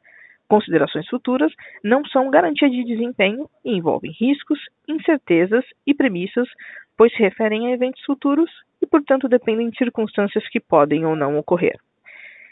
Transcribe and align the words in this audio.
Considerações 0.48 1.06
futuras 1.08 1.52
não 1.84 2.02
são 2.06 2.30
garantia 2.30 2.70
de 2.70 2.82
desempenho 2.82 3.48
e 3.62 3.76
envolvem 3.76 4.12
riscos, 4.18 4.58
incertezas 4.88 5.64
e 5.86 5.94
premissas, 5.94 6.48
pois 6.96 7.12
se 7.12 7.18
referem 7.18 7.66
a 7.66 7.72
eventos 7.72 8.02
futuros 8.04 8.50
e, 8.80 8.86
portanto, 8.86 9.28
dependem 9.28 9.70
de 9.70 9.78
circunstâncias 9.78 10.48
que 10.48 10.60
podem 10.60 11.04
ou 11.04 11.16
não 11.16 11.38
ocorrer. 11.38 11.78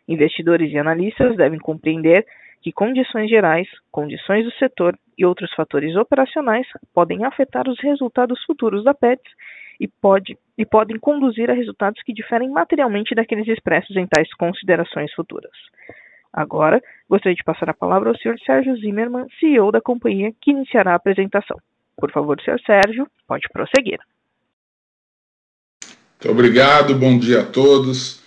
Investidores 0.08 0.72
e 0.72 0.78
analistas 0.78 1.36
devem 1.36 1.58
compreender 1.58 2.24
que 2.62 2.72
condições 2.72 3.28
gerais, 3.28 3.68
condições 3.90 4.44
do 4.44 4.52
setor 4.52 4.96
e 5.16 5.24
outros 5.24 5.52
fatores 5.54 5.94
operacionais 5.96 6.66
podem 6.94 7.24
afetar 7.24 7.68
os 7.68 7.78
resultados 7.80 8.42
futuros 8.44 8.84
da 8.84 8.94
PETS 8.94 9.24
e, 9.80 9.86
pode, 9.86 10.36
e 10.56 10.64
podem 10.64 10.98
conduzir 10.98 11.50
a 11.50 11.54
resultados 11.54 12.02
que 12.02 12.12
diferem 12.12 12.50
materialmente 12.50 13.14
daqueles 13.14 13.46
expressos 13.46 13.96
em 13.96 14.06
tais 14.06 14.32
considerações 14.34 15.12
futuras. 15.12 15.52
Agora, 16.32 16.82
gostaria 17.08 17.34
de 17.34 17.44
passar 17.44 17.70
a 17.70 17.74
palavra 17.74 18.10
ao 18.10 18.16
Sr. 18.16 18.38
Sérgio 18.44 18.76
Zimmermann, 18.76 19.26
CEO 19.38 19.72
da 19.72 19.80
companhia, 19.80 20.32
que 20.40 20.50
iniciará 20.50 20.92
a 20.92 20.96
apresentação. 20.96 21.56
Por 21.96 22.10
favor, 22.10 22.40
Sr. 22.40 22.60
Sérgio, 22.60 23.06
pode 23.26 23.48
prosseguir. 23.52 23.98
Muito 26.26 26.40
obrigado, 26.40 26.92
bom 26.96 27.16
dia 27.16 27.42
a 27.42 27.44
todos, 27.44 28.18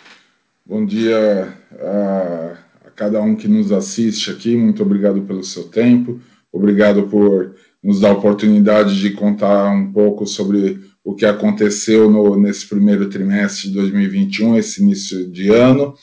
bom 0.66 0.86
dia 0.86 1.54
a, 1.82 2.56
a, 2.88 2.92
cada 2.96 3.22
um 3.22 3.36
que 3.36 3.46
nos 3.46 3.74
assiste 3.74 4.32
aqui, 4.32 4.56
muito 4.56 4.82
obrigado 4.82 5.22
pelo 5.24 5.44
seu 5.44 5.64
tempo, 5.64 6.18
obrigado 6.50 7.10
por 7.10 7.56
nos 7.84 8.00
dar 8.00 8.12
a 8.12 8.14
oportunidade 8.14 8.98
de 9.02 9.12
contar 9.12 9.70
um 9.72 9.92
pouco 9.92 10.26
sobre 10.26 10.80
o 11.04 11.14
que 11.14 11.26
aconteceu 11.26 12.10
no, 12.10 12.40
nesse 12.40 12.66
primeiro 12.68 13.10
trimestre 13.10 13.68
de 13.68 13.74
2021, 13.74 14.58
esse 14.58 14.82
início 14.82 15.30
de 15.30 15.50
ano. 15.50 15.94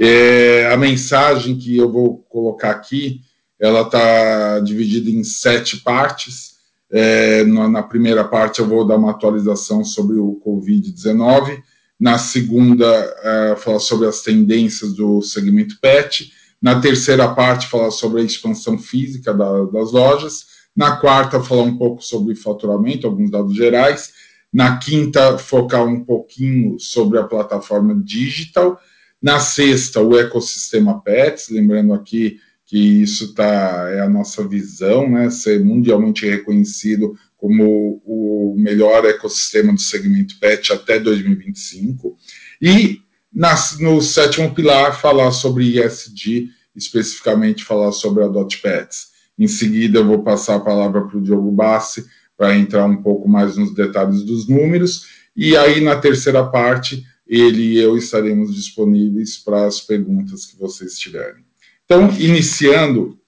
É, 0.00 0.72
a 0.72 0.78
mensagem 0.78 1.58
que 1.58 1.76
eu 1.76 1.92
vou 1.92 2.20
colocar 2.20 2.70
aqui, 2.70 3.20
ela 3.60 3.82
está 3.82 4.60
dividida 4.60 5.10
em 5.10 5.22
sete 5.22 5.76
partes. 5.82 6.53
É, 6.96 7.42
na, 7.42 7.82
primeira 7.82 8.22
parte, 8.22 8.60
eu 8.60 8.68
vou 8.68 8.86
dar 8.86 8.96
uma 8.96 9.10
atualização 9.10 9.84
sobre 9.84 10.16
o 10.16 10.40
Covid-19. 10.46 11.60
Na 11.98 12.18
segunda, 12.18 12.86
é, 12.86 13.56
falar 13.56 13.80
sobre 13.80 14.06
as 14.06 14.22
tendências 14.22 14.92
do 14.92 15.20
segmento 15.20 15.76
PET. 15.80 16.32
Na 16.62 16.80
terceira 16.80 17.26
parte, 17.34 17.66
falar 17.66 17.90
sobre 17.90 18.20
a 18.20 18.24
expansão 18.24 18.78
física 18.78 19.34
da, 19.34 19.64
das 19.64 19.90
lojas. 19.90 20.44
Na 20.76 20.96
quarta, 20.96 21.42
falar 21.42 21.62
um 21.62 21.76
pouco 21.76 22.00
sobre 22.00 22.36
faturamento, 22.36 23.08
alguns 23.08 23.28
dados 23.28 23.56
gerais. 23.56 24.12
Na 24.52 24.76
quinta, 24.76 25.36
focar 25.36 25.84
um 25.84 26.04
pouquinho 26.04 26.78
sobre 26.78 27.18
a 27.18 27.24
plataforma 27.24 28.00
digital. 28.04 28.78
Na 29.20 29.40
sexta, 29.40 30.00
o 30.00 30.16
ecossistema 30.16 31.02
PETS, 31.02 31.48
lembrando 31.48 31.92
aqui 31.92 32.38
que 32.74 33.02
isso 33.02 33.32
tá, 33.34 33.88
é 33.88 34.00
a 34.00 34.08
nossa 34.08 34.44
visão, 34.48 35.08
né, 35.08 35.30
ser 35.30 35.64
mundialmente 35.64 36.26
reconhecido 36.26 37.16
como 37.36 38.02
o 38.04 38.56
melhor 38.58 39.04
ecossistema 39.04 39.72
do 39.72 39.80
segmento 39.80 40.40
PET 40.40 40.72
até 40.72 40.98
2025. 40.98 42.18
E 42.60 43.00
na, 43.32 43.54
no 43.78 44.02
sétimo 44.02 44.52
pilar, 44.52 45.00
falar 45.00 45.30
sobre 45.30 45.78
ESG, 45.78 46.48
especificamente 46.74 47.62
falar 47.62 47.92
sobre 47.92 48.24
a 48.24 48.26
DotPets. 48.26 49.10
Em 49.38 49.46
seguida, 49.46 50.00
eu 50.00 50.06
vou 50.06 50.24
passar 50.24 50.56
a 50.56 50.60
palavra 50.60 51.02
para 51.02 51.16
o 51.16 51.22
Diogo 51.22 51.52
Bassi 51.52 52.04
para 52.36 52.56
entrar 52.56 52.86
um 52.86 53.00
pouco 53.00 53.28
mais 53.28 53.56
nos 53.56 53.72
detalhes 53.72 54.24
dos 54.24 54.48
números. 54.48 55.06
E 55.36 55.56
aí, 55.56 55.80
na 55.80 55.94
terceira 55.94 56.44
parte, 56.44 57.04
ele 57.24 57.74
e 57.74 57.78
eu 57.78 57.96
estaremos 57.96 58.52
disponíveis 58.52 59.38
para 59.38 59.64
as 59.64 59.80
perguntas 59.80 60.44
que 60.44 60.58
vocês 60.58 60.98
tiverem. 60.98 61.44
Então, 61.84 62.10
iniciando, 62.18 63.18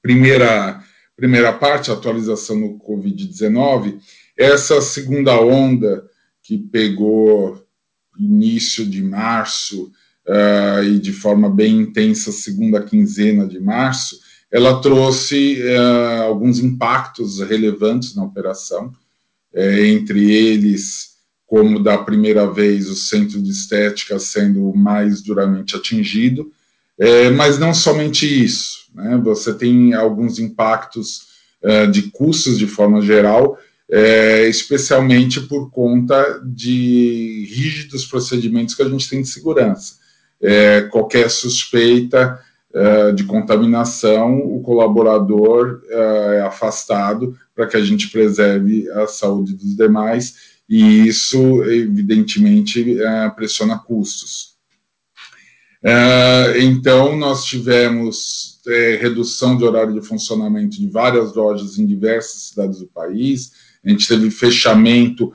primeira, 0.00 0.82
primeira 1.16 1.52
parte, 1.52 1.90
atualização 1.90 2.58
no 2.58 2.78
Covid-19, 2.78 3.98
essa 4.36 4.80
segunda 4.80 5.40
onda 5.40 6.04
que 6.42 6.56
pegou 6.56 7.60
início 8.18 8.86
de 8.86 9.02
março 9.02 9.90
uh, 10.26 10.82
e 10.84 10.98
de 10.98 11.12
forma 11.12 11.50
bem 11.50 11.80
intensa, 11.80 12.30
segunda 12.30 12.82
quinzena 12.82 13.46
de 13.46 13.58
março, 13.58 14.20
ela 14.50 14.80
trouxe 14.80 15.60
uh, 15.60 16.22
alguns 16.22 16.60
impactos 16.60 17.40
relevantes 17.40 18.14
na 18.14 18.24
operação, 18.24 18.92
uh, 19.52 19.84
entre 19.84 20.30
eles, 20.30 21.16
como 21.46 21.82
da 21.82 21.98
primeira 21.98 22.50
vez, 22.50 22.88
o 22.88 22.94
centro 22.94 23.42
de 23.42 23.50
estética 23.50 24.18
sendo 24.18 24.72
mais 24.74 25.20
duramente 25.20 25.74
atingido, 25.74 26.52
é, 26.98 27.30
mas 27.30 27.58
não 27.58 27.74
somente 27.74 28.26
isso, 28.26 28.88
né? 28.94 29.20
você 29.22 29.52
tem 29.52 29.92
alguns 29.92 30.38
impactos 30.38 31.26
é, 31.62 31.86
de 31.86 32.10
custos 32.10 32.58
de 32.58 32.66
forma 32.66 33.02
geral, 33.02 33.58
é, 33.90 34.48
especialmente 34.48 35.40
por 35.40 35.70
conta 35.70 36.40
de 36.44 37.46
rígidos 37.50 38.04
procedimentos 38.04 38.74
que 38.74 38.82
a 38.82 38.88
gente 38.88 39.08
tem 39.08 39.22
de 39.22 39.28
segurança. 39.28 39.96
É, 40.40 40.82
qualquer 40.82 41.30
suspeita 41.30 42.40
é, 42.74 43.12
de 43.12 43.24
contaminação, 43.24 44.38
o 44.38 44.60
colaborador 44.60 45.82
é, 45.88 46.36
é 46.36 46.40
afastado 46.42 47.36
para 47.54 47.66
que 47.66 47.76
a 47.76 47.84
gente 47.84 48.10
preserve 48.10 48.90
a 48.90 49.06
saúde 49.06 49.54
dos 49.54 49.76
demais, 49.76 50.56
e 50.68 51.06
isso, 51.06 51.62
evidentemente, 51.64 52.98
pressiona 53.36 53.78
custos. 53.78 54.55
É, 55.82 56.54
então, 56.60 57.16
nós 57.16 57.44
tivemos 57.44 58.60
é, 58.66 58.98
redução 59.00 59.56
de 59.56 59.64
horário 59.64 59.92
de 59.92 60.06
funcionamento 60.06 60.78
de 60.78 60.88
várias 60.88 61.34
lojas 61.34 61.78
em 61.78 61.86
diversas 61.86 62.48
cidades 62.48 62.80
do 62.80 62.86
país, 62.86 63.52
a 63.84 63.88
gente 63.88 64.08
teve 64.08 64.30
fechamento 64.30 65.32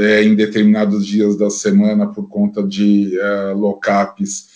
é, 0.00 0.24
em 0.24 0.34
determinados 0.34 1.06
dias 1.06 1.36
da 1.36 1.48
semana 1.48 2.06
por 2.08 2.28
conta 2.28 2.62
de 2.62 3.16
locapes 3.54 4.52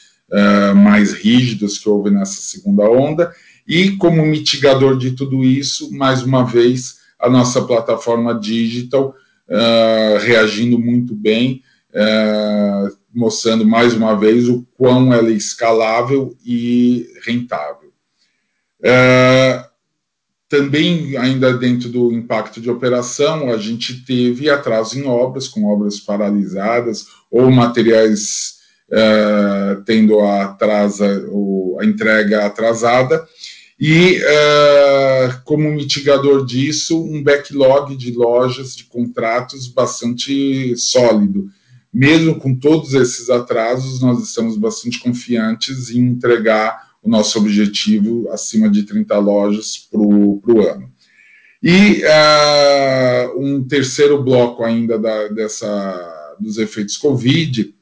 mais 0.76 1.12
rígidos 1.12 1.78
que 1.78 1.88
houve 1.88 2.10
nessa 2.10 2.40
segunda 2.40 2.84
onda, 2.84 3.32
E 3.66 3.92
como 3.92 4.24
mitigador 4.24 4.96
de 4.96 5.12
tudo 5.12 5.44
isso, 5.44 5.92
mais 5.92 6.22
uma 6.22 6.42
vez, 6.42 6.98
a 7.18 7.28
nossa 7.28 7.62
plataforma 7.62 8.34
digital 8.34 9.14
uh, 9.48 10.18
reagindo 10.20 10.78
muito 10.78 11.14
bem, 11.14 11.62
uh, 11.90 12.96
mostrando 13.18 13.66
mais 13.66 13.94
uma 13.94 14.14
vez 14.14 14.48
o 14.48 14.64
quão 14.76 15.12
ela 15.12 15.28
é 15.28 15.32
escalável 15.32 16.36
e 16.46 17.04
rentável. 17.26 17.92
Uh, 18.80 19.66
também, 20.48 21.16
ainda 21.16 21.52
dentro 21.52 21.88
do 21.88 22.12
impacto 22.12 22.60
de 22.60 22.70
operação, 22.70 23.50
a 23.50 23.58
gente 23.58 24.04
teve 24.04 24.48
atraso 24.48 24.96
em 24.96 25.04
obras, 25.04 25.48
com 25.48 25.64
obras 25.64 25.98
paralisadas 25.98 27.06
ou 27.28 27.50
materiais 27.50 28.54
uh, 28.88 29.82
tendo 29.84 30.20
a, 30.20 30.44
atrasa, 30.44 31.28
a 31.80 31.84
entrega 31.84 32.46
atrasada, 32.46 33.26
e 33.80 34.20
uh, 34.20 35.42
como 35.44 35.72
mitigador 35.72 36.46
disso, 36.46 37.02
um 37.02 37.20
backlog 37.20 37.96
de 37.96 38.12
lojas, 38.12 38.76
de 38.76 38.84
contratos 38.84 39.66
bastante 39.66 40.76
sólido. 40.76 41.50
Mesmo 41.92 42.38
com 42.38 42.54
todos 42.54 42.94
esses 42.94 43.30
atrasos, 43.30 44.00
nós 44.00 44.22
estamos 44.22 44.56
bastante 44.56 44.98
confiantes 44.98 45.90
em 45.90 46.00
entregar 46.00 46.88
o 47.02 47.08
nosso 47.08 47.38
objetivo 47.38 48.28
acima 48.30 48.68
de 48.68 48.82
30 48.82 49.18
lojas 49.18 49.78
para 49.90 50.00
o 50.00 50.68
ano. 50.68 50.92
E 51.62 52.02
uh, 52.04 53.40
um 53.40 53.66
terceiro 53.66 54.22
bloco 54.22 54.62
ainda 54.62 54.98
da, 54.98 55.28
dessa, 55.28 56.36
dos 56.38 56.58
efeitos 56.58 56.96
Covid, 56.96 57.74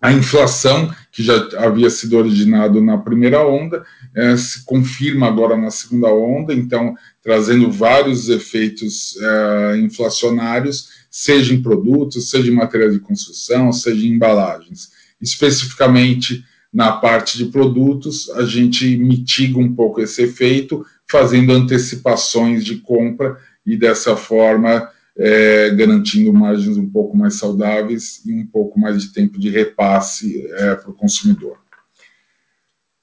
a 0.00 0.12
inflação, 0.12 0.94
que 1.10 1.24
já 1.24 1.34
havia 1.58 1.90
sido 1.90 2.16
originado 2.16 2.80
na 2.80 2.98
primeira 2.98 3.44
onda, 3.44 3.84
é, 4.14 4.36
se 4.36 4.64
confirma 4.64 5.26
agora 5.26 5.56
na 5.56 5.72
segunda 5.72 6.08
onda, 6.08 6.54
então 6.54 6.94
trazendo 7.20 7.70
vários 7.70 8.28
efeitos 8.28 9.16
é, 9.20 9.78
inflacionários, 9.78 10.97
seja 11.10 11.54
em 11.54 11.62
produtos, 11.62 12.30
seja 12.30 12.50
em 12.50 12.54
materiais 12.54 12.92
de 12.92 13.00
construção, 13.00 13.72
seja 13.72 14.06
em 14.06 14.10
embalagens. 14.10 14.90
Especificamente 15.20 16.44
na 16.72 16.92
parte 16.92 17.38
de 17.38 17.46
produtos, 17.46 18.28
a 18.30 18.44
gente 18.44 18.96
mitiga 18.96 19.58
um 19.58 19.74
pouco 19.74 20.00
esse 20.00 20.22
efeito, 20.22 20.84
fazendo 21.10 21.52
antecipações 21.52 22.64
de 22.64 22.76
compra 22.76 23.38
e 23.64 23.76
dessa 23.76 24.16
forma 24.16 24.88
é, 25.18 25.70
garantindo 25.70 26.32
margens 26.32 26.76
um 26.76 26.88
pouco 26.88 27.16
mais 27.16 27.34
saudáveis 27.34 28.24
e 28.24 28.32
um 28.32 28.46
pouco 28.46 28.78
mais 28.78 29.02
de 29.02 29.12
tempo 29.12 29.38
de 29.38 29.50
repasse 29.50 30.46
é, 30.52 30.76
para 30.76 30.90
o 30.90 30.94
consumidor. 30.94 31.58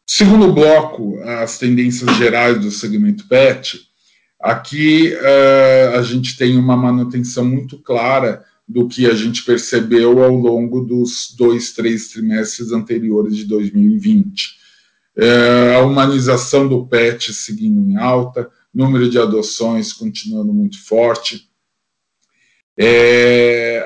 Segundo 0.08 0.54
bloco, 0.54 1.20
as 1.24 1.58
tendências 1.58 2.16
gerais 2.16 2.60
do 2.62 2.72
segmento 2.72 3.28
PET. 3.28 3.82
Aqui 4.46 5.12
é, 5.12 5.94
a 5.96 6.04
gente 6.04 6.38
tem 6.38 6.56
uma 6.56 6.78
manutenção 6.78 7.44
muito 7.44 7.80
clara 7.80 8.46
do 8.68 8.88
que 8.88 9.08
a 9.08 9.16
gente 9.16 9.44
percebeu 9.44 10.24
ao 10.24 10.36
longo 10.36 10.82
dos 10.82 11.34
dois, 11.36 11.72
três 11.72 12.10
trimestres 12.10 12.72
anteriores 12.72 13.36
de 13.36 13.46
2020. 13.46 14.56
É, 15.18 15.74
a 15.74 15.80
humanização 15.82 16.68
do 16.68 16.86
PET 16.86 17.34
seguindo 17.34 17.90
em 17.90 17.98
alta, 17.98 18.48
número 18.72 19.10
de 19.10 19.18
adoções 19.18 19.92
continuando 19.92 20.54
muito 20.54 20.80
forte, 20.80 21.50
é, 22.78 23.84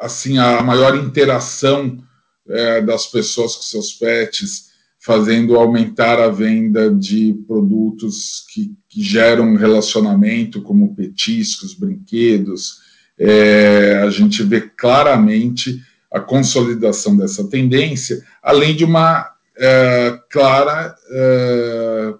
assim 0.00 0.38
a 0.38 0.62
maior 0.62 0.96
interação 0.96 2.02
é, 2.48 2.80
das 2.80 3.08
pessoas 3.08 3.56
com 3.56 3.62
seus 3.62 3.92
pets, 3.92 4.71
fazendo 5.04 5.56
aumentar 5.56 6.20
a 6.20 6.28
venda 6.28 6.92
de 6.92 7.34
produtos 7.46 8.44
que, 8.52 8.72
que 8.88 9.02
geram 9.02 9.56
relacionamento, 9.56 10.62
como 10.62 10.94
petiscos, 10.94 11.74
brinquedos. 11.74 12.78
É, 13.18 14.00
a 14.04 14.10
gente 14.10 14.42
vê 14.42 14.60
claramente 14.60 15.82
a 16.10 16.20
consolidação 16.20 17.16
dessa 17.16 17.48
tendência, 17.48 18.22
além 18.42 18.76
de 18.76 18.84
uma 18.84 19.28
é, 19.56 20.18
clara 20.30 20.94
é, 21.10 22.14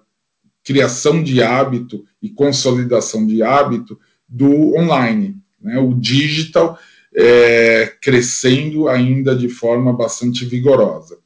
criação 0.63 1.23
de 1.23 1.41
hábito 1.41 2.03
e 2.21 2.29
consolidação 2.29 3.25
de 3.25 3.41
hábito 3.41 3.99
do 4.27 4.75
online 4.75 5.41
né, 5.63 5.79
o 5.79 5.93
digital 5.93 6.77
é, 7.15 7.93
crescendo 8.01 8.89
ainda 8.89 9.35
de 9.35 9.47
forma 9.47 9.93
bastante 9.93 10.43
vigorosa. 10.43 11.17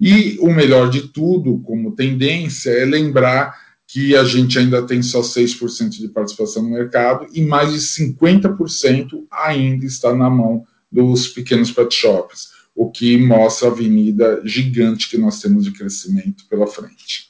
E 0.00 0.38
o 0.40 0.52
melhor 0.52 0.90
de 0.90 1.08
tudo, 1.08 1.60
como 1.60 1.94
tendência, 1.94 2.70
é 2.70 2.84
lembrar 2.84 3.54
que 3.86 4.14
a 4.14 4.22
gente 4.22 4.58
ainda 4.58 4.86
tem 4.86 5.02
só 5.02 5.22
6% 5.22 5.88
de 5.90 6.08
participação 6.08 6.62
no 6.62 6.70
mercado 6.70 7.26
e 7.32 7.40
mais 7.40 7.72
de 7.72 7.78
50% 7.78 9.24
ainda 9.30 9.86
está 9.86 10.14
na 10.14 10.28
mão 10.28 10.64
dos 10.92 11.28
pequenos 11.28 11.72
pet 11.72 11.94
shops, 11.94 12.48
o 12.74 12.90
que 12.90 13.16
mostra 13.16 13.68
a 13.68 13.70
avenida 13.72 14.40
gigante 14.44 15.08
que 15.08 15.18
nós 15.18 15.40
temos 15.40 15.64
de 15.64 15.72
crescimento 15.72 16.44
pela 16.48 16.66
frente. 16.66 17.28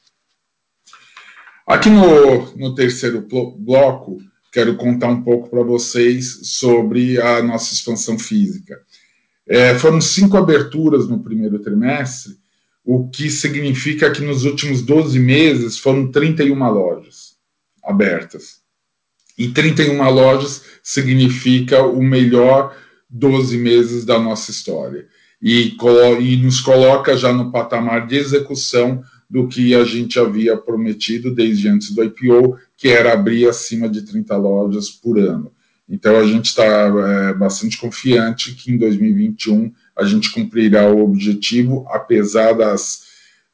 Aqui 1.66 1.90
no, 1.90 2.56
no 2.56 2.74
terceiro 2.74 3.26
bloco, 3.56 4.18
quero 4.52 4.76
contar 4.76 5.08
um 5.08 5.22
pouco 5.22 5.48
para 5.50 5.62
vocês 5.62 6.40
sobre 6.44 7.20
a 7.20 7.42
nossa 7.42 7.72
expansão 7.72 8.18
física. 8.18 8.80
É, 9.46 9.78
foram 9.78 10.00
cinco 10.00 10.36
aberturas 10.36 11.08
no 11.08 11.22
primeiro 11.22 11.58
trimestre, 11.58 12.38
o 12.90 13.06
que 13.06 13.29
significa 13.29 14.11
que 14.11 14.23
nos 14.23 14.46
últimos 14.46 14.81
12 14.81 15.19
meses 15.19 15.76
foram 15.76 16.11
31 16.11 16.56
lojas 16.73 17.37
abertas. 17.85 18.62
E 19.37 19.49
31 19.49 20.11
lojas 20.11 20.64
significa 20.82 21.82
o 21.82 22.02
melhor 22.02 22.75
12 23.11 23.58
meses 23.58 24.06
da 24.06 24.19
nossa 24.19 24.50
história. 24.50 25.06
E, 25.40 25.76
e 26.23 26.37
nos 26.38 26.62
coloca 26.62 27.14
já 27.14 27.31
no 27.31 27.52
patamar 27.52 28.06
de 28.06 28.17
execução 28.17 29.05
do 29.29 29.46
que 29.46 29.75
a 29.75 29.85
gente 29.85 30.19
havia 30.19 30.56
prometido 30.56 31.35
desde 31.35 31.69
antes 31.69 31.94
do 31.94 32.02
IPO, 32.02 32.56
que 32.75 32.88
era 32.88 33.12
abrir 33.12 33.46
acima 33.46 33.87
de 33.87 34.00
30 34.00 34.35
lojas 34.38 34.88
por 34.88 35.19
ano. 35.19 35.52
Então 35.87 36.17
a 36.17 36.25
gente 36.25 36.46
está 36.46 36.64
é, 36.64 37.35
bastante 37.35 37.76
confiante 37.76 38.55
que 38.55 38.73
em 38.73 38.79
2021 38.79 39.73
a 39.98 40.04
gente 40.04 40.30
cumprirá 40.30 40.88
o 40.88 41.02
objetivo, 41.02 41.86
apesar 41.90 42.52
das, 42.52 43.02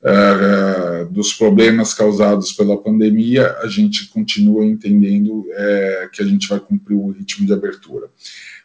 uh, 0.02 1.11
dos 1.11 1.33
problemas 1.33 1.95
causados 1.95 2.52
pela 2.52 2.76
pandemia, 2.76 3.57
a 3.62 3.66
gente 3.66 4.09
continua 4.09 4.64
entendendo 4.64 5.40
uh, 5.40 6.11
que 6.12 6.23
a 6.23 6.26
gente 6.26 6.47
vai 6.47 6.61
cumprir 6.61 6.97
o 6.97 7.11
ritmo 7.11 7.47
de 7.47 7.52
abertura. 7.52 8.09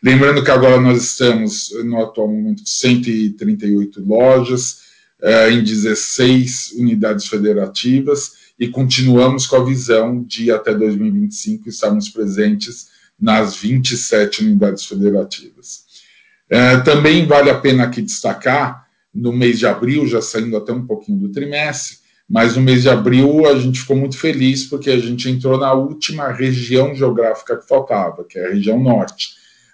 Lembrando 0.03 0.43
que 0.43 0.51
agora 0.51 0.79
nós 0.79 1.03
estamos, 1.03 1.71
no 1.85 2.01
atual 2.01 2.27
momento, 2.27 2.61
138 2.65 4.03
lojas, 4.05 4.81
uh, 5.21 5.49
em 5.49 5.63
16 5.63 6.73
unidades 6.77 7.27
federativas, 7.27 8.49
e 8.59 8.67
continuamos 8.67 9.47
com 9.47 9.55
a 9.55 9.63
visão 9.63 10.21
de 10.21 10.51
até 10.51 10.73
2025 10.73 11.69
estarmos 11.69 12.09
presentes 12.09 12.89
nas 13.19 13.55
27 13.55 14.43
unidades 14.43 14.83
federativas. 14.85 15.88
É, 16.49 16.77
também 16.77 17.25
vale 17.25 17.49
a 17.49 17.59
pena 17.59 17.83
aqui 17.83 18.01
destacar, 18.01 18.87
no 19.13 19.33
mês 19.33 19.59
de 19.59 19.67
abril, 19.67 20.07
já 20.07 20.21
saindo 20.21 20.55
até 20.55 20.71
um 20.71 20.85
pouquinho 20.85 21.19
do 21.19 21.31
trimestre, 21.31 21.97
mas 22.29 22.55
no 22.55 22.61
mês 22.61 22.83
de 22.83 22.89
abril 22.89 23.47
a 23.47 23.57
gente 23.57 23.81
ficou 23.81 23.95
muito 23.95 24.17
feliz 24.17 24.65
porque 24.65 24.89
a 24.89 24.99
gente 24.99 25.29
entrou 25.29 25.57
na 25.57 25.73
última 25.73 26.31
região 26.31 26.93
geográfica 26.93 27.57
que 27.57 27.67
faltava, 27.67 28.23
que 28.23 28.37
é 28.37 28.45
a 28.45 28.49
região 28.51 28.79
norte. 28.79 29.29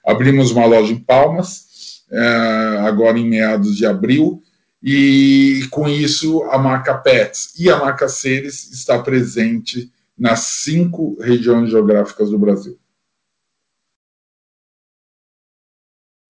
Abrimos 0.05 0.51
uma 0.51 0.65
loja 0.65 0.93
em 0.93 0.99
Palmas, 0.99 2.03
é, 2.11 2.77
agora 2.85 3.19
em 3.19 3.27
meados 3.27 3.75
de 3.75 3.85
abril, 3.85 4.41
e 4.81 5.67
com 5.71 5.89
isso 5.89 6.43
a 6.43 6.57
marca 6.57 6.93
Pets 6.93 7.53
e 7.59 7.69
a 7.69 7.77
marca 7.77 8.07
Seres 8.07 8.71
está 8.71 8.99
presente 8.99 9.91
nas 10.17 10.39
cinco 10.39 11.17
regiões 11.19 11.71
geográficas 11.71 12.29
do 12.29 12.39
Brasil. 12.39 12.77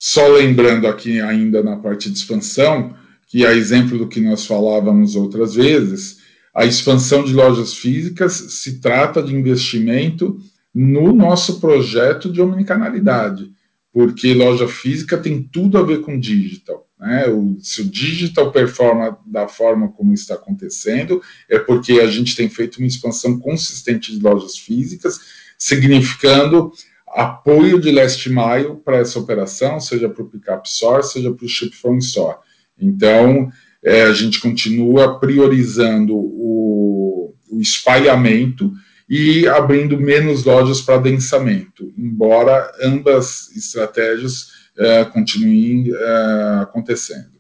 Só 0.08 0.28
lembrando 0.28 0.86
aqui 0.86 1.20
ainda 1.20 1.64
na 1.64 1.78
parte 1.78 2.12
de 2.12 2.18
expansão, 2.20 2.96
que 3.26 3.44
a 3.44 3.56
exemplo 3.56 3.98
do 3.98 4.08
que 4.08 4.22
nós 4.22 4.46
falávamos 4.46 5.16
outras 5.16 5.56
vezes, 5.56 6.20
a 6.54 6.64
expansão 6.64 7.24
de 7.24 7.34
lojas 7.34 7.74
físicas 7.74 8.34
se 8.34 8.80
trata 8.80 9.20
de 9.20 9.34
investimento 9.34 10.38
no 10.72 11.12
nosso 11.12 11.60
projeto 11.60 12.32
de 12.32 12.40
omnicanalidade, 12.40 13.52
porque 13.92 14.32
loja 14.36 14.68
física 14.68 15.18
tem 15.18 15.42
tudo 15.42 15.80
a 15.80 15.82
ver 15.82 16.02
com 16.02 16.20
digital. 16.20 16.88
Né? 17.00 17.28
O, 17.28 17.58
se 17.60 17.82
o 17.82 17.90
digital 17.90 18.52
performa 18.52 19.18
da 19.26 19.48
forma 19.48 19.92
como 19.92 20.14
está 20.14 20.36
acontecendo, 20.36 21.20
é 21.50 21.58
porque 21.58 21.94
a 21.94 22.06
gente 22.06 22.36
tem 22.36 22.48
feito 22.48 22.78
uma 22.78 22.86
expansão 22.86 23.40
consistente 23.40 24.12
de 24.16 24.24
lojas 24.24 24.56
físicas, 24.56 25.20
significando 25.58 26.72
apoio 27.16 27.80
de 27.80 27.92
last 27.92 28.30
mile 28.30 28.76
para 28.84 28.98
essa 28.98 29.18
operação, 29.18 29.80
seja 29.80 30.10
para 30.10 30.22
o 30.22 30.30
pickup 30.30 30.68
store, 30.68 31.04
seja 31.04 31.32
para 31.32 31.46
o 31.46 31.50
ship 31.50 31.74
from 31.76 31.98
store. 31.98 32.38
Então, 32.78 33.50
é, 33.82 34.04
a 34.04 34.14
gente 34.14 34.42
continua 34.42 35.18
priorizando 35.18 36.14
o, 36.14 37.34
o 37.50 37.62
espalhamento 37.62 38.74
e 39.10 39.48
abrindo 39.48 39.98
menos 39.98 40.44
lojas 40.44 40.82
para 40.82 40.98
densamento, 40.98 41.94
embora 41.98 42.70
ambas 42.82 43.56
estratégias 43.56 44.50
uh, 44.78 45.10
continuem 45.14 45.92
uh, 45.92 46.62
acontecendo. 46.64 47.36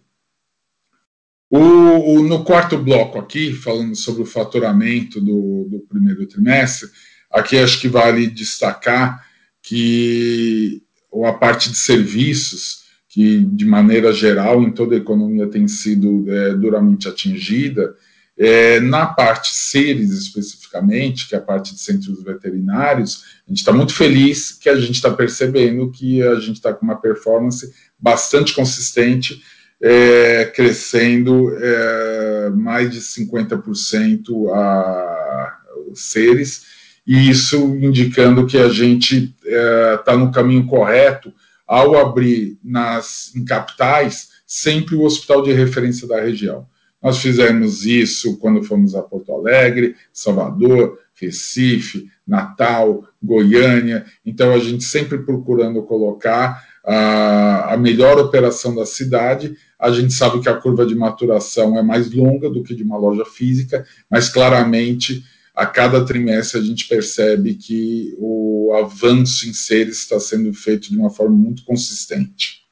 O, 1.49 1.59
o, 1.59 2.23
no 2.23 2.43
quarto 2.43 2.77
bloco 2.77 3.19
aqui, 3.19 3.51
falando 3.51 3.95
sobre 3.95 4.21
o 4.21 4.25
faturamento 4.25 5.19
do, 5.19 5.67
do 5.69 5.79
primeiro 5.89 6.25
trimestre, 6.27 6.89
aqui 7.31 7.57
acho 7.57 7.81
que 7.81 7.87
vale 7.87 8.27
destacar 8.27 9.25
que 9.65 10.83
a 11.25 11.33
parte 11.33 11.71
de 11.71 11.77
serviços, 11.77 12.83
que 13.09 13.39
de 13.39 13.65
maneira 13.65 14.13
geral 14.13 14.61
em 14.61 14.71
toda 14.71 14.95
a 14.95 14.97
economia 14.97 15.47
tem 15.47 15.67
sido 15.67 16.31
é, 16.31 16.53
duramente 16.53 17.07
atingida, 17.07 17.95
é, 18.37 18.79
na 18.81 19.05
parte 19.05 19.55
seres 19.55 20.11
especificamente, 20.11 21.27
que 21.27 21.35
é 21.35 21.37
a 21.37 21.41
parte 21.41 21.73
de 21.73 21.79
centros 21.79 22.21
veterinários, 22.21 23.23
a 23.47 23.49
gente 23.49 23.59
está 23.59 23.71
muito 23.71 23.93
feliz 23.93 24.51
que 24.51 24.69
a 24.69 24.75
gente 24.75 24.95
está 24.95 25.09
percebendo 25.09 25.89
que 25.89 26.21
a 26.21 26.35
gente 26.35 26.57
está 26.57 26.73
com 26.73 26.85
uma 26.85 26.99
performance 26.99 27.73
bastante 27.97 28.53
consistente, 28.53 29.41
é, 29.81 30.45
crescendo 30.53 31.55
é, 31.57 32.49
mais 32.49 32.91
de 32.91 32.99
50% 32.99 34.53
a, 34.53 35.57
os 35.89 36.11
seres, 36.11 36.74
e 37.05 37.29
isso 37.29 37.57
indicando 37.75 38.45
que 38.45 38.57
a 38.57 38.69
gente 38.69 39.35
está 39.43 40.13
é, 40.13 40.17
no 40.17 40.31
caminho 40.31 40.65
correto 40.65 41.33
ao 41.67 41.97
abrir 41.97 42.57
nas, 42.63 43.31
em 43.35 43.43
capitais 43.43 44.29
sempre 44.45 44.95
o 44.95 45.03
hospital 45.03 45.41
de 45.41 45.51
referência 45.51 46.07
da 46.07 46.21
região. 46.21 46.67
Nós 47.01 47.17
fizemos 47.19 47.85
isso 47.85 48.37
quando 48.39 48.63
fomos 48.63 48.95
a 48.95 49.01
Porto 49.01 49.31
Alegre, 49.31 49.95
Salvador, 50.11 50.99
Recife, 51.19 52.09
Natal, 52.27 53.03
Goiânia. 53.21 54.05
Então, 54.25 54.53
a 54.53 54.59
gente 54.59 54.83
sempre 54.83 55.19
procurando 55.19 55.83
colocar 55.83 56.63
a, 56.83 57.73
a 57.73 57.77
melhor 57.77 58.19
operação 58.19 58.75
da 58.75 58.85
cidade. 58.85 59.55
A 59.79 59.91
gente 59.91 60.13
sabe 60.13 60.39
que 60.39 60.49
a 60.49 60.55
curva 60.55 60.85
de 60.85 60.95
maturação 60.95 61.77
é 61.77 61.83
mais 61.83 62.11
longa 62.11 62.49
do 62.49 62.63
que 62.63 62.75
de 62.75 62.83
uma 62.83 62.97
loja 62.97 63.25
física, 63.25 63.85
mas 64.09 64.29
claramente 64.29 65.23
a 65.55 65.65
cada 65.65 66.03
trimestre 66.03 66.59
a 66.59 66.63
gente 66.63 66.87
percebe 66.87 67.53
que 67.53 68.13
o 68.17 68.73
avanço 68.73 69.47
em 69.47 69.53
seres 69.53 69.99
está 69.99 70.19
sendo 70.19 70.53
feito 70.53 70.89
de 70.89 70.97
uma 70.97 71.09
forma 71.09 71.35
muito 71.35 71.63
consistente. 71.63 72.65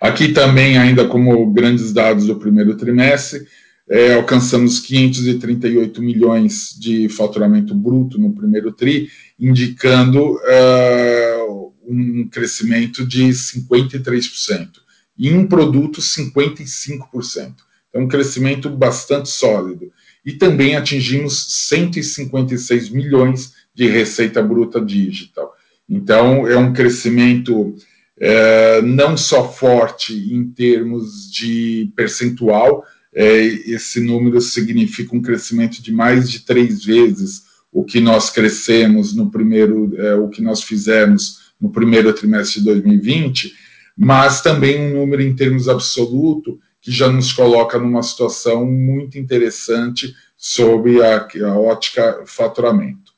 Aqui 0.00 0.32
também, 0.32 0.76
ainda 0.76 1.06
como 1.06 1.50
grandes 1.50 1.92
dados 1.92 2.26
do 2.26 2.36
primeiro 2.36 2.76
trimestre, 2.76 3.46
é, 3.88 4.14
alcançamos 4.14 4.80
538 4.80 6.02
milhões 6.02 6.74
de 6.78 7.08
faturamento 7.08 7.74
bruto 7.74 8.18
no 8.18 8.34
primeiro 8.34 8.72
TRI, 8.72 9.08
indicando 9.38 10.34
uh, 10.34 11.72
um 11.86 12.28
crescimento 12.28 13.06
de 13.06 13.28
53%. 13.28 14.68
E 15.16 15.28
em 15.28 15.46
produto, 15.46 16.00
55%. 16.00 17.54
Então, 17.88 18.02
um 18.02 18.08
crescimento 18.08 18.68
bastante 18.70 19.28
sólido. 19.28 19.92
E 20.24 20.32
também 20.32 20.76
atingimos 20.76 21.66
156 21.68 22.90
milhões 22.90 23.52
de 23.74 23.88
receita 23.88 24.42
bruta 24.42 24.80
digital. 24.80 25.52
Então, 25.88 26.46
é 26.46 26.56
um 26.56 26.72
crescimento 26.72 27.74
é, 28.18 28.80
não 28.82 29.16
só 29.16 29.50
forte 29.50 30.14
em 30.32 30.44
termos 30.44 31.30
de 31.30 31.92
percentual, 31.96 32.84
é, 33.14 33.44
esse 33.44 34.00
número 34.00 34.40
significa 34.40 35.14
um 35.14 35.22
crescimento 35.22 35.82
de 35.82 35.92
mais 35.92 36.30
de 36.30 36.40
três 36.40 36.84
vezes 36.84 37.42
o 37.74 37.84
que 37.84 38.00
nós 38.00 38.30
crescemos 38.30 39.14
no 39.14 39.30
primeiro, 39.30 39.92
é, 39.96 40.14
o 40.14 40.28
que 40.28 40.40
nós 40.40 40.62
fizemos 40.62 41.52
no 41.60 41.70
primeiro 41.70 42.12
trimestre 42.12 42.60
de 42.60 42.66
2020, 42.66 43.52
mas 43.96 44.40
também 44.40 44.80
um 44.80 44.94
número 45.00 45.22
em 45.22 45.34
termos 45.34 45.68
absoluto 45.68 46.58
que 46.84 46.92
já 46.92 47.10
nos 47.10 47.32
coloca 47.32 47.78
numa 47.78 48.02
situação 48.02 48.66
muito 48.66 49.18
interessante 49.18 50.14
sobre 50.36 51.02
a, 51.02 51.26
a 51.46 51.58
ótica 51.58 52.22
faturamento. 52.26 53.14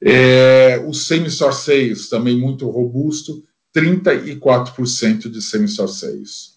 É, 0.00 0.80
os 0.86 1.08
semi-store 1.08 1.54
sales 1.54 2.08
também 2.08 2.38
muito 2.38 2.70
robusto, 2.70 3.42
34% 3.74 5.28
de 5.28 5.42
same-store 5.42 5.90
sales. 5.90 6.54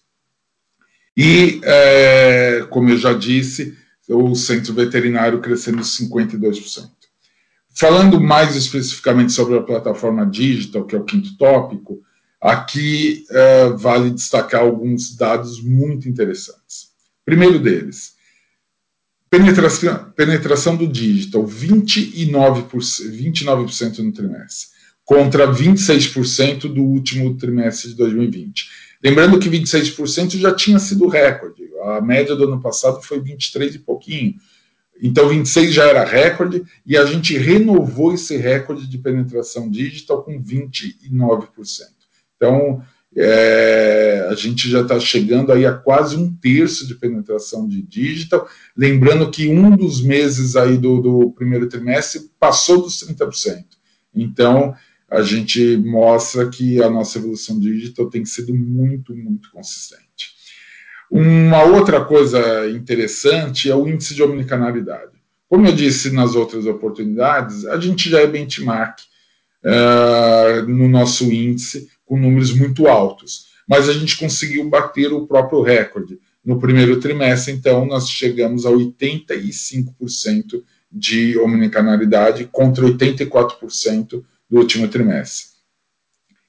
E, 1.16 1.60
é, 1.64 2.64
como 2.70 2.90
eu 2.90 2.96
já 2.96 3.12
disse, 3.12 3.76
o 4.08 4.36
centro 4.36 4.72
veterinário 4.72 5.40
crescendo 5.40 5.82
52%. 5.82 6.88
Falando 7.74 8.20
mais 8.20 8.54
especificamente 8.54 9.32
sobre 9.32 9.58
a 9.58 9.62
plataforma 9.62 10.24
digital, 10.24 10.84
que 10.84 10.94
é 10.94 10.98
o 11.00 11.04
quinto 11.04 11.36
tópico, 11.36 12.00
aqui 12.40 13.24
é, 13.30 13.68
vale 13.70 14.10
destacar 14.10 14.62
alguns 14.62 15.16
dados 15.16 15.62
muito 15.62 16.08
interessantes. 16.08 16.88
Primeiro 17.24 17.58
deles, 17.58 18.14
penetração, 19.28 20.12
penetração 20.16 20.76
do 20.76 20.86
digital, 20.86 21.44
29%, 21.44 22.70
29% 22.70 23.98
no 23.98 24.12
trimestre 24.12 24.78
contra 25.04 25.50
26% 25.50 26.72
do 26.72 26.82
último 26.82 27.34
trimestre 27.36 27.90
de 27.90 27.96
2020. 27.96 28.68
Lembrando 29.02 29.38
que 29.38 29.48
26% 29.48 30.38
já 30.38 30.54
tinha 30.54 30.78
sido 30.78 31.08
recorde. 31.08 31.62
A 31.84 32.00
média 32.00 32.36
do 32.36 32.44
ano 32.44 32.60
passado 32.60 33.00
foi 33.00 33.18
23 33.18 33.76
e 33.76 33.78
pouquinho. 33.78 34.34
Então 35.00 35.28
26 35.28 35.72
já 35.72 35.84
era 35.84 36.04
recorde 36.04 36.62
e 36.84 36.96
a 36.96 37.06
gente 37.06 37.38
renovou 37.38 38.12
esse 38.12 38.36
recorde 38.36 38.86
de 38.86 38.98
penetração 38.98 39.70
digital 39.70 40.22
com 40.22 40.42
29%. 40.42 41.97
Então 42.38 42.82
é, 43.16 44.28
a 44.30 44.34
gente 44.34 44.70
já 44.70 44.82
está 44.82 44.98
chegando 45.00 45.52
aí 45.52 45.66
a 45.66 45.72
quase 45.72 46.16
um 46.16 46.32
terço 46.32 46.86
de 46.86 46.94
penetração 46.94 47.68
de 47.68 47.82
digital. 47.82 48.48
Lembrando 48.76 49.30
que 49.30 49.48
um 49.48 49.76
dos 49.76 50.00
meses 50.00 50.54
aí 50.54 50.78
do, 50.78 51.00
do 51.00 51.32
primeiro 51.32 51.68
trimestre 51.68 52.30
passou 52.38 52.82
dos 52.82 53.04
30%. 53.04 53.64
Então 54.14 54.74
a 55.10 55.22
gente 55.22 55.76
mostra 55.78 56.48
que 56.48 56.82
a 56.82 56.88
nossa 56.88 57.18
evolução 57.18 57.58
digital 57.58 58.08
tem 58.08 58.24
sido 58.24 58.54
muito, 58.54 59.16
muito 59.16 59.50
consistente. 59.50 60.36
Uma 61.10 61.62
outra 61.62 62.04
coisa 62.04 62.68
interessante 62.70 63.70
é 63.70 63.74
o 63.74 63.88
índice 63.88 64.14
de 64.14 64.22
omnicanalidade. 64.22 65.12
Como 65.48 65.66
eu 65.66 65.74
disse 65.74 66.10
nas 66.10 66.34
outras 66.34 66.66
oportunidades, 66.66 67.64
a 67.64 67.80
gente 67.80 68.10
já 68.10 68.20
é 68.20 68.26
benchmark 68.26 69.00
uh, 69.64 70.68
no 70.68 70.86
nosso 70.86 71.24
índice 71.32 71.88
com 72.08 72.18
números 72.18 72.52
muito 72.52 72.88
altos, 72.88 73.48
mas 73.68 73.88
a 73.88 73.92
gente 73.92 74.16
conseguiu 74.16 74.68
bater 74.68 75.12
o 75.12 75.26
próprio 75.26 75.60
recorde. 75.60 76.18
No 76.42 76.58
primeiro 76.58 76.98
trimestre, 76.98 77.52
então, 77.52 77.84
nós 77.84 78.08
chegamos 78.08 78.64
a 78.64 78.70
85% 78.70 80.62
de 80.90 81.38
omnicanalidade 81.38 82.48
contra 82.50 82.86
84% 82.86 84.24
do 84.48 84.56
último 84.56 84.88
trimestre. 84.88 85.58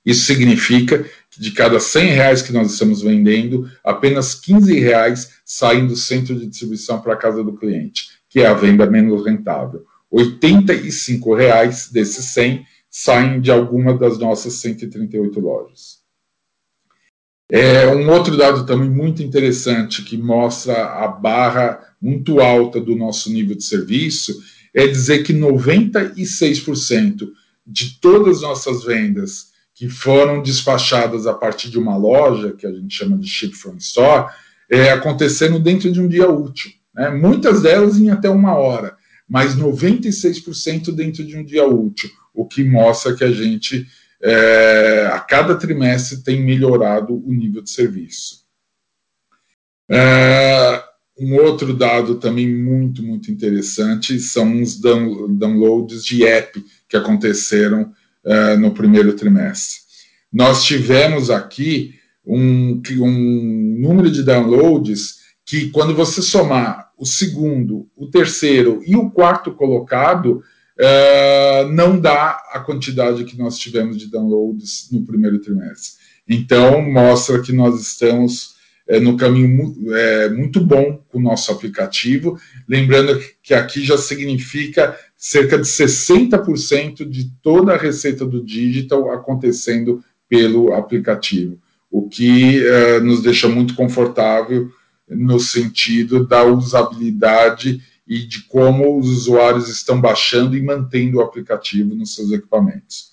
Isso 0.05 0.25
significa 0.25 1.05
que 1.29 1.41
de 1.41 1.51
cada 1.51 1.77
100 1.77 2.05
reais 2.05 2.41
que 2.41 2.53
nós 2.53 2.71
estamos 2.71 3.01
vendendo, 3.01 3.69
apenas 3.83 4.33
15 4.33 4.79
reais 4.79 5.33
saem 5.43 5.85
do 5.85 5.97
centro 5.97 6.39
de 6.39 6.47
distribuição 6.47 7.01
para 7.01 7.13
a 7.13 7.17
casa 7.17 7.43
do 7.43 7.57
cliente, 7.57 8.07
que 8.29 8.39
é 8.39 8.47
a 8.47 8.53
venda 8.53 8.89
menos 8.89 9.25
rentável. 9.25 9.83
85 10.09 11.35
reais 11.35 11.89
desses 11.91 12.25
100 12.27 12.65
saem 12.89 13.39
de 13.39 13.51
alguma 13.51 13.97
das 13.97 14.17
nossas 14.17 14.53
138 14.53 15.39
lojas. 15.39 15.99
É, 17.51 17.87
um 17.87 18.09
outro 18.11 18.37
dado 18.37 18.65
também 18.65 18.89
muito 18.89 19.23
interessante 19.23 20.03
que 20.03 20.17
mostra 20.17 20.85
a 20.85 21.07
barra 21.07 21.95
muito 21.99 22.39
alta 22.39 22.79
do 22.79 22.95
nosso 22.95 23.31
nível 23.31 23.55
de 23.55 23.63
serviço 23.63 24.39
é 24.73 24.85
dizer 24.85 25.23
que 25.23 25.33
96% 25.33 27.27
de 27.65 27.99
todas 27.99 28.37
as 28.37 28.41
nossas 28.43 28.83
vendas 28.83 29.49
que 29.73 29.89
foram 29.89 30.43
despachadas 30.43 31.25
a 31.25 31.33
partir 31.33 31.69
de 31.69 31.79
uma 31.79 31.95
loja, 31.95 32.53
que 32.53 32.67
a 32.67 32.71
gente 32.71 32.95
chama 32.95 33.17
de 33.17 33.27
ship 33.27 33.55
from 33.55 33.77
store, 33.77 34.31
é, 34.69 34.91
acontecendo 34.91 35.57
dentro 35.57 35.91
de 35.91 36.01
um 36.01 36.07
dia 36.07 36.29
útil. 36.29 36.71
Né? 36.93 37.09
Muitas 37.09 37.61
delas 37.61 37.97
em 37.97 38.09
até 38.09 38.29
uma 38.29 38.55
hora, 38.55 38.97
mas 39.29 39.55
96% 39.55 40.91
dentro 40.91 41.23
de 41.23 41.37
um 41.37 41.43
dia 41.43 41.65
útil, 41.65 42.09
o 42.33 42.45
que 42.45 42.63
mostra 42.63 43.15
que 43.15 43.23
a 43.23 43.31
gente, 43.31 43.85
é, 44.21 45.09
a 45.13 45.19
cada 45.19 45.55
trimestre, 45.55 46.23
tem 46.23 46.41
melhorado 46.41 47.15
o 47.15 47.31
nível 47.31 47.61
de 47.61 47.69
serviço. 47.69 48.43
É, 49.89 50.83
um 51.19 51.35
outro 51.35 51.73
dado 51.73 52.15
também 52.15 52.47
muito, 52.47 53.03
muito 53.03 53.29
interessante 53.29 54.19
são 54.19 54.61
os 54.61 54.79
downloads 54.79 56.03
de 56.03 56.25
app 56.25 56.63
que 56.87 56.95
aconteceram 56.95 57.91
uh, 58.23 58.57
no 58.57 58.73
primeiro 58.73 59.13
trimestre. 59.13 59.81
Nós 60.31 60.63
tivemos 60.63 61.29
aqui 61.29 61.95
um, 62.25 62.81
um 62.99 63.77
número 63.79 64.09
de 64.09 64.23
downloads 64.23 65.19
que 65.45 65.69
quando 65.71 65.93
você 65.93 66.21
somar 66.21 66.88
o 66.99 67.05
segundo, 67.05 67.87
o 67.95 68.07
terceiro 68.07 68.81
e 68.85 68.95
o 68.95 69.09
quarto 69.09 69.53
colocado, 69.53 70.43
uh, 70.77 71.69
não 71.71 71.97
dá 71.99 72.31
a 72.51 72.59
quantidade 72.59 73.23
que 73.23 73.37
nós 73.37 73.57
tivemos 73.57 73.97
de 73.97 74.11
downloads 74.11 74.89
no 74.91 75.05
primeiro 75.05 75.39
trimestre. 75.39 75.97
Então, 76.27 76.81
mostra 76.81 77.41
que 77.41 77.53
nós 77.53 77.79
estamos 77.81 78.55
é, 78.87 78.99
no 78.99 79.15
caminho 79.15 79.75
é, 79.95 80.29
muito 80.29 80.59
bom 80.59 81.01
com 81.07 81.19
o 81.19 81.21
nosso 81.21 81.51
aplicativo. 81.51 82.37
Lembrando 82.67 83.19
que 83.41 83.53
aqui 83.53 83.81
já 83.83 83.97
significa 83.97 84.95
cerca 85.15 85.57
de 85.57 85.63
60% 85.63 87.07
de 87.07 87.31
toda 87.41 87.73
a 87.73 87.77
receita 87.77 88.25
do 88.25 88.43
digital 88.43 89.11
acontecendo 89.11 90.03
pelo 90.27 90.73
aplicativo, 90.73 91.57
o 91.89 92.07
que 92.07 92.61
nos 93.01 93.23
deixa 93.23 93.47
muito 93.47 93.73
confortável 93.73 94.69
no 95.09 95.39
sentido 95.39 96.25
da 96.25 96.43
usabilidade 96.43 97.81
e 98.07 98.25
de 98.25 98.43
como 98.43 98.99
os 98.99 99.07
usuários 99.09 99.69
estão 99.69 99.99
baixando 99.99 100.57
e 100.57 100.61
mantendo 100.61 101.17
o 101.17 101.21
aplicativo 101.21 101.95
nos 101.95 102.15
seus 102.15 102.31
equipamentos. 102.31 103.09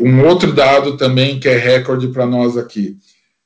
Um 0.00 0.24
outro 0.24 0.52
dado 0.52 0.96
também 0.96 1.38
que 1.38 1.48
é 1.48 1.56
recorde 1.56 2.08
para 2.08 2.26
nós 2.26 2.56
aqui: 2.56 2.96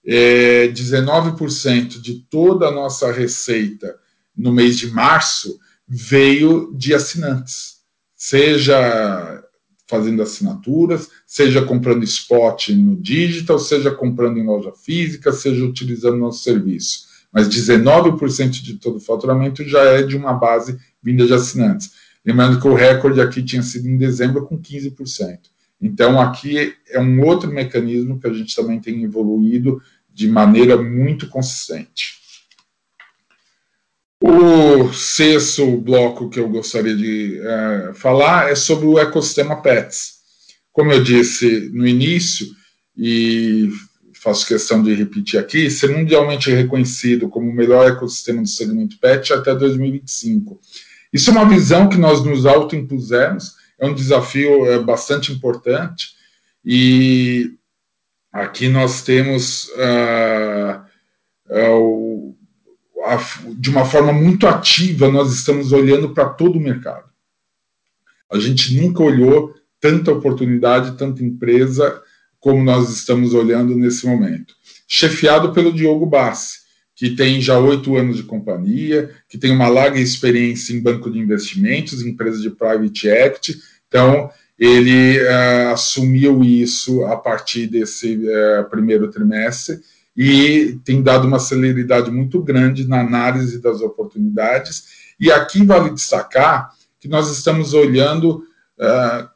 é 0.04 0.68
19% 0.68 2.00
de 2.00 2.20
toda 2.30 2.68
a 2.68 2.70
nossa 2.70 3.12
receita 3.12 3.98
no 4.36 4.52
mês 4.52 4.78
de 4.78 4.90
março 4.90 5.58
veio 5.86 6.72
de 6.76 6.94
assinantes, 6.94 7.80
seja 8.14 9.42
fazendo 9.88 10.22
assinaturas, 10.22 11.08
seja 11.26 11.62
comprando 11.62 12.04
spot 12.04 12.68
no 12.68 12.96
digital, 12.96 13.58
seja 13.58 13.90
comprando 13.90 14.38
em 14.38 14.46
loja 14.46 14.72
física, 14.72 15.32
seja 15.32 15.64
utilizando 15.64 16.16
nosso 16.16 16.44
serviço. 16.44 17.09
Mas 17.32 17.48
19% 17.48 18.50
de 18.50 18.74
todo 18.74 18.96
o 18.96 19.00
faturamento 19.00 19.64
já 19.64 19.82
é 19.82 20.02
de 20.02 20.16
uma 20.16 20.32
base 20.32 20.78
vinda 21.02 21.26
de 21.26 21.32
assinantes. 21.32 21.92
Lembrando 22.24 22.60
que 22.60 22.68
o 22.68 22.74
recorde 22.74 23.20
aqui 23.20 23.42
tinha 23.42 23.62
sido 23.62 23.88
em 23.88 23.96
dezembro 23.96 24.46
com 24.46 24.60
15%. 24.60 25.38
Então, 25.80 26.20
aqui 26.20 26.74
é 26.88 27.00
um 27.00 27.24
outro 27.24 27.50
mecanismo 27.50 28.20
que 28.20 28.26
a 28.26 28.32
gente 28.32 28.54
também 28.54 28.80
tem 28.80 29.02
evoluído 29.02 29.80
de 30.12 30.28
maneira 30.28 30.76
muito 30.76 31.28
consistente. 31.28 32.20
O 34.22 34.92
sexto 34.92 35.78
bloco 35.78 36.28
que 36.28 36.38
eu 36.38 36.48
gostaria 36.50 36.94
de 36.94 37.40
é, 37.42 37.92
falar 37.94 38.50
é 38.50 38.54
sobre 38.54 38.84
o 38.84 38.98
ecossistema 38.98 39.62
PETS. 39.62 40.20
Como 40.72 40.92
eu 40.92 41.02
disse 41.02 41.70
no 41.72 41.86
início, 41.86 42.46
e 42.94 43.70
faço 44.20 44.46
questão 44.46 44.82
de 44.82 44.94
repetir 44.94 45.40
aqui, 45.40 45.70
ser 45.70 45.96
mundialmente 45.96 46.50
reconhecido 46.50 47.28
como 47.28 47.50
o 47.50 47.54
melhor 47.54 47.90
ecossistema 47.90 48.42
do 48.42 48.48
segmento 48.48 48.98
PET 48.98 49.32
até 49.32 49.54
2025. 49.54 50.60
Isso 51.10 51.30
é 51.30 51.32
uma 51.32 51.48
visão 51.48 51.88
que 51.88 51.96
nós 51.96 52.22
nos 52.22 52.44
autoimpusemos, 52.44 53.54
é 53.78 53.86
um 53.86 53.94
desafio 53.94 54.66
é, 54.66 54.78
bastante 54.78 55.32
importante, 55.32 56.14
e 56.62 57.54
aqui 58.30 58.68
nós 58.68 59.02
temos 59.02 59.70
uh, 59.70 60.82
uh, 61.50 62.36
de 63.56 63.70
uma 63.70 63.86
forma 63.86 64.12
muito 64.12 64.46
ativa, 64.46 65.10
nós 65.10 65.32
estamos 65.32 65.72
olhando 65.72 66.12
para 66.12 66.28
todo 66.28 66.58
o 66.58 66.62
mercado. 66.62 67.08
A 68.30 68.38
gente 68.38 68.78
nunca 68.78 69.02
olhou 69.02 69.54
tanta 69.80 70.12
oportunidade, 70.12 70.98
tanta 70.98 71.24
empresa 71.24 72.02
como 72.40 72.64
nós 72.64 72.90
estamos 72.90 73.34
olhando 73.34 73.76
nesse 73.76 74.06
momento. 74.06 74.54
Chefiado 74.88 75.52
pelo 75.52 75.72
Diogo 75.72 76.06
Bassi, 76.06 76.60
que 76.96 77.10
tem 77.10 77.40
já 77.40 77.58
oito 77.58 77.96
anos 77.96 78.16
de 78.16 78.24
companhia, 78.24 79.10
que 79.28 79.38
tem 79.38 79.52
uma 79.52 79.68
larga 79.68 80.00
experiência 80.00 80.74
em 80.74 80.80
banco 80.80 81.10
de 81.10 81.18
investimentos, 81.18 82.02
empresa 82.02 82.40
de 82.40 82.50
private 82.50 83.08
equity. 83.08 83.58
Então, 83.88 84.30
ele 84.58 85.18
uh, 85.22 85.72
assumiu 85.72 86.44
isso 86.44 87.04
a 87.04 87.16
partir 87.16 87.66
desse 87.66 88.16
uh, 88.16 88.68
primeiro 88.68 89.10
trimestre 89.10 89.80
e 90.14 90.78
tem 90.84 91.02
dado 91.02 91.26
uma 91.26 91.38
celeridade 91.38 92.10
muito 92.10 92.42
grande 92.42 92.86
na 92.86 93.00
análise 93.00 93.58
das 93.62 93.80
oportunidades. 93.80 95.14
E 95.18 95.30
aqui 95.32 95.64
vale 95.64 95.90
destacar 95.90 96.74
que 97.00 97.08
nós 97.08 97.30
estamos 97.30 97.72
olhando 97.72 98.44
uh, 98.78 99.28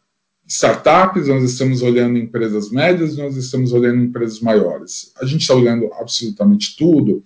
startups, 0.47 1.29
nós 1.29 1.43
estamos 1.43 1.83
olhando 1.83 2.19
empresas 2.19 2.71
médias, 2.71 3.17
nós 3.17 3.37
estamos 3.37 3.73
olhando 3.73 4.05
empresas 4.05 4.41
maiores. 4.41 5.13
A 5.21 5.25
gente 5.25 5.43
está 5.43 5.55
olhando 5.55 5.91
absolutamente 5.95 6.77
tudo, 6.77 7.25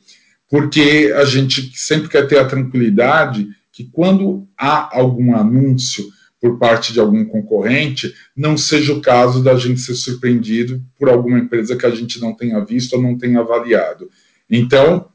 porque 0.48 1.12
a 1.16 1.24
gente 1.24 1.72
sempre 1.74 2.08
quer 2.08 2.26
ter 2.26 2.38
a 2.38 2.46
tranquilidade 2.46 3.48
que 3.72 3.84
quando 3.84 4.48
há 4.56 4.96
algum 4.96 5.34
anúncio 5.34 6.04
por 6.40 6.58
parte 6.58 6.92
de 6.92 7.00
algum 7.00 7.24
concorrente, 7.24 8.14
não 8.36 8.56
seja 8.56 8.92
o 8.92 9.00
caso 9.00 9.42
da 9.42 9.56
gente 9.56 9.80
ser 9.80 9.94
surpreendido 9.94 10.80
por 10.98 11.08
alguma 11.08 11.38
empresa 11.38 11.76
que 11.76 11.84
a 11.84 11.90
gente 11.90 12.20
não 12.20 12.32
tenha 12.32 12.64
visto 12.64 12.94
ou 12.94 13.02
não 13.02 13.18
tenha 13.18 13.40
avaliado. 13.40 14.08
Então, 14.48 15.08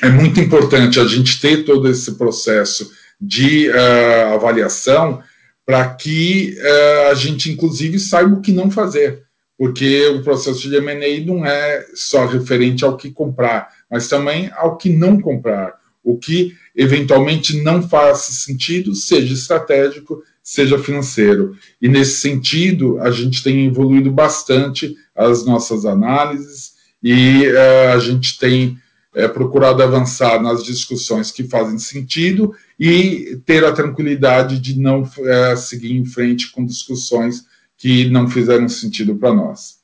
é 0.00 0.08
muito 0.08 0.40
importante 0.40 1.00
a 1.00 1.04
gente 1.04 1.40
ter 1.40 1.64
todo 1.64 1.88
esse 1.88 2.14
processo 2.16 2.90
de 3.20 3.68
uh, 3.68 4.34
avaliação 4.34 5.22
para 5.64 5.88
que 5.94 6.56
uh, 6.58 7.10
a 7.10 7.14
gente, 7.14 7.50
inclusive, 7.50 7.98
saiba 7.98 8.34
o 8.34 8.40
que 8.40 8.52
não 8.52 8.70
fazer, 8.70 9.22
porque 9.56 10.06
o 10.08 10.22
processo 10.22 10.68
de 10.68 10.76
M&A 10.76 11.24
não 11.24 11.46
é 11.46 11.86
só 11.94 12.26
referente 12.26 12.84
ao 12.84 12.96
que 12.96 13.10
comprar, 13.10 13.68
mas 13.90 14.08
também 14.08 14.50
ao 14.56 14.76
que 14.76 14.88
não 14.88 15.20
comprar, 15.20 15.74
o 16.02 16.18
que 16.18 16.52
eventualmente 16.74 17.62
não 17.62 17.86
faz 17.86 18.18
sentido, 18.18 18.94
seja 18.94 19.32
estratégico, 19.32 20.22
seja 20.42 20.78
financeiro. 20.78 21.56
E 21.80 21.88
nesse 21.88 22.20
sentido, 22.20 22.98
a 23.00 23.10
gente 23.10 23.42
tem 23.42 23.66
evoluído 23.66 24.10
bastante 24.10 24.96
as 25.14 25.44
nossas 25.44 25.84
análises 25.84 26.72
e 27.02 27.46
uh, 27.46 27.92
a 27.94 27.98
gente 27.98 28.38
tem 28.38 28.76
uh, 29.16 29.28
procurado 29.32 29.82
avançar 29.82 30.42
nas 30.42 30.62
discussões 30.62 31.30
que 31.30 31.44
fazem 31.44 31.78
sentido 31.78 32.54
e 32.78 33.40
ter 33.44 33.64
a 33.64 33.72
tranquilidade 33.72 34.58
de 34.58 34.78
não 34.78 35.02
uh, 35.02 35.56
seguir 35.56 35.92
em 35.92 36.04
frente 36.04 36.50
com 36.50 36.64
discussões 36.64 37.44
que 37.76 38.08
não 38.10 38.28
fizeram 38.28 38.68
sentido 38.68 39.16
para 39.16 39.34
nós. 39.34 39.80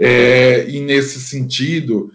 É, 0.00 0.68
e 0.68 0.80
nesse 0.80 1.20
sentido, 1.20 2.10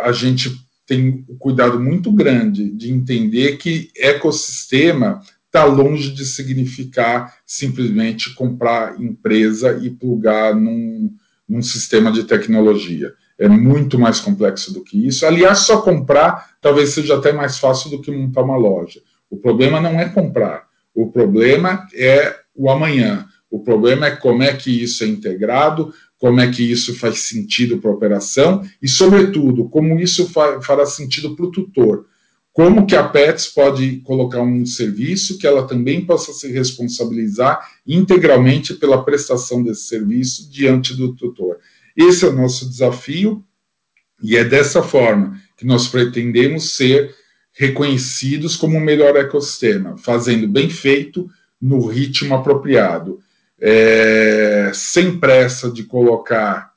a 0.00 0.12
gente 0.12 0.52
tem 0.86 1.24
um 1.28 1.36
cuidado 1.36 1.80
muito 1.80 2.12
grande 2.12 2.70
de 2.70 2.92
entender 2.92 3.56
que 3.56 3.90
ecossistema 3.96 5.20
está 5.46 5.64
longe 5.64 6.12
de 6.12 6.24
significar 6.24 7.36
simplesmente 7.44 8.34
comprar 8.34 8.98
empresa 8.98 9.78
e 9.82 9.90
plugar 9.90 10.54
num, 10.54 11.14
num 11.46 11.62
sistema 11.62 12.10
de 12.10 12.24
tecnologia. 12.24 13.12
É 13.44 13.48
muito 13.48 13.98
mais 13.98 14.20
complexo 14.20 14.72
do 14.72 14.82
que 14.82 15.06
isso. 15.06 15.26
Aliás, 15.26 15.60
só 15.60 15.80
comprar 15.80 16.52
talvez 16.60 16.90
seja 16.90 17.16
até 17.16 17.32
mais 17.32 17.58
fácil 17.58 17.90
do 17.90 18.00
que 18.00 18.10
montar 18.10 18.42
uma 18.42 18.56
loja. 18.56 19.00
O 19.28 19.36
problema 19.36 19.80
não 19.80 19.98
é 19.98 20.08
comprar, 20.08 20.66
o 20.94 21.10
problema 21.10 21.86
é 21.94 22.36
o 22.54 22.70
amanhã. 22.70 23.26
O 23.50 23.58
problema 23.58 24.06
é 24.06 24.16
como 24.16 24.42
é 24.42 24.54
que 24.54 24.70
isso 24.82 25.04
é 25.04 25.06
integrado, 25.06 25.92
como 26.18 26.40
é 26.40 26.50
que 26.50 26.62
isso 26.62 26.94
faz 26.98 27.20
sentido 27.20 27.78
para 27.78 27.90
a 27.90 27.94
operação 27.94 28.62
e, 28.80 28.88
sobretudo, 28.88 29.68
como 29.68 29.98
isso 29.98 30.30
fará 30.62 30.86
sentido 30.86 31.34
para 31.34 31.44
o 31.44 31.50
tutor. 31.50 32.06
Como 32.52 32.86
que 32.86 32.94
a 32.94 33.02
PETS 33.02 33.48
pode 33.48 33.96
colocar 34.00 34.40
um 34.40 34.64
serviço 34.64 35.38
que 35.38 35.46
ela 35.46 35.66
também 35.66 36.04
possa 36.04 36.32
se 36.32 36.52
responsabilizar 36.52 37.66
integralmente 37.86 38.74
pela 38.74 39.02
prestação 39.02 39.62
desse 39.62 39.84
serviço 39.84 40.50
diante 40.50 40.94
do 40.94 41.14
tutor. 41.14 41.58
Esse 41.96 42.24
é 42.24 42.28
o 42.28 42.32
nosso 42.32 42.68
desafio 42.68 43.44
e 44.22 44.36
é 44.36 44.44
dessa 44.44 44.82
forma 44.82 45.40
que 45.56 45.66
nós 45.66 45.88
pretendemos 45.88 46.76
ser 46.76 47.14
reconhecidos 47.52 48.56
como 48.56 48.78
o 48.78 48.80
melhor 48.80 49.16
ecossistema, 49.16 49.96
fazendo 49.98 50.48
bem 50.48 50.70
feito 50.70 51.28
no 51.60 51.86
ritmo 51.86 52.34
apropriado, 52.34 53.20
é, 53.60 54.70
sem 54.74 55.18
pressa 55.18 55.70
de 55.70 55.84
colocar 55.84 56.72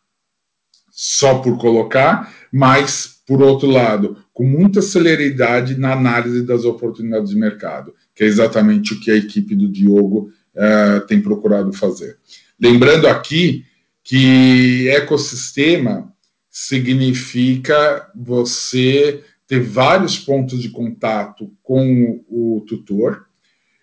só 0.91 1.39
por 1.39 1.57
colocar, 1.57 2.33
mas, 2.51 3.19
por 3.27 3.41
outro 3.41 3.69
lado, 3.69 4.17
com 4.33 4.45
muita 4.45 4.81
celeridade 4.81 5.77
na 5.77 5.91
análise 5.91 6.41
das 6.43 6.63
oportunidades 6.63 7.31
de 7.31 7.35
mercado, 7.35 7.93
que 8.13 8.23
é 8.23 8.27
exatamente 8.27 8.93
o 8.93 8.99
que 9.01 9.11
a 9.11 9.15
equipe 9.15 9.55
do 9.55 9.67
Diogo 9.67 10.31
uh, 10.55 11.05
tem 11.05 11.21
procurado 11.21 11.73
fazer. 11.73 12.17
Lembrando 12.57 13.07
aqui 13.07 13.65
que 14.05 14.87
ecossistema 14.89 16.13
significa 16.49 18.07
você 18.15 19.23
ter 19.47 19.59
vários 19.61 20.17
pontos 20.17 20.61
de 20.61 20.69
contato 20.69 21.51
com 21.63 22.23
o 22.29 22.63
tutor 22.67 23.25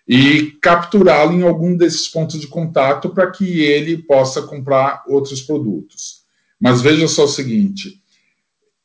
e 0.07 0.53
capturá-lo 0.63 1.33
em 1.33 1.43
algum 1.43 1.77
desses 1.77 2.07
pontos 2.07 2.41
de 2.41 2.47
contato 2.47 3.11
para 3.11 3.31
que 3.33 3.61
ele 3.63 3.99
possa 3.99 4.43
comprar 4.43 5.03
outros 5.09 5.43
produtos. 5.43 6.23
Mas 6.59 6.81
veja 6.81 7.09
só 7.09 7.25
o 7.25 7.29
seguinte: 7.29 8.01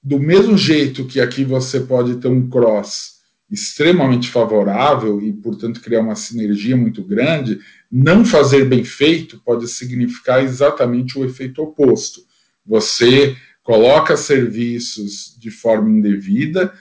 do 0.01 0.19
mesmo 0.19 0.57
jeito 0.57 1.05
que 1.05 1.21
aqui 1.21 1.43
você 1.43 1.79
pode 1.79 2.15
ter 2.15 2.27
um 2.27 2.49
cross 2.49 3.16
extremamente 3.49 4.29
favorável 4.29 5.21
e, 5.21 5.31
portanto, 5.31 5.81
criar 5.81 6.01
uma 6.01 6.15
sinergia 6.15 6.75
muito 6.75 7.03
grande, 7.03 7.59
não 7.89 8.25
fazer 8.25 8.65
bem 8.65 8.83
feito 8.83 9.41
pode 9.43 9.67
significar 9.67 10.43
exatamente 10.43 11.17
o 11.17 11.23
efeito 11.23 11.61
oposto. 11.61 12.21
Você 12.65 13.35
coloca 13.63 14.17
serviços 14.17 15.35
de 15.39 15.49
forma 15.49 15.89
indevida, 15.89 16.73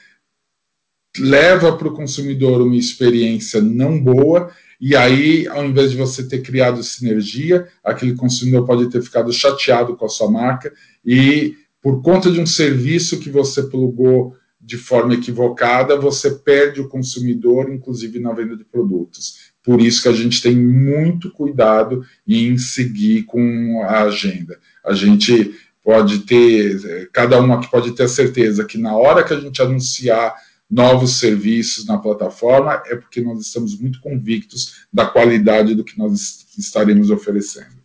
leva 1.18 1.76
para 1.76 1.88
o 1.88 1.94
consumidor 1.94 2.60
uma 2.60 2.76
experiência 2.76 3.60
não 3.60 4.00
boa, 4.00 4.52
e 4.80 4.94
aí, 4.94 5.46
ao 5.48 5.64
invés 5.64 5.92
de 5.92 5.96
você 5.96 6.28
ter 6.28 6.42
criado 6.42 6.82
sinergia, 6.82 7.66
aquele 7.82 8.14
consumidor 8.14 8.66
pode 8.66 8.90
ter 8.90 9.00
ficado 9.00 9.32
chateado 9.32 9.96
com 9.96 10.04
a 10.04 10.08
sua 10.08 10.30
marca 10.30 10.72
e, 11.04 11.54
por 11.80 12.02
conta 12.02 12.30
de 12.30 12.40
um 12.40 12.46
serviço 12.46 13.18
que 13.20 13.30
você 13.30 13.62
plugou 13.62 14.36
de 14.66 14.76
forma 14.76 15.14
equivocada, 15.14 15.96
você 15.96 16.28
perde 16.28 16.80
o 16.80 16.88
consumidor, 16.88 17.72
inclusive 17.72 18.18
na 18.18 18.32
venda 18.32 18.56
de 18.56 18.64
produtos. 18.64 19.52
Por 19.62 19.80
isso 19.80 20.02
que 20.02 20.08
a 20.08 20.12
gente 20.12 20.42
tem 20.42 20.56
muito 20.56 21.30
cuidado 21.30 22.04
em 22.26 22.58
seguir 22.58 23.22
com 23.22 23.80
a 23.84 24.02
agenda. 24.02 24.58
A 24.84 24.92
gente 24.92 25.54
pode 25.84 26.20
ter, 26.20 27.08
cada 27.12 27.40
um 27.40 27.52
aqui 27.52 27.70
pode 27.70 27.92
ter 27.92 28.02
a 28.02 28.08
certeza 28.08 28.64
que 28.64 28.76
na 28.76 28.96
hora 28.96 29.22
que 29.22 29.32
a 29.32 29.38
gente 29.38 29.62
anunciar 29.62 30.34
novos 30.68 31.20
serviços 31.20 31.86
na 31.86 31.96
plataforma, 31.96 32.82
é 32.86 32.96
porque 32.96 33.20
nós 33.20 33.46
estamos 33.46 33.78
muito 33.78 34.00
convictos 34.00 34.84
da 34.92 35.06
qualidade 35.06 35.76
do 35.76 35.84
que 35.84 35.96
nós 35.96 36.44
estaremos 36.58 37.08
oferecendo. 37.08 37.76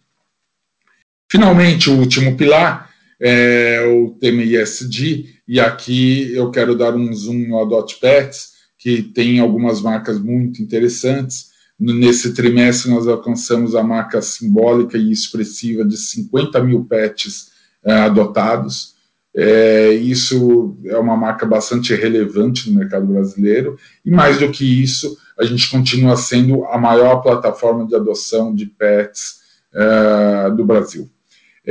Finalmente, 1.31 1.91
o 1.91 1.99
último 1.99 2.35
pilar 2.35 2.90
é 3.23 3.85
o 3.85 4.09
tema 4.19 4.41
ISD, 4.41 5.25
e 5.47 5.59
aqui 5.59 6.33
eu 6.33 6.49
quero 6.49 6.75
dar 6.75 6.95
um 6.95 7.13
zoom 7.13 7.47
no 7.47 7.59
Adot 7.59 7.99
Pets, 7.99 8.53
que 8.79 9.03
tem 9.03 9.39
algumas 9.39 9.79
marcas 9.79 10.19
muito 10.19 10.59
interessantes. 10.59 11.51
Nesse 11.79 12.33
trimestre, 12.33 12.89
nós 12.89 13.07
alcançamos 13.07 13.75
a 13.75 13.83
marca 13.83 14.21
simbólica 14.23 14.97
e 14.97 15.11
expressiva 15.11 15.85
de 15.85 15.97
50 15.97 16.63
mil 16.63 16.83
pets 16.85 17.51
é, 17.85 17.93
adotados. 17.93 18.95
É, 19.35 19.93
isso 19.93 20.75
é 20.85 20.97
uma 20.97 21.15
marca 21.15 21.45
bastante 21.45 21.93
relevante 21.93 22.69
no 22.69 22.79
mercado 22.79 23.05
brasileiro, 23.05 23.77
e 24.03 24.09
mais 24.09 24.39
do 24.39 24.49
que 24.49 24.65
isso, 24.81 25.15
a 25.39 25.45
gente 25.45 25.69
continua 25.69 26.17
sendo 26.17 26.65
a 26.65 26.77
maior 26.77 27.21
plataforma 27.21 27.85
de 27.85 27.95
adoção 27.95 28.53
de 28.53 28.65
pets 28.65 29.41
é, 29.73 30.49
do 30.51 30.65
Brasil. 30.65 31.09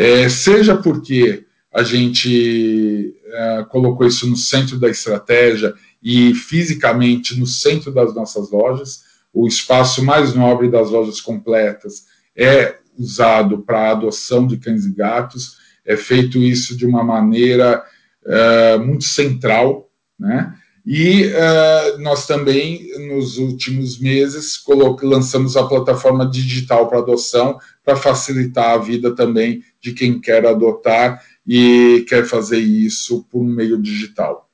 É, 0.03 0.31
seja 0.31 0.75
porque 0.79 1.45
a 1.71 1.83
gente 1.83 3.15
é, 3.23 3.67
colocou 3.69 4.07
isso 4.07 4.27
no 4.27 4.35
centro 4.35 4.81
da 4.81 4.89
estratégia 4.89 5.75
e 6.03 6.35
fisicamente 6.35 7.39
no 7.39 7.47
centro 7.47 7.93
das 7.93 8.15
nossas 8.15 8.51
lojas, 8.51 9.03
o 9.31 9.47
espaço 9.47 10.03
mais 10.03 10.33
nobre 10.35 10.71
das 10.71 10.89
lojas 10.89 11.21
completas 11.21 12.07
é 12.35 12.79
usado 12.99 13.59
para 13.59 13.91
adoção 13.91 14.47
de 14.47 14.57
cães 14.57 14.87
e 14.87 14.95
gatos, 14.95 15.59
é 15.85 15.99
feito 15.99 16.39
isso 16.39 16.75
de 16.75 16.87
uma 16.87 17.05
maneira 17.05 17.85
é, 18.25 18.79
muito 18.79 19.05
central, 19.05 19.91
né? 20.19 20.55
E 20.85 21.27
uh, 21.27 21.99
nós 21.99 22.27
também, 22.27 22.90
nos 23.09 23.37
últimos 23.37 23.99
meses, 23.99 24.59
lançamos 25.03 25.57
a 25.57 25.66
plataforma 25.66 26.27
digital 26.27 26.88
para 26.88 26.99
adoção, 26.99 27.59
para 27.85 27.97
facilitar 27.97 28.71
a 28.71 28.79
vida 28.79 29.14
também 29.14 29.62
de 29.81 29.93
quem 29.93 30.21
quer 30.21 30.47
adotar 30.47 31.23
e 31.47 32.05
quer 32.09 32.25
fazer 32.25 32.59
isso 32.59 33.27
por 33.31 33.45
meio 33.45 33.81
digital. 33.81 34.49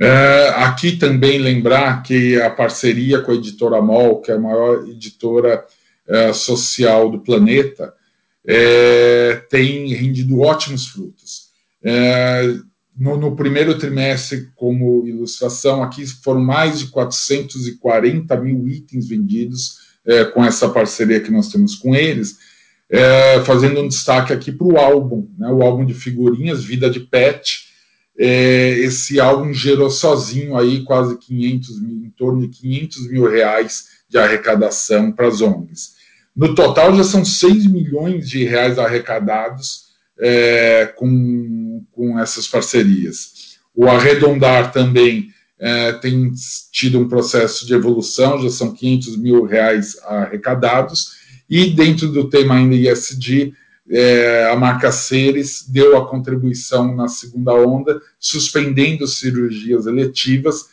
Uh, 0.00 0.50
aqui 0.56 0.96
também 0.96 1.38
lembrar 1.38 2.02
que 2.02 2.40
a 2.40 2.50
parceria 2.50 3.20
com 3.20 3.32
a 3.32 3.36
editora 3.36 3.80
MOL, 3.80 4.20
que 4.20 4.30
é 4.30 4.34
a 4.34 4.40
maior 4.40 4.88
editora 4.88 5.64
uh, 6.08 6.34
social 6.34 7.10
do 7.10 7.20
planeta, 7.20 7.92
tem 9.48 9.94
rendido 9.94 10.40
ótimos 10.40 10.88
frutos. 10.88 11.48
No, 12.96 13.16
no, 13.16 13.34
primeiro 13.34 13.76
trimestre, 13.76 14.50
como 14.54 15.06
ilustração, 15.06 15.82
aqui 15.82 16.06
foram 16.06 16.40
mais 16.40 16.78
de 16.78 16.86
440 16.86 18.36
mil 18.36 18.68
itens 18.68 19.08
vendidos 19.08 19.78
é, 20.06 20.24
com 20.24 20.44
essa 20.44 20.68
parceria 20.68 21.20
que 21.20 21.30
nós 21.30 21.48
temos 21.48 21.74
com 21.74 21.94
eles, 21.94 22.36
é, 22.88 23.40
fazendo 23.40 23.80
um 23.80 23.88
destaque 23.88 24.32
aqui 24.32 24.52
para 24.52 24.66
o 24.66 24.78
álbum, 24.78 25.28
né, 25.36 25.48
o 25.48 25.62
álbum 25.62 25.84
de 25.84 25.94
figurinhas, 25.94 26.62
Vida 26.62 26.88
de 26.88 27.00
Pet. 27.00 27.64
É, 28.16 28.78
esse 28.78 29.18
álbum 29.18 29.52
gerou 29.52 29.90
sozinho 29.90 30.56
aí 30.56 30.84
quase 30.84 31.18
500 31.18 31.82
mil, 31.82 32.04
em 32.04 32.10
torno 32.10 32.42
de 32.42 32.48
500 32.48 33.10
mil 33.10 33.28
reais 33.28 33.86
de 34.08 34.18
arrecadação 34.18 35.10
para 35.10 35.26
as 35.26 35.40
ONGs. 35.40 35.94
No 36.36 36.54
total, 36.54 36.94
já 36.94 37.02
são 37.02 37.24
6 37.24 37.66
milhões 37.66 38.28
de 38.28 38.44
reais 38.44 38.78
arrecadados 38.78 39.83
é, 40.18 40.92
com, 40.96 41.84
com 41.92 42.18
essas 42.18 42.46
parcerias. 42.46 43.58
O 43.74 43.86
Arredondar 43.86 44.72
também 44.72 45.28
é, 45.58 45.92
tem 45.92 46.30
tido 46.70 46.98
um 46.98 47.08
processo 47.08 47.66
de 47.66 47.74
evolução, 47.74 48.40
já 48.42 48.50
são 48.50 48.72
500 48.72 49.16
mil 49.16 49.44
reais 49.44 49.96
arrecadados, 50.04 51.14
e 51.48 51.70
dentro 51.70 52.08
do 52.08 52.28
tema 52.28 52.56
ainda 52.56 52.74
ISD, 52.74 53.52
é, 53.90 54.48
a 54.50 54.56
marca 54.56 54.90
Ceres 54.90 55.66
deu 55.68 55.96
a 55.96 56.08
contribuição 56.08 56.94
na 56.94 57.06
segunda 57.08 57.52
onda, 57.52 58.00
suspendendo 58.18 59.06
cirurgias 59.06 59.86
eletivas, 59.86 60.66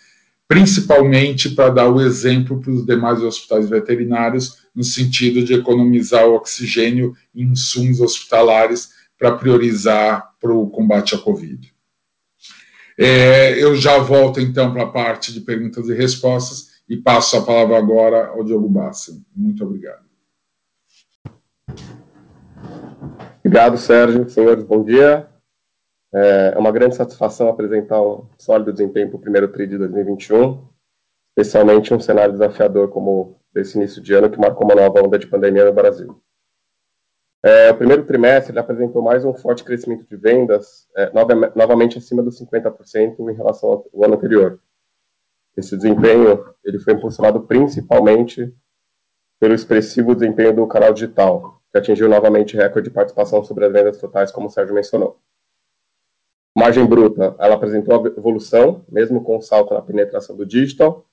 principalmente 0.48 1.50
para 1.50 1.70
dar 1.70 1.90
o 1.90 2.02
exemplo 2.02 2.60
para 2.60 2.72
os 2.72 2.86
demais 2.86 3.22
hospitais 3.22 3.70
veterinários, 3.70 4.62
no 4.74 4.84
sentido 4.84 5.44
de 5.44 5.54
economizar 5.54 6.26
o 6.26 6.36
oxigênio 6.36 7.16
em 7.36 7.44
insumos 7.44 8.00
hospitalares 8.00 8.90
para 9.22 9.38
priorizar 9.38 10.34
para 10.42 10.52
o 10.52 10.68
combate 10.68 11.14
à 11.14 11.20
Covid. 11.20 11.72
É, 12.98 13.64
eu 13.64 13.76
já 13.76 14.00
volto 14.00 14.42
então 14.42 14.74
para 14.74 14.82
a 14.82 14.90
parte 14.90 15.32
de 15.32 15.42
perguntas 15.42 15.88
e 15.88 15.94
respostas 15.94 16.82
e 16.90 16.98
passo 16.98 17.38
a 17.38 17.46
palavra 17.46 17.78
agora 17.78 18.30
ao 18.30 18.44
Diogo 18.44 18.68
Bassi. 18.68 19.24
Muito 19.36 19.64
obrigado. 19.64 20.04
Obrigado, 23.46 23.78
Sérgio. 23.78 24.28
Senhores, 24.28 24.64
bom 24.64 24.84
dia. 24.84 25.30
É 26.12 26.58
uma 26.58 26.72
grande 26.72 26.96
satisfação 26.96 27.48
apresentar 27.48 28.02
um 28.02 28.28
sólido 28.40 28.74
desempenho 28.74 29.10
para 29.10 29.18
o 29.18 29.22
primeiro 29.22 29.48
TRI 29.50 29.68
de 29.68 29.78
2021, 29.78 30.68
especialmente 31.38 31.94
um 31.94 32.00
cenário 32.00 32.34
desafiador 32.34 32.90
como 32.90 33.40
esse 33.56 33.78
início 33.78 34.02
de 34.02 34.16
ano 34.16 34.32
que 34.32 34.40
marcou 34.40 34.66
uma 34.66 34.76
nova 34.76 35.00
onda 35.00 35.20
de 35.20 35.28
pandemia 35.28 35.66
no 35.66 35.74
Brasil. 35.74 36.20
É, 37.44 37.72
o 37.72 37.76
primeiro 37.76 38.06
trimestre 38.06 38.52
ele 38.52 38.60
apresentou 38.60 39.02
mais 39.02 39.26
um 39.26 39.34
forte 39.34 39.64
crescimento 39.64 40.06
de 40.08 40.16
vendas, 40.16 40.88
é, 40.96 41.12
novamente 41.56 41.98
acima 41.98 42.22
dos 42.22 42.40
50% 42.40 43.16
em 43.20 43.34
relação 43.34 43.70
ao 43.70 44.04
ano 44.04 44.14
anterior. 44.14 44.60
Esse 45.58 45.76
desempenho 45.76 46.54
ele 46.64 46.80
foi 46.80 46.94
impulsionado 46.94 47.42
principalmente 47.42 48.54
pelo 49.40 49.56
expressivo 49.56 50.14
desempenho 50.14 50.56
do 50.56 50.68
canal 50.68 50.94
digital, 50.94 51.60
que 51.72 51.80
atingiu 51.80 52.08
novamente 52.08 52.56
recorde 52.56 52.90
de 52.90 52.94
participação 52.94 53.44
sobre 53.44 53.66
as 53.66 53.74
vendas 53.74 53.98
totais, 53.98 54.32
como 54.32 54.46
o 54.46 54.50
Sérgio 54.50 54.76
mencionou. 54.76 55.20
Margem 56.56 56.86
bruta, 56.86 57.36
ela 57.40 57.56
apresentou 57.56 58.06
evolução, 58.06 58.86
mesmo 58.88 59.24
com 59.24 59.38
o 59.38 59.42
salto 59.42 59.74
na 59.74 59.82
penetração 59.82 60.36
do 60.36 60.46
digital, 60.46 61.08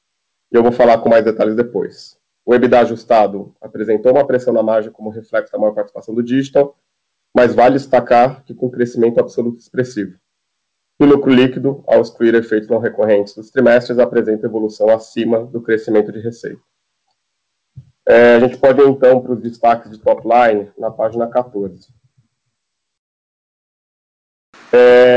e 0.53 0.57
eu 0.57 0.63
vou 0.63 0.73
falar 0.73 0.99
com 0.99 1.09
mais 1.09 1.25
detalhes 1.25 1.57
depois. 1.57 2.18
O 2.49 2.55
EBITDA 2.55 2.81
ajustado 2.81 3.55
apresentou 3.61 4.11
uma 4.11 4.27
pressão 4.27 4.55
na 4.55 4.63
margem 4.63 4.91
como 4.91 5.11
reflexo 5.11 5.53
da 5.53 5.59
maior 5.59 5.75
participação 5.75 6.15
do 6.15 6.23
digital, 6.23 6.79
mas 7.37 7.55
vale 7.55 7.75
destacar 7.75 8.43
que 8.43 8.55
com 8.55 8.71
crescimento 8.71 9.21
absoluto 9.21 9.59
expressivo. 9.59 10.19
O 10.99 11.05
lucro 11.05 11.31
líquido, 11.31 11.85
ao 11.87 12.01
excluir 12.01 12.35
efeitos 12.35 12.67
não 12.71 12.79
recorrentes 12.79 13.35
dos 13.35 13.51
trimestres, 13.51 13.99
apresenta 13.99 14.47
evolução 14.47 14.89
acima 14.89 15.45
do 15.45 15.61
crescimento 15.61 16.11
de 16.11 16.21
receita. 16.21 16.63
É, 18.09 18.37
a 18.37 18.41
gente 18.41 18.57
pode 18.57 18.81
ir 18.81 18.89
então 18.89 19.21
para 19.21 19.33
os 19.35 19.43
destaques 19.43 19.91
de 19.91 19.99
top 19.99 20.23
line 20.27 20.73
na 20.79 20.91
página 20.91 21.29
14. 21.29 21.93
É, 24.73 25.08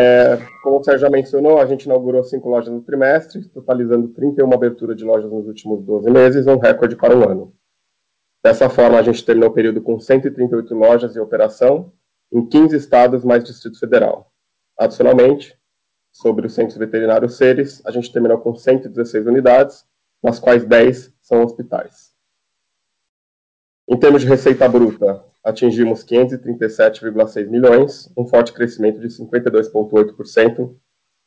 como 0.62 0.80
o 0.80 0.84
Sérgio 0.84 1.02
já 1.02 1.10
mencionou, 1.10 1.60
a 1.60 1.65
gente 1.65 1.84
inaugurou 1.84 2.24
cinco 2.24 2.50
lojas 2.50 2.71
no 2.71 2.82
trimestre, 2.82 3.47
totalizando 3.50 4.10
31 4.10 4.54
aberturas 4.54 4.95
de 4.95 5.04
lojas 5.04 5.32
nos 5.32 5.47
últimos 5.47 5.84
12 5.84 6.10
meses, 6.10 6.47
um 6.47 6.58
recorde 6.58 6.95
para 6.95 7.17
o 7.17 7.28
ano. 7.28 7.54
Dessa 8.43 8.69
forma, 8.69 8.97
a 8.97 9.02
gente 9.02 9.26
terminou 9.26 9.50
o 9.50 9.54
período 9.54 9.82
com 9.82 10.00
138 10.00 10.74
lojas 10.74 11.15
em 11.15 11.19
operação, 11.19 11.91
em 12.32 12.45
15 12.45 12.76
estados 12.76 13.24
mais 13.24 13.43
Distrito 13.43 13.80
Federal. 13.80 14.32
Adicionalmente, 14.78 15.58
sobre 16.12 16.47
os 16.47 16.54
centros 16.54 16.78
veterinários 16.78 17.38
Seres, 17.38 17.86
a 17.86 17.91
gente 17.91 18.12
terminou 18.12 18.38
com 18.39 18.56
116 18.56 19.26
unidades, 19.28 19.86
nas 20.24 20.39
quais 20.39 20.63
10 20.63 21.13
são 21.21 21.43
hospitais. 21.43 22.12
Em 23.88 23.97
termos 23.97 24.21
de 24.21 24.28
receita 24.28 24.69
bruta, 24.69 25.24
atingimos 25.43 26.04
537,6 26.04 27.47
milhões, 27.47 28.12
um 28.15 28.25
forte 28.27 28.54
crescimento 28.54 28.99
de 28.99 29.08
52,8%, 29.08 30.75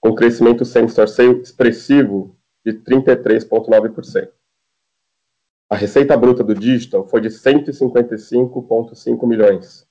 com 0.00 0.14
crescimento 0.14 0.64
same-store 0.64 1.40
expressivo 1.40 2.36
de 2.64 2.72
33,9%. 2.72 4.30
A 5.70 5.76
receita 5.76 6.16
bruta 6.16 6.44
do 6.44 6.54
digital 6.54 7.08
foi 7.08 7.20
de 7.20 7.28
155,5 7.28 9.26
milhões, 9.26 9.86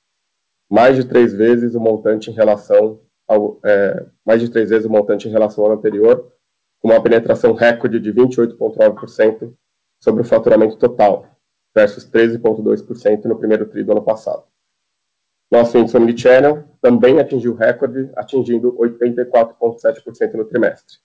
mais 0.70 0.96
de 0.96 1.04
três 1.04 1.34
vezes 1.34 1.76
o 1.76 1.80
montante 1.80 2.32
em 2.32 2.34
relação 2.34 3.02
ao, 3.28 3.60
é, 3.66 4.06
mais 4.26 4.40
de 4.42 4.50
três 4.50 4.70
vezes 4.70 4.86
o 4.86 4.90
montante 4.90 5.28
em 5.28 5.32
relação 5.32 5.64
ao 5.64 5.72
ano 5.72 5.80
anterior, 5.80 6.32
com 6.80 6.90
uma 6.90 7.02
penetração 7.02 7.54
recorde 7.54 8.00
de 8.00 8.14
28,9% 8.14 9.54
sobre 10.00 10.22
o 10.22 10.26
faturamento 10.26 10.78
total, 10.78 11.33
versus 11.76 12.10
13,2% 12.10 13.26
no 13.26 13.38
primeiro 13.38 13.66
tri 13.66 13.84
do 13.84 13.92
ano 13.92 14.04
passado. 14.04 14.44
Nosso 15.52 15.78
índice 15.78 15.96
omnichannel 15.96 16.64
também 16.82 17.20
atingiu 17.20 17.54
recorde, 17.54 18.10
atingindo 18.16 18.74
84,7% 18.74 20.34
no 20.34 20.46
trimestre, 20.46 20.98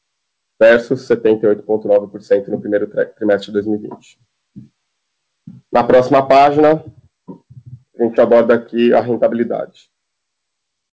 versus 0.58 1.06
78,9% 1.06 2.48
no 2.48 2.60
primeiro 2.60 2.86
trimestre 3.14 3.46
de 3.46 3.52
2020. 3.52 4.18
Na 5.70 5.84
próxima 5.84 6.26
página, 6.26 6.82
a 7.98 8.02
gente 8.02 8.20
aborda 8.20 8.54
aqui 8.54 8.92
a 8.92 9.00
rentabilidade. 9.00 9.90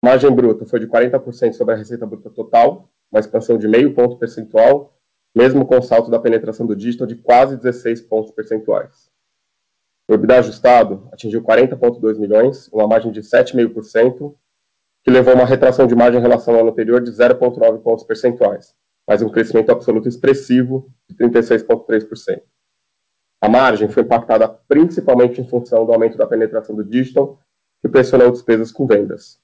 Margem 0.04 0.34
bruta 0.36 0.66
foi 0.66 0.80
de 0.80 0.88
40% 0.88 1.54
sobre 1.54 1.76
a 1.76 1.78
receita 1.78 2.06
bruta 2.06 2.30
total, 2.30 2.90
uma 3.12 3.20
expansão 3.20 3.58
de 3.58 3.68
meio 3.68 3.94
ponto 3.94 4.18
percentual, 4.18 4.98
mesmo 5.36 5.66
com 5.66 5.78
o 5.78 5.82
salto 5.82 6.10
da 6.10 6.20
penetração 6.20 6.66
do 6.66 6.76
digital 6.76 7.08
de 7.08 7.16
quase 7.16 7.56
16 7.56 8.02
pontos 8.02 8.32
percentuais. 8.32 9.13
O 10.08 10.14
EBITDA 10.14 10.40
ajustado 10.40 11.08
atingiu 11.12 11.42
40,2 11.42 12.18
milhões, 12.20 12.68
uma 12.74 12.88
margem 12.88 13.12
de 13.12 13.22
7,5%, 13.22 14.36
que 15.04 15.12
levou 15.12 15.34
a 15.34 15.36
uma 15.36 15.46
retração 15.46 15.88
de 15.88 15.96
margem 15.96 16.20
em 16.20 16.24
relação 16.24 16.54
ao 16.54 16.62
ano 16.62 16.72
anterior 16.72 17.02
de 17.02 17.12
0,9 17.12 17.82
pontos 17.82 18.04
percentuais, 18.04 18.76
mas 19.08 19.22
um 19.22 19.30
crescimento 19.30 19.72
absoluto 19.72 20.08
expressivo 20.08 20.92
de 21.10 21.16
36,3%. 21.16 22.42
A 23.42 23.50
margem 23.50 23.90
foi 23.90 24.04
impactada 24.04 24.48
principalmente 24.68 25.42
em 25.42 25.48
função 25.48 25.86
do 25.86 25.92
aumento 25.92 26.18
da 26.18 26.28
penetração 26.28 26.76
do 26.76 26.84
digital, 26.84 27.40
que 27.82 27.90
pressionou 27.90 28.32
despesas 28.32 28.72
com 28.72 28.88
vendas. 28.88 29.42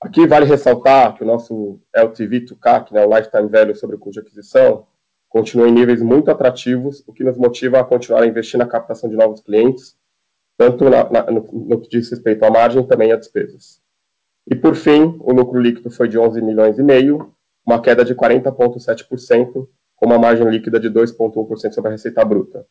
Aqui 0.00 0.26
vale 0.26 0.44
ressaltar 0.44 1.16
que 1.16 1.22
o 1.22 1.26
nosso 1.26 1.80
LTV 1.92 2.46
to 2.46 2.56
CAC, 2.56 2.92
né, 2.92 3.04
o 3.04 3.16
Lifetime 3.16 3.48
Value 3.48 3.74
sobre 3.74 3.96
o 3.96 3.98
custo 3.98 4.20
de 4.20 4.26
aquisição, 4.26 4.86
continua 5.28 5.68
em 5.68 5.72
níveis 5.72 6.02
muito 6.02 6.30
atrativos, 6.30 7.04
o 7.06 7.12
que 7.12 7.22
nos 7.22 7.36
motiva 7.36 7.80
a 7.80 7.84
continuar 7.84 8.22
a 8.22 8.26
investir 8.26 8.58
na 8.58 8.66
captação 8.66 9.08
de 9.08 9.16
novos 9.16 9.40
clientes, 9.40 9.96
tanto 10.56 10.88
na, 10.88 11.08
na, 11.10 11.30
no, 11.30 11.46
no, 11.52 11.80
que 11.80 11.88
diz 11.88 12.10
respeito 12.10 12.44
à 12.44 12.50
margem 12.50 12.86
também 12.86 13.12
a 13.12 13.16
despesas. 13.16 13.80
E 14.50 14.56
por 14.56 14.74
fim, 14.74 15.16
o 15.20 15.32
lucro 15.32 15.60
líquido 15.60 15.90
foi 15.90 16.08
de 16.08 16.18
11 16.18 16.40
milhões 16.40 16.78
e 16.78 16.82
meio, 16.82 17.32
uma 17.66 17.80
queda 17.80 18.04
de 18.04 18.14
40,7%, 18.14 19.68
com 19.94 20.06
uma 20.06 20.18
margem 20.18 20.48
líquida 20.48 20.80
de 20.80 20.88
2,1% 20.90 21.72
sobre 21.72 21.88
a 21.88 21.92
receita 21.92 22.24
bruta. 22.24 22.66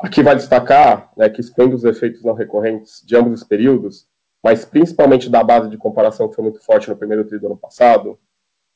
Aqui 0.00 0.22
vai 0.22 0.34
destacar 0.36 1.12
né, 1.16 1.28
que, 1.28 1.40
excluindo 1.40 1.74
os 1.74 1.84
efeitos 1.84 2.22
não 2.22 2.32
recorrentes 2.32 3.02
de 3.04 3.16
ambos 3.16 3.42
os 3.42 3.46
períodos, 3.46 4.06
mas 4.42 4.64
principalmente 4.64 5.28
da 5.28 5.42
base 5.42 5.68
de 5.68 5.76
comparação 5.76 6.28
que 6.28 6.36
foi 6.36 6.44
muito 6.44 6.60
forte 6.64 6.88
no 6.88 6.96
primeiro 6.96 7.24
trimestre 7.24 7.48
do 7.48 7.52
ano 7.52 7.60
passado, 7.60 8.18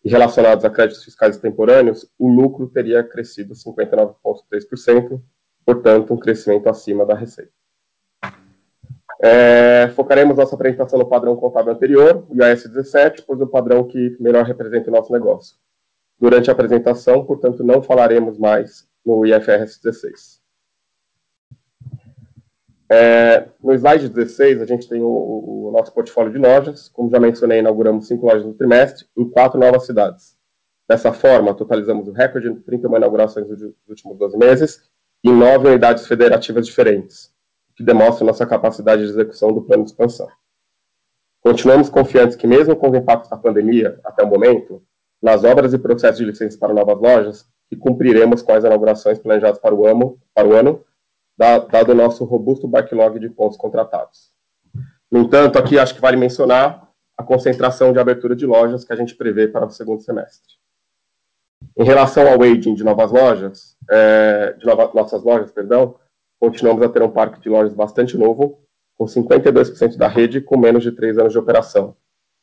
relacionados 0.09 0.65
a 0.65 0.71
créditos 0.71 1.05
fiscais 1.05 1.37
temporâneos, 1.37 2.11
o 2.19 2.29
lucro 2.29 2.67
teria 2.69 3.05
crescido 3.05 3.55
59,3%, 3.55 5.21
portanto, 5.65 6.13
um 6.13 6.19
crescimento 6.19 6.69
acima 6.69 7.07
da 7.07 7.15
receita. 7.15 7.53
É, 9.23 9.89
focaremos 9.95 10.37
nossa 10.37 10.57
apresentação 10.57 10.99
no 10.99 11.09
padrão 11.09 11.37
contábil 11.37 11.73
anterior, 11.73 12.27
o 12.29 12.35
IAS 12.35 12.65
17, 12.65 13.23
pois 13.23 13.41
é 13.41 13.45
o 13.45 13.47
padrão 13.47 13.87
que 13.87 14.17
melhor 14.19 14.45
representa 14.45 14.91
o 14.91 14.93
nosso 14.93 15.13
negócio. 15.13 15.57
Durante 16.19 16.51
a 16.51 16.53
apresentação, 16.53 17.25
portanto, 17.25 17.63
não 17.63 17.81
falaremos 17.81 18.37
mais 18.37 18.89
no 19.07 19.25
IFRS 19.25 19.81
16. 19.81 20.42
É, 22.95 23.49
no 23.63 23.73
slide 23.73 24.07
16, 24.07 24.61
a 24.61 24.67
gente 24.67 24.87
tem 24.87 25.01
o, 25.01 25.09
o, 25.09 25.71
nosso 25.73 25.91
portfólio 25.95 26.31
de 26.31 26.37
lojas. 26.37 26.91
Como 26.91 27.09
já 27.11 27.19
mencionei, 27.19 27.61
inauguramos 27.61 28.07
cinco 28.07 28.27
lojas 28.27 28.45
no 28.45 28.53
trimestre 28.53 29.07
em 29.17 29.27
quatro 29.31 29.59
novas 29.59 29.87
cidades. 29.87 30.37
Dessa 30.87 31.11
forma, 31.11 31.55
totalizamos 31.55 32.07
o 32.07 32.13
recorde 32.13 32.53
de 32.53 32.61
31 32.61 32.99
inaugurações 32.99 33.49
nos 33.49 33.63
últimos 33.89 34.19
12 34.19 34.37
meses 34.37 34.91
em 35.25 35.33
nove 35.33 35.69
unidades 35.69 36.07
federativas 36.07 36.67
diferentes, 36.67 37.33
o 37.71 37.75
que 37.77 37.83
demonstra 37.83 38.27
nossa 38.27 38.45
capacidade 38.45 39.03
de 39.03 39.09
execução 39.09 39.55
do 39.55 39.63
plano 39.63 39.85
de 39.85 39.91
expansão. 39.91 40.29
Continuamos 41.41 41.89
confiantes 41.89 42.37
que, 42.37 42.47
mesmo 42.47 42.77
com 42.77 42.91
os 42.91 42.99
impactos 42.99 43.31
da 43.31 43.39
pandemia 43.39 43.99
até 44.05 44.23
o 44.23 44.29
momento, 44.29 44.83
nas 45.23 45.45
obras 45.45 45.73
e 45.73 45.79
processos 45.79 46.19
de 46.19 46.27
licença 46.27 46.59
para 46.59 46.75
novas 46.75 47.01
lojas, 47.01 47.47
que 47.71 47.77
cumpriremos 47.77 48.43
com 48.43 48.53
as 48.53 48.65
inaugurações 48.65 49.19
planejadas 49.19 49.59
para 49.59 49.75
o 49.75 49.87
ano, 49.87 50.19
para 50.35 50.47
o 50.47 50.53
ano 50.53 50.85
dado 51.71 51.93
o 51.93 51.95
nosso 51.95 52.25
robusto 52.25 52.69
backlog 52.69 53.19
de 53.19 53.29
pontos 53.29 53.57
contratados. 53.57 54.33
No 55.11 55.21
entanto, 55.21 55.59
aqui 55.59 55.79
acho 55.79 55.95
que 55.95 56.01
vale 56.01 56.17
mencionar 56.17 56.89
a 57.17 57.23
concentração 57.23 57.93
de 57.93 57.99
abertura 57.99 58.35
de 58.35 58.47
lojas 58.47 58.85
que 58.85 58.93
a 58.93 58.97
gente 58.97 59.15
prevê 59.15 59.47
para 59.47 59.67
o 59.67 59.71
segundo 59.71 60.01
semestre. 60.01 60.55
Em 61.77 61.85
relação 61.85 62.27
ao 62.27 62.43
aging 62.43 62.75
de 62.75 62.83
novas 62.83 63.13
lojas, 63.13 63.77
é, 63.91 64.55
de 64.55 64.67
nova, 64.67 64.91
nossas 64.95 65.23
lojas, 65.23 65.53
perdão, 65.53 65.97
continuamos 66.41 66.83
a 66.83 66.89
ter 66.89 67.03
um 67.03 67.11
parque 67.11 67.41
de 67.41 67.49
lojas 67.49 67.75
bastante 67.75 68.17
novo, 68.17 68.61
com 68.97 69.05
52% 69.05 69.97
da 69.97 70.09
rede 70.09 70.41
com 70.41 70.59
menos 70.59 70.83
de 70.83 70.93
3 70.93 71.19
anos 71.19 71.33
de 71.33 71.39
operação, 71.39 71.97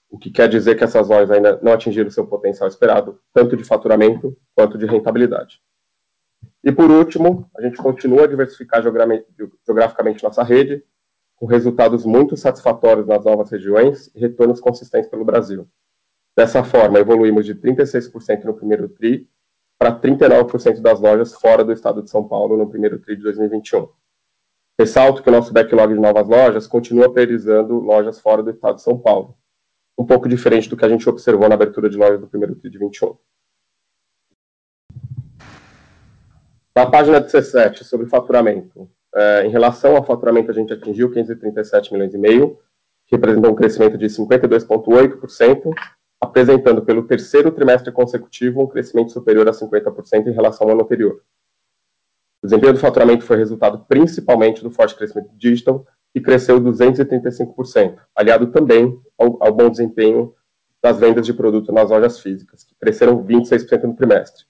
o 0.10 0.18
que 0.18 0.32
quer 0.32 0.50
dizer 0.50 0.76
que 0.76 0.84
essas 0.84 1.08
lojas 1.08 1.32
ainda 1.32 1.60
não 1.62 1.72
atingiram 1.72 2.10
seu 2.10 2.26
potencial 2.26 2.68
esperado, 2.68 3.20
tanto 3.34 3.56
de 3.56 3.64
faturamento 3.64 4.36
quanto 4.56 4.78
de 4.78 4.86
rentabilidade. 4.86 5.62
E 6.64 6.72
por 6.72 6.92
último, 6.92 7.50
a 7.58 7.62
gente 7.62 7.78
continua 7.78 8.26
a 8.26 8.28
diversificar 8.28 8.82
geograficamente 8.84 10.24
nossa 10.24 10.44
rede, 10.44 10.84
com 11.36 11.46
resultados 11.46 12.06
muito 12.06 12.36
satisfatórios 12.36 13.08
nas 13.08 13.24
novas 13.24 13.50
regiões 13.50 14.12
e 14.14 14.20
retornos 14.20 14.60
consistentes 14.60 15.10
pelo 15.10 15.24
Brasil. 15.24 15.68
Dessa 16.36 16.64
forma, 16.64 17.00
evoluímos 17.00 17.46
de 17.46 17.56
36% 17.56 18.44
no 18.44 18.54
primeiro 18.54 18.90
TRI 18.90 19.28
para 19.78 19.98
39% 19.98 20.82
das 20.82 21.00
lojas 21.00 21.34
fora 21.34 21.64
do 21.64 21.72
estado 21.72 22.04
de 22.04 22.10
São 22.10 22.28
Paulo 22.28 22.58
no 22.58 22.70
primeiro 22.70 23.00
TRI 23.00 23.16
de 23.16 23.24
2021. 23.24 23.88
Ressalto 24.78 25.24
que 25.24 25.30
o 25.30 25.32
nosso 25.32 25.54
backlog 25.54 25.94
de 25.94 26.00
novas 26.00 26.28
lojas 26.28 26.68
continua 26.68 27.12
priorizando 27.12 27.80
lojas 27.80 28.20
fora 28.20 28.44
do 28.44 28.52
estado 28.52 28.76
de 28.76 28.82
São 28.82 28.98
Paulo, 28.98 29.38
um 29.98 30.06
pouco 30.06 30.28
diferente 30.28 30.70
do 30.70 30.76
que 30.76 30.86
a 30.86 30.90
gente 30.90 31.08
observou 31.10 31.48
na 31.48 31.56
abertura 31.56 31.90
de 31.90 31.98
lojas 31.98 32.20
do 32.20 32.28
primeiro 32.28 32.56
TRI 32.56 32.70
de 32.70 32.78
21. 32.78 33.18
Na 36.80 36.90
página 36.90 37.20
17, 37.20 37.84
sobre 37.84 38.06
faturamento. 38.06 38.90
É, 39.14 39.46
em 39.46 39.50
relação 39.50 39.98
ao 39.98 40.06
faturamento, 40.06 40.50
a 40.50 40.54
gente 40.54 40.72
atingiu 40.72 41.12
537 41.12 41.92
milhões 41.92 42.14
e 42.14 42.18
meio, 42.18 42.58
que 43.06 43.18
representou 43.18 43.52
um 43.52 43.56
crescimento 43.56 43.98
de 43.98 44.06
52,8%, 44.06 45.74
apresentando 46.22 46.82
pelo 46.82 47.06
terceiro 47.06 47.52
trimestre 47.52 47.92
consecutivo 47.92 48.62
um 48.62 48.68
crescimento 48.68 49.12
superior 49.12 49.50
a 49.50 49.52
50% 49.52 50.28
em 50.28 50.32
relação 50.32 50.68
ao 50.68 50.72
ano 50.74 50.84
anterior. 50.84 51.22
O 52.42 52.48
desempenho 52.48 52.72
do 52.72 52.80
faturamento 52.80 53.26
foi 53.26 53.36
resultado 53.36 53.86
principalmente 53.86 54.64
do 54.64 54.72
forte 54.72 54.96
crescimento 54.96 55.32
digital, 55.36 55.86
que 56.14 56.22
cresceu 56.22 56.62
235%, 56.62 57.98
aliado 58.16 58.54
também 58.54 58.98
ao, 59.20 59.38
ao 59.44 59.54
bom 59.54 59.70
desempenho 59.70 60.34
das 60.82 60.98
vendas 60.98 61.26
de 61.26 61.34
produto 61.34 61.74
nas 61.74 61.90
lojas 61.90 62.22
físicas, 62.22 62.64
que 62.64 62.74
cresceram 62.80 63.22
26% 63.22 63.84
no 63.84 63.98
trimestre. 63.98 64.46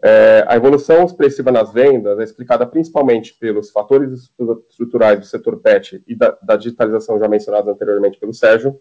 É, 0.00 0.44
a 0.46 0.56
evolução 0.56 1.04
expressiva 1.04 1.50
nas 1.50 1.72
vendas 1.72 2.18
é 2.20 2.22
explicada 2.22 2.64
principalmente 2.64 3.34
pelos 3.34 3.70
fatores 3.70 4.30
estruturais 4.70 5.18
do 5.18 5.26
setor 5.26 5.60
PET 5.60 6.02
e 6.06 6.14
da, 6.14 6.38
da 6.40 6.56
digitalização 6.56 7.18
já 7.18 7.26
mencionados 7.26 7.68
anteriormente 7.68 8.18
pelo 8.18 8.32
Sérgio, 8.32 8.80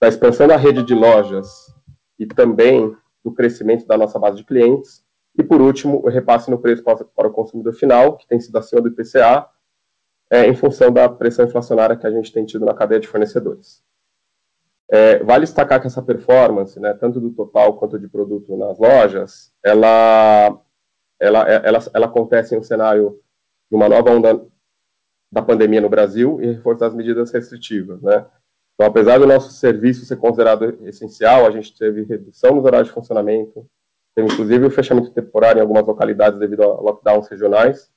da 0.00 0.08
expansão 0.08 0.46
da 0.46 0.56
rede 0.56 0.82
de 0.82 0.94
lojas 0.94 1.74
e 2.18 2.26
também 2.26 2.94
do 3.24 3.32
crescimento 3.32 3.86
da 3.86 3.96
nossa 3.96 4.18
base 4.18 4.36
de 4.36 4.44
clientes, 4.44 5.02
e 5.36 5.42
por 5.42 5.60
último, 5.60 6.00
o 6.04 6.08
repasse 6.08 6.50
no 6.50 6.58
preço 6.58 6.82
para 6.82 7.28
o 7.28 7.32
consumidor 7.32 7.72
final, 7.72 8.16
que 8.16 8.26
tem 8.26 8.38
sido 8.38 8.56
acima 8.56 8.80
do 8.80 8.88
IPCA, 8.88 9.48
é, 10.30 10.46
em 10.46 10.54
função 10.54 10.92
da 10.92 11.08
pressão 11.08 11.44
inflacionária 11.44 11.96
que 11.96 12.06
a 12.06 12.10
gente 12.10 12.32
tem 12.32 12.44
tido 12.44 12.64
na 12.64 12.74
cadeia 12.74 13.00
de 13.00 13.08
fornecedores. 13.08 13.82
É, 14.90 15.22
vale 15.24 15.44
destacar 15.44 15.80
que 15.80 15.86
essa 15.86 16.02
performance, 16.02 16.78
né, 16.78 16.92
tanto 16.94 17.20
do 17.20 17.30
total 17.30 17.76
quanto 17.78 17.98
de 17.98 18.08
produto 18.08 18.56
nas 18.56 18.78
lojas, 18.78 19.52
ela, 19.64 20.60
ela, 21.18 21.48
ela, 21.48 21.78
ela 21.94 22.06
acontece 22.06 22.54
em 22.54 22.58
um 22.58 22.62
cenário 22.62 23.18
de 23.70 23.76
uma 23.76 23.88
nova 23.88 24.10
onda 24.10 24.46
da 25.32 25.42
pandemia 25.42 25.80
no 25.80 25.88
Brasil 25.88 26.40
e 26.40 26.52
reforçar 26.52 26.86
as 26.86 26.94
medidas 26.94 27.32
restritivas, 27.32 28.00
né? 28.02 28.26
Então, 28.74 28.88
apesar 28.88 29.18
do 29.18 29.26
nosso 29.26 29.52
serviço 29.52 30.04
ser 30.04 30.16
considerado 30.16 30.78
essencial, 30.86 31.46
a 31.46 31.50
gente 31.50 31.76
teve 31.76 32.02
redução 32.02 32.54
nos 32.54 32.64
horários 32.64 32.88
de 32.88 32.94
funcionamento, 32.94 33.66
teve 34.14 34.32
inclusive 34.32 34.66
o 34.66 34.70
fechamento 34.70 35.10
temporário 35.10 35.58
em 35.58 35.62
algumas 35.62 35.86
localidades 35.86 36.38
devido 36.38 36.62
a 36.62 36.80
lockdowns 36.80 37.28
regionais 37.28 37.90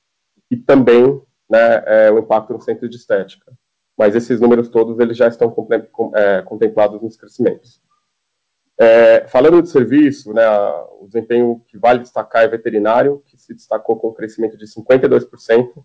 e 0.50 0.56
também 0.56 1.20
né, 1.50 1.82
é, 1.86 2.10
o 2.10 2.18
impacto 2.18 2.52
no 2.52 2.60
centro 2.60 2.88
de 2.88 2.96
estética. 2.96 3.52
Mas 3.98 4.14
esses 4.14 4.40
números 4.40 4.68
todos 4.68 5.00
eles 5.00 5.16
já 5.16 5.26
estão 5.26 5.52
é, 6.14 6.42
contemplados 6.42 7.02
nos 7.02 7.16
crescimentos. 7.16 7.82
É, 8.80 9.26
falando 9.26 9.60
de 9.60 9.68
serviço, 9.68 10.32
né, 10.32 10.48
o 11.00 11.06
desempenho 11.06 11.60
que 11.66 11.76
vale 11.76 11.98
destacar 11.98 12.44
é 12.44 12.48
veterinário, 12.48 13.20
que 13.26 13.36
se 13.36 13.52
destacou 13.52 13.96
com 13.96 14.10
um 14.10 14.14
crescimento 14.14 14.56
de 14.56 14.66
52%, 14.66 15.84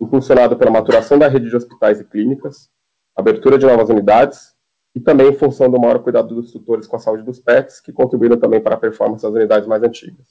impulsionado 0.00 0.56
pela 0.56 0.70
maturação 0.70 1.18
da 1.18 1.28
rede 1.28 1.50
de 1.50 1.56
hospitais 1.56 2.00
e 2.00 2.04
clínicas, 2.04 2.70
abertura 3.14 3.58
de 3.58 3.66
novas 3.66 3.90
unidades 3.90 4.54
e 4.94 5.00
também 5.00 5.28
em 5.28 5.36
função 5.36 5.70
do 5.70 5.78
maior 5.78 5.98
cuidado 6.02 6.34
dos 6.34 6.50
tutores 6.50 6.86
com 6.86 6.96
a 6.96 6.98
saúde 6.98 7.22
dos 7.22 7.38
pets, 7.38 7.78
que 7.78 7.92
contribuíram 7.92 8.38
também 8.38 8.60
para 8.60 8.74
a 8.74 8.78
performance 8.78 9.22
das 9.22 9.34
unidades 9.34 9.68
mais 9.68 9.82
antigas. 9.82 10.26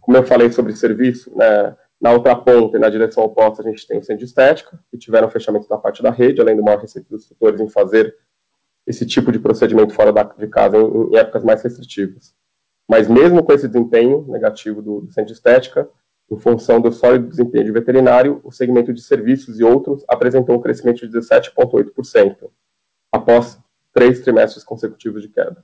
Como 0.00 0.18
eu 0.18 0.22
falei 0.24 0.52
sobre 0.52 0.76
serviço, 0.76 1.34
né, 1.34 1.74
na 2.02 2.10
outra 2.10 2.34
ponta 2.34 2.80
na 2.80 2.90
direção 2.90 3.22
oposta 3.22 3.62
a 3.62 3.64
gente 3.64 3.86
tem 3.86 3.96
o 3.96 4.02
centro 4.02 4.18
de 4.18 4.24
estética, 4.24 4.76
que 4.90 4.98
tiveram 4.98 5.30
fechamento 5.30 5.68
da 5.68 5.78
parte 5.78 6.02
da 6.02 6.10
rede, 6.10 6.40
além 6.40 6.56
do 6.56 6.62
maior 6.62 6.80
receita 6.80 7.08
dos 7.08 7.28
tutores 7.28 7.60
em 7.60 7.68
fazer 7.68 8.16
esse 8.84 9.06
tipo 9.06 9.30
de 9.30 9.38
procedimento 9.38 9.94
fora 9.94 10.12
da, 10.12 10.24
de 10.24 10.48
casa 10.48 10.76
em, 10.76 11.12
em, 11.12 11.16
épocas 11.16 11.44
mais 11.44 11.62
restritivas. 11.62 12.34
Mas 12.88 13.06
mesmo 13.06 13.44
com 13.44 13.52
esse 13.52 13.68
desempenho 13.68 14.26
negativo 14.28 14.82
do, 14.82 15.02
do 15.02 15.12
centro 15.12 15.28
de 15.28 15.34
estética, 15.34 15.88
em 16.28 16.36
função 16.36 16.80
do 16.80 16.90
sólido 16.90 17.28
desempenho 17.28 17.64
de 17.66 17.70
veterinário, 17.70 18.40
o 18.42 18.50
segmento 18.50 18.92
de 18.92 19.00
serviços 19.00 19.60
e 19.60 19.64
outros 19.64 20.04
apresentou 20.08 20.56
um 20.56 20.60
crescimento 20.60 21.06
de 21.06 21.18
17,8%, 21.18 22.50
após 23.12 23.60
três 23.92 24.20
trimestres 24.22 24.64
consecutivos 24.64 25.22
de 25.22 25.28
queda. 25.28 25.62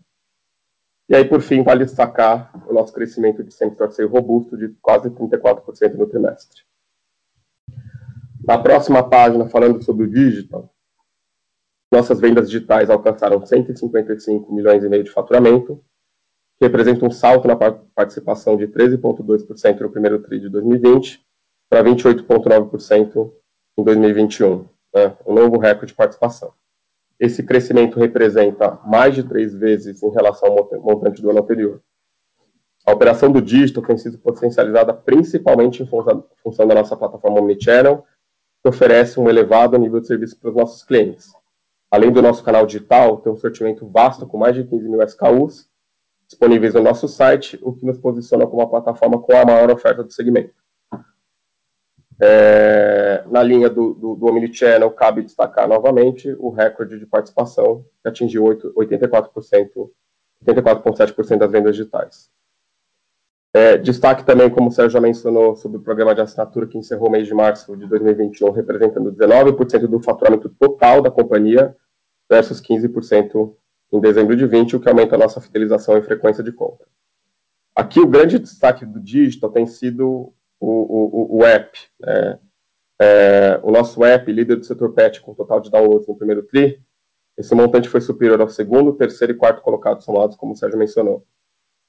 E 1.09 1.17
aí, 1.17 1.25
por 1.25 1.41
fim, 1.41 1.63
vale 1.63 1.85
destacar 1.85 2.53
o 2.69 2.73
nosso 2.73 2.93
crescimento 2.93 3.43
de 3.43 3.53
sempre 3.53 3.91
ser 3.91 4.05
robusto 4.05 4.57
de 4.59 4.69
quase 4.83 5.09
34% 5.09 5.95
no 5.95 6.07
trimestre. 6.07 6.63
Na 8.45 8.59
próxima 8.59 9.09
página, 9.09 9.49
falando 9.49 9.83
sobre 9.83 10.05
o 10.05 10.11
digital, 10.11 10.73
nossas 11.91 12.21
vendas 12.21 12.51
digitais 12.51 12.91
alcançaram 12.91 13.45
155 13.45 14.53
milhões 14.53 14.85
e 14.85 14.89
meio 14.89 15.03
de 15.03 15.11
faturamento, 15.11 15.83
que 16.59 16.67
representa 16.67 17.07
um 17.07 17.11
salto 17.11 17.49
na 17.49 17.57
participação 17.57 18.57
de 18.57 18.69
13,2% 18.69 19.81
no 19.81 19.91
primeiro 19.91 20.23
TRI 20.23 20.41
de 20.41 20.49
2020 20.51 21.25
para 21.71 21.83
28,9% 21.85 23.33
em 23.79 23.85
2021, 23.85 24.69
né? 24.95 25.17
um 25.27 25.33
novo 25.33 25.57
recorde 25.57 25.93
de 25.93 25.95
participação. 25.95 26.53
Esse 27.19 27.43
crescimento 27.43 27.99
representa 27.99 28.79
mais 28.87 29.15
de 29.15 29.23
três 29.23 29.55
vezes 29.55 30.03
em 30.03 30.11
relação 30.11 30.49
ao 30.51 30.81
montante 30.81 31.21
do 31.21 31.31
ano 31.31 31.41
anterior. 31.41 31.83
A 32.87 32.93
operação 32.93 33.31
do 33.31 33.43
digital 33.43 33.83
tem 33.83 33.99
sido 33.99 34.19
potencializada 34.19 34.95
principalmente 34.95 35.83
em 35.83 35.87
função 35.87 36.67
da 36.67 36.75
nossa 36.75 36.97
plataforma 36.97 37.41
Omnichannel, 37.41 38.05
que 38.63 38.69
oferece 38.69 39.21
um 39.21 39.29
elevado 39.29 39.79
nível 39.79 40.01
de 40.01 40.07
serviço 40.07 40.39
para 40.39 40.51
os 40.51 40.57
nossos 40.57 40.83
clientes, 40.83 41.33
Além 41.91 42.13
do 42.13 42.21
nosso 42.21 42.45
canal 42.45 42.67
digital, 42.67 43.17
tem 43.19 43.33
um 43.33 43.37
sortimento 43.37 43.89
vasto 43.89 44.27
com 44.27 44.37
mais 44.37 44.55
de 44.55 44.65
15 44.65 44.89
mil 44.89 45.03
SKUs 45.03 45.69
disponíveis 46.29 46.75
no 46.75 46.83
nosso 46.83 47.09
site, 47.09 47.59
o 47.63 47.73
que 47.73 47.87
nos 47.87 47.97
posiciona 47.97 48.47
como 48.47 48.61
a 48.61 48.69
plataforma 48.69 49.19
com 49.19 49.35
a 49.35 49.47
maior 49.47 49.71
oferta 49.71 50.05
do 50.05 50.13
segmento. 50.13 50.53
É, 52.21 53.23
na 53.31 53.43
linha 53.43 53.71
do, 53.71 53.95
do, 53.95 54.15
do 54.17 54.27
Omnichannel, 54.27 54.91
cabe 54.91 55.23
destacar 55.23 55.69
novamente 55.69 56.35
o 56.39 56.51
recorde 56.51 56.99
de 56.99 57.07
participação, 57.07 57.85
que 58.03 58.09
atingiu 58.09 58.45
84%, 58.45 59.91
84,7% 60.45 61.39
das 61.39 61.51
vendas 61.51 61.77
digitais. 61.77 62.31
É, 63.55 63.79
destaque 63.79 64.25
também, 64.25 64.51
como 64.51 64.69
o 64.69 64.73
Sérgio 64.73 64.91
já 64.91 65.01
mencionou, 65.01 65.57
sobre 65.57 65.79
o 65.79 65.81
programa 65.83 66.15
de 66.15 66.21
assinatura 66.21 66.67
que 66.67 66.77
encerrou 66.77 67.09
o 67.09 67.11
mês 67.11 67.27
de 67.27 67.35
março 67.35 67.77
de 67.77 67.87
2021, 67.87 68.51
representando 68.51 69.13
19% 69.13 69.87
do 69.87 70.03
faturamento 70.03 70.49
total 70.49 71.01
da 71.01 71.11
companhia, 71.11 71.75
versus 72.29 72.61
15% 72.61 73.55
em 73.93 74.01
dezembro 74.01 74.37
de 74.37 74.45
20, 74.45 74.77
o 74.77 74.81
que 74.81 74.89
aumenta 74.89 75.15
a 75.15 75.19
nossa 75.19 75.41
fidelização 75.41 75.97
e 75.97 76.03
frequência 76.03 76.45
de 76.45 76.53
compra. 76.53 76.87
Aqui 77.75 78.01
o 78.01 78.07
grande 78.07 78.39
destaque 78.39 78.85
do 78.85 79.01
digital 79.01 79.51
tem 79.51 79.67
sido 79.67 80.33
o, 80.61 81.37
o, 81.37 81.39
o 81.39 81.45
app. 81.45 81.79
Né? 82.01 82.39
É, 83.01 83.61
o 83.63 83.71
nosso 83.71 84.05
app, 84.05 84.31
líder 84.31 84.57
do 84.57 84.65
setor 84.65 84.93
pet, 84.93 85.21
com 85.21 85.35
total 85.35 85.61
de 85.61 85.71
downloads 85.71 86.09
no 86.09 86.17
primeiro 86.17 86.43
TRI, 86.43 86.83
esse 87.37 87.55
montante 87.55 87.89
foi 87.89 88.01
superior 88.01 88.41
ao 88.41 88.49
segundo, 88.49 88.93
terceiro 88.95 89.33
e 89.33 89.37
quarto 89.37 89.63
colocados 89.63 90.05
somados, 90.05 90.37
como 90.37 90.53
o 90.53 90.57
Sérgio 90.57 90.79
mencionou. 90.79 91.25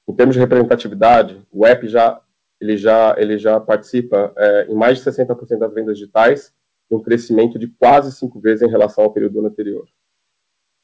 Em 0.08 0.14
termos 0.14 0.34
de 0.34 0.40
representatividade, 0.40 1.44
o 1.50 1.66
app 1.66 1.86
já 1.88 2.20
ele 2.60 2.76
já 2.76 3.14
ele 3.18 3.38
já 3.38 3.58
participa 3.58 4.32
é, 4.36 4.66
em 4.66 4.74
mais 4.74 4.98
de 4.98 5.10
60% 5.10 5.58
das 5.58 5.74
vendas 5.74 5.98
digitais, 5.98 6.54
um 6.90 7.00
crescimento 7.00 7.58
de 7.58 7.68
quase 7.68 8.12
cinco 8.12 8.40
vezes 8.40 8.62
em 8.62 8.70
relação 8.70 9.04
ao 9.04 9.12
período 9.12 9.44
anterior. 9.44 9.88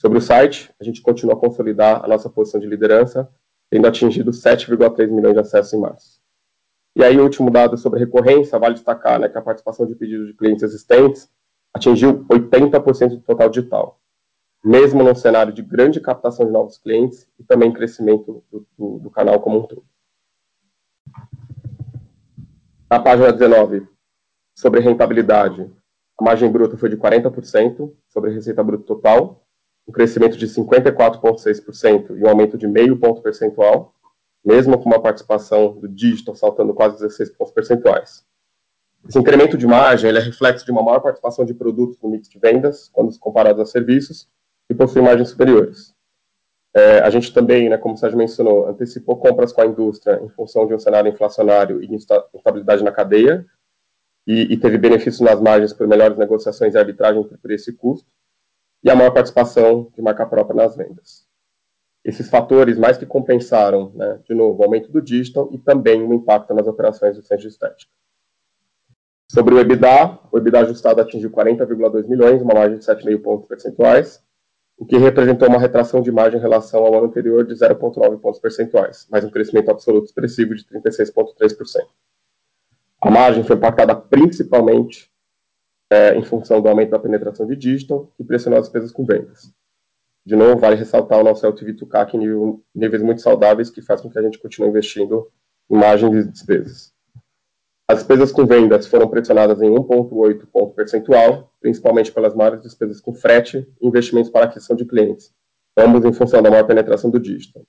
Sobre 0.00 0.18
o 0.18 0.20
site, 0.20 0.72
a 0.80 0.84
gente 0.84 1.02
continua 1.02 1.34
a 1.34 1.38
consolidar 1.38 2.04
a 2.04 2.08
nossa 2.08 2.28
posição 2.28 2.60
de 2.60 2.66
liderança, 2.66 3.28
tendo 3.70 3.86
atingido 3.86 4.30
7,3 4.30 5.08
milhões 5.08 5.34
de 5.34 5.40
acessos 5.40 5.72
em 5.72 5.80
março. 5.80 6.15
E 6.96 7.04
aí, 7.04 7.18
o 7.18 7.24
último 7.24 7.50
dado 7.50 7.76
sobre 7.76 8.00
recorrência, 8.00 8.58
vale 8.58 8.72
destacar 8.72 9.20
né, 9.20 9.28
que 9.28 9.36
a 9.36 9.42
participação 9.42 9.86
de 9.86 9.94
pedidos 9.94 10.28
de 10.28 10.32
clientes 10.32 10.62
existentes 10.62 11.30
atingiu 11.74 12.24
80% 12.24 13.08
do 13.10 13.20
total 13.20 13.50
digital, 13.50 14.00
mesmo 14.64 15.04
num 15.04 15.14
cenário 15.14 15.52
de 15.52 15.60
grande 15.60 16.00
captação 16.00 16.46
de 16.46 16.52
novos 16.52 16.78
clientes 16.78 17.28
e 17.38 17.44
também 17.44 17.70
crescimento 17.70 18.42
do, 18.50 18.66
do, 18.78 18.98
do 18.98 19.10
canal 19.10 19.38
como 19.40 19.58
um 19.58 19.66
todo. 19.66 19.84
Na 22.90 22.98
página 22.98 23.30
19, 23.30 23.86
sobre 24.54 24.80
rentabilidade, 24.80 25.70
a 26.18 26.24
margem 26.24 26.50
bruta 26.50 26.78
foi 26.78 26.88
de 26.88 26.96
40% 26.96 27.92
sobre 28.08 28.30
a 28.30 28.32
receita 28.32 28.64
bruta 28.64 28.84
total, 28.84 29.44
um 29.86 29.92
crescimento 29.92 30.38
de 30.38 30.46
54,6% 30.46 32.16
e 32.16 32.24
um 32.24 32.28
aumento 32.28 32.56
de 32.56 32.66
meio 32.66 32.98
ponto 32.98 33.20
percentual, 33.20 33.94
mesmo 34.46 34.78
com 34.78 34.88
uma 34.88 35.02
participação 35.02 35.72
do 35.72 35.88
digital 35.88 36.36
saltando 36.36 36.72
quase 36.72 36.98
16 36.98 37.30
pontos 37.30 37.52
percentuais. 37.52 38.24
Esse 39.08 39.18
incremento 39.18 39.58
de 39.58 39.66
margem 39.66 40.08
é 40.08 40.18
reflexo 40.20 40.64
de 40.64 40.70
uma 40.70 40.82
maior 40.82 41.00
participação 41.00 41.44
de 41.44 41.52
produtos 41.52 41.98
no 42.00 42.08
mix 42.08 42.28
de 42.28 42.38
vendas, 42.38 42.88
quando 42.92 43.16
comparados 43.18 43.60
a 43.60 43.66
serviços, 43.66 44.28
e 44.70 44.74
possui 44.74 45.02
margens 45.02 45.30
superiores. 45.30 45.94
É, 46.74 47.00
a 47.00 47.10
gente 47.10 47.32
também, 47.32 47.68
né, 47.68 47.76
como 47.76 47.94
o 47.94 47.96
Sérgio 47.96 48.18
mencionou, 48.18 48.68
antecipou 48.68 49.16
compras 49.16 49.52
com 49.52 49.62
a 49.62 49.66
indústria 49.66 50.20
em 50.22 50.28
função 50.28 50.66
de 50.66 50.74
um 50.74 50.78
cenário 50.78 51.10
inflacionário 51.10 51.82
e 51.82 51.94
instabilidade 51.94 52.84
na 52.84 52.92
cadeia, 52.92 53.44
e, 54.26 54.52
e, 54.52 54.56
teve 54.56 54.76
benefícios 54.76 55.20
nas 55.20 55.40
margens 55.40 55.72
por 55.72 55.86
melhores 55.86 56.18
negociações 56.18 56.74
e 56.74 56.78
arbitragem 56.78 57.22
entre 57.22 57.38
preço 57.38 57.70
e 57.70 57.72
custo, 57.72 58.10
e 58.82 58.90
a 58.90 58.96
maior 58.96 59.12
participação 59.12 59.90
de 59.94 60.02
marca 60.02 60.26
própria 60.26 60.56
nas 60.56 60.76
vendas. 60.76 61.26
Esses 62.06 62.30
fatores 62.30 62.78
mais 62.78 62.96
que 62.96 63.04
compensaram, 63.04 63.90
né, 63.92 64.20
de 64.24 64.32
novo, 64.32 64.60
o 64.60 64.62
aumento 64.62 64.92
do 64.92 65.02
digital 65.02 65.48
e 65.52 65.58
também 65.58 66.00
o 66.00 66.14
impacto 66.14 66.54
nas 66.54 66.68
operações 66.68 67.16
do 67.16 67.22
centro 67.22 67.42
de 67.42 67.48
estética. 67.48 67.90
Sobre 69.28 69.56
o 69.56 69.58
EBITDA, 69.58 70.20
o 70.30 70.38
EBITDA 70.38 70.60
ajustado 70.60 71.00
atingiu 71.00 71.32
40,2 71.32 72.06
milhões, 72.06 72.40
uma 72.40 72.54
margem 72.54 72.78
de 72.78 72.84
7,5 72.84 73.20
pontos 73.20 73.48
percentuais, 73.48 74.22
o 74.78 74.86
que 74.86 74.96
representou 74.96 75.48
uma 75.48 75.58
retração 75.58 76.00
de 76.00 76.12
margem 76.12 76.38
em 76.38 76.42
relação 76.42 76.84
ao 76.84 76.94
ano 76.94 77.06
anterior 77.08 77.44
de 77.44 77.54
0,9 77.54 78.20
pontos 78.20 78.38
percentuais, 78.38 79.08
mas 79.10 79.24
um 79.24 79.30
crescimento 79.30 79.68
absoluto 79.72 80.04
expressivo 80.04 80.54
de 80.54 80.64
36,3%. 80.64 81.88
A 83.02 83.10
margem 83.10 83.42
foi 83.42 83.56
impactada 83.56 83.96
principalmente 83.96 85.10
é, 85.90 86.14
em 86.14 86.22
função 86.22 86.62
do 86.62 86.68
aumento 86.68 86.90
da 86.90 87.00
penetração 87.00 87.48
de 87.48 87.56
digital, 87.56 88.12
que 88.16 88.22
pressionou 88.22 88.60
as 88.60 88.66
despesas 88.66 88.92
com 88.92 89.04
vendas. 89.04 89.52
De 90.26 90.34
novo, 90.34 90.58
vale 90.58 90.74
ressaltar 90.74 91.20
o 91.20 91.22
nosso 91.22 91.46
LTV 91.46 91.74
to 91.74 91.86
CAC 91.86 92.16
em 92.16 92.60
níveis 92.74 93.00
muito 93.00 93.22
saudáveis, 93.22 93.70
que 93.70 93.80
faz 93.80 94.00
com 94.00 94.10
que 94.10 94.18
a 94.18 94.22
gente 94.22 94.40
continue 94.40 94.68
investindo 94.68 95.30
em 95.70 95.76
margem 95.76 96.10
de 96.10 96.24
despesas. 96.24 96.92
As 97.88 97.98
despesas 97.98 98.32
com 98.32 98.44
vendas 98.44 98.88
foram 98.88 99.06
pressionadas 99.06 99.62
em 99.62 99.70
1,8 99.70 100.48
ponto 100.52 100.74
percentual, 100.74 101.52
principalmente 101.60 102.10
pelas 102.10 102.34
maiores 102.34 102.60
despesas 102.60 103.00
com 103.00 103.14
frete 103.14 103.72
e 103.80 103.86
investimentos 103.86 104.28
para 104.28 104.46
aquisição 104.46 104.74
de 104.74 104.84
clientes, 104.84 105.32
ambos 105.78 106.04
em 106.04 106.12
função 106.12 106.42
da 106.42 106.50
maior 106.50 106.66
penetração 106.66 107.08
do 107.08 107.20
digital. 107.20 107.62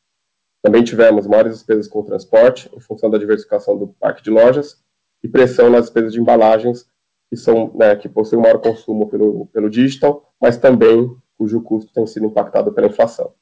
Também 0.63 0.83
tivemos 0.83 1.27
maiores 1.27 1.53
despesas 1.53 1.87
com 1.87 2.01
transporte, 2.01 2.71
em 2.75 2.79
função 2.79 3.11
da 3.11 3.19
diversificação 3.19 3.77
do 3.77 3.89
parque 3.99 4.23
de 4.23 4.31
lojas, 4.31 4.83
e 5.23 5.27
pressão 5.27 5.69
nas 5.69 5.83
despesas 5.83 6.11
de 6.11 6.19
embalagens, 6.19 6.89
que, 7.29 7.37
são, 7.37 7.71
né, 7.75 7.95
que 7.95 8.09
possuem 8.09 8.41
maior 8.41 8.59
consumo 8.59 9.07
pelo, 9.07 9.45
pelo 9.47 9.69
digital, 9.69 10.33
mas 10.41 10.57
também 10.57 11.15
cujo 11.37 11.61
custo 11.61 11.93
tem 11.93 12.05
sido 12.07 12.25
impactado 12.25 12.71
pela 12.73 12.87
inflação. 12.87 13.33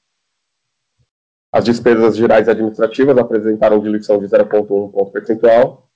As 1.51 1.63
despesas 1.63 2.17
gerais 2.17 2.49
administrativas 2.49 3.17
apresentaram 3.17 3.79
diluição 3.79 4.19
de 4.19 4.25
0,1 4.25 4.65
ponto 4.67 5.11
percentual, 5.11 5.89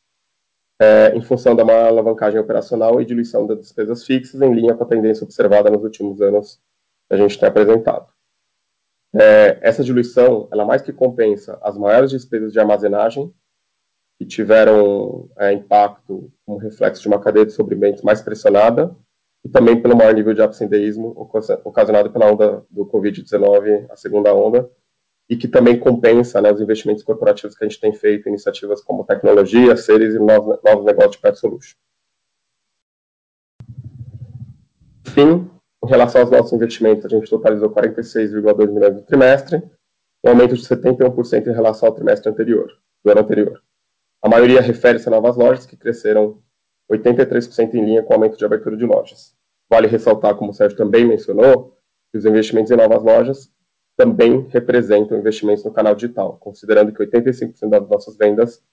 é, 0.81 1.13
em 1.13 1.21
função 1.21 1.53
da 1.53 1.65
maior 1.65 1.87
alavancagem 1.87 2.39
operacional 2.39 3.01
e 3.01 3.05
diluição 3.05 3.45
das 3.45 3.59
despesas 3.59 4.05
fixas, 4.05 4.41
em 4.41 4.53
linha 4.53 4.73
com 4.73 4.83
a 4.83 4.87
tendência 4.87 5.25
observada 5.25 5.69
nos 5.69 5.83
últimos 5.83 6.21
anos 6.21 6.61
que 7.07 7.15
a 7.15 7.17
gente 7.17 7.37
tem 7.37 7.49
apresentado. 7.49 8.07
É, 9.13 9.59
essa 9.61 9.83
diluição, 9.83 10.47
ela 10.51 10.63
mais 10.63 10.81
que 10.81 10.93
compensa 10.93 11.59
as 11.61 11.77
maiores 11.77 12.11
despesas 12.11 12.53
de 12.53 12.59
armazenagem, 12.59 13.33
que 14.17 14.25
tiveram 14.25 15.29
é, 15.37 15.51
impacto 15.51 16.31
como 16.45 16.57
reflexo 16.57 17.01
de 17.01 17.07
uma 17.07 17.19
cadeia 17.19 17.45
de 17.45 17.51
suprimentos 17.51 18.01
mais 18.01 18.21
pressionada, 18.21 18.95
e 19.43 19.49
também 19.49 19.81
pelo 19.81 19.95
maior 19.95 20.13
nível 20.13 20.33
de 20.33 20.41
absenteísmo 20.41 21.13
ocasionado 21.63 22.11
pela 22.11 22.31
onda 22.31 22.65
do 22.69 22.85
Covid-19, 22.85 23.85
a 23.89 23.95
segunda 23.95 24.33
onda, 24.33 24.69
e 25.29 25.37
que 25.37 25.47
também 25.47 25.79
compensa 25.79 26.41
né, 26.41 26.51
os 26.51 26.59
investimentos 26.59 27.03
corporativos 27.03 27.55
que 27.55 27.63
a 27.63 27.67
gente 27.67 27.79
tem 27.79 27.93
feito, 27.93 28.27
iniciativas 28.27 28.81
como 28.81 29.05
tecnologia, 29.05 29.77
seres 29.77 30.15
e 30.15 30.19
novos, 30.19 30.57
novos 30.63 30.85
negócios 30.85 31.15
de 31.15 31.21
Pet 31.21 31.37
Solution. 31.37 31.77
Fim, 35.05 35.49
em 35.83 35.87
relação 35.87 36.21
aos 36.21 36.31
nossos 36.31 36.53
investimentos, 36.53 37.05
a 37.05 37.09
gente 37.09 37.29
totalizou 37.29 37.69
46,2 37.69 38.71
milhões 38.71 38.95
no 38.95 39.01
trimestre, 39.03 39.61
um 40.23 40.29
aumento 40.29 40.55
de 40.55 40.63
71% 40.63 41.47
em 41.47 41.53
relação 41.53 41.87
ao 41.87 41.95
trimestre 41.95 42.29
anterior, 42.29 42.71
do 43.03 43.11
ano 43.11 43.21
anterior. 43.21 43.61
A 44.21 44.27
maioria 44.27 44.61
refere-se 44.61 45.07
a 45.07 45.11
novas 45.11 45.37
lojas, 45.37 45.65
que 45.65 45.77
cresceram 45.77 46.41
83% 46.91 47.73
em 47.75 47.85
linha 47.85 48.03
com 48.03 48.11
o 48.11 48.15
aumento 48.15 48.37
de 48.37 48.45
abertura 48.45 48.75
de 48.75 48.85
lojas. 48.85 49.35
Vale 49.69 49.87
ressaltar, 49.87 50.35
como 50.35 50.51
o 50.51 50.53
Sérgio 50.53 50.77
também 50.77 51.05
mencionou, 51.05 51.77
que 52.11 52.17
os 52.17 52.25
investimentos 52.25 52.71
em 52.71 52.75
novas 52.75 53.03
lojas 53.03 53.51
também 53.95 54.47
representam 54.49 55.17
investimentos 55.17 55.63
no 55.63 55.71
canal 55.71 55.93
digital, 55.93 56.37
considerando 56.39 56.91
que 56.91 57.03
85% 57.03 57.69
das 57.69 57.87
nossas 57.87 58.17
vendas 58.17 58.63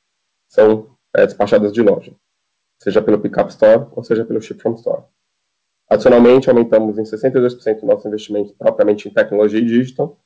são 0.49 0.97
é, 1.15 1.27
despachadas 1.27 1.73
de 1.73 1.83
loja, 1.83 2.15
seja 2.81 3.03
pelo 3.03 3.19
Pickup 3.19 3.51
Store 3.51 3.89
ou 3.93 4.05
seja 4.05 4.25
pelo 4.25 4.41
Ship 4.41 4.59
From 4.61 4.75
Store. 4.75 5.03
Adicionalmente, 5.89 6.49
aumentamos 6.49 6.99
em 6.99 7.03
62% 7.03 7.83
o 7.83 7.87
nosso 7.87 8.09
investimento 8.09 8.55
propriamente 8.55 9.09
em 9.09 9.13
tecnologia 9.13 9.61
e 9.61 9.65
digital, 9.65 10.19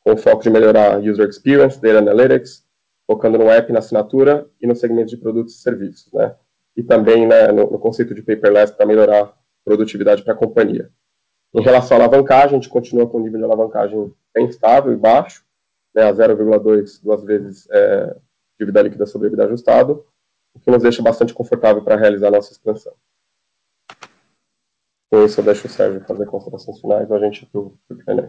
com 0.00 0.16
foco 0.16 0.42
de 0.42 0.50
melhorar 0.50 1.00
User 1.00 1.28
Experience, 1.28 1.80
Data 1.80 1.98
Analytics, 1.98 2.64
focando 3.06 3.38
no 3.38 3.50
app, 3.50 3.72
na 3.72 3.78
assinatura 3.78 4.48
e 4.60 4.66
no 4.66 4.76
segmento 4.76 5.10
de 5.10 5.16
produtos 5.16 5.54
e 5.54 5.62
serviços, 5.62 6.12
né? 6.12 6.36
E 6.78 6.82
também 6.84 7.26
né, 7.26 7.48
no, 7.48 7.68
no 7.72 7.78
conceito 7.78 8.14
de 8.14 8.22
paperless 8.22 8.72
para 8.72 8.86
melhorar 8.86 9.36
produtividade 9.64 10.22
para 10.22 10.32
a 10.32 10.36
companhia. 10.36 10.90
Em 11.52 11.60
relação 11.60 11.96
à 11.96 12.00
alavancagem, 12.00 12.46
a 12.46 12.60
gente 12.60 12.68
continua 12.68 13.08
com 13.08 13.18
um 13.18 13.22
nível 13.22 13.38
de 13.38 13.44
alavancagem 13.44 14.14
bem 14.32 14.46
estável 14.46 14.92
e 14.92 14.96
baixo, 14.96 15.44
né, 15.92 16.04
a 16.04 16.12
0,2 16.12 17.02
duas 17.02 17.24
vezes 17.24 17.68
é, 17.70 18.16
dívida 18.60 18.82
líquida 18.82 19.06
sobre 19.06 19.28
dívida 19.28 19.46
ajustado, 19.46 20.06
o 20.54 20.60
que 20.60 20.70
nos 20.70 20.82
deixa 20.82 21.02
bastante 21.02 21.34
confortável 21.34 21.82
para 21.82 21.96
realizar 21.96 22.28
a 22.28 22.32
nossa 22.32 22.52
expansão. 22.52 22.92
Com 25.10 25.24
isso, 25.24 25.40
eu 25.40 25.44
deixo 25.44 25.66
o 25.66 25.70
Sérgio 25.70 26.04
fazer 26.06 26.26
considerações 26.26 26.80
finais 26.80 27.10
a 27.10 27.18
gente 27.18 27.44
para 27.46 27.60
o 27.60 27.78
Q&A. 27.88 28.28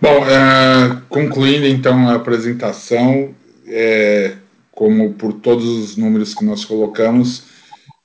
Bom, 0.00 0.26
é, 0.26 1.02
concluindo 1.08 1.66
então 1.66 2.08
a 2.08 2.16
apresentação, 2.16 3.32
é, 3.68 4.36
como 4.82 5.14
por 5.14 5.34
todos 5.34 5.64
os 5.64 5.96
números 5.96 6.34
que 6.34 6.44
nós 6.44 6.64
colocamos, 6.64 7.44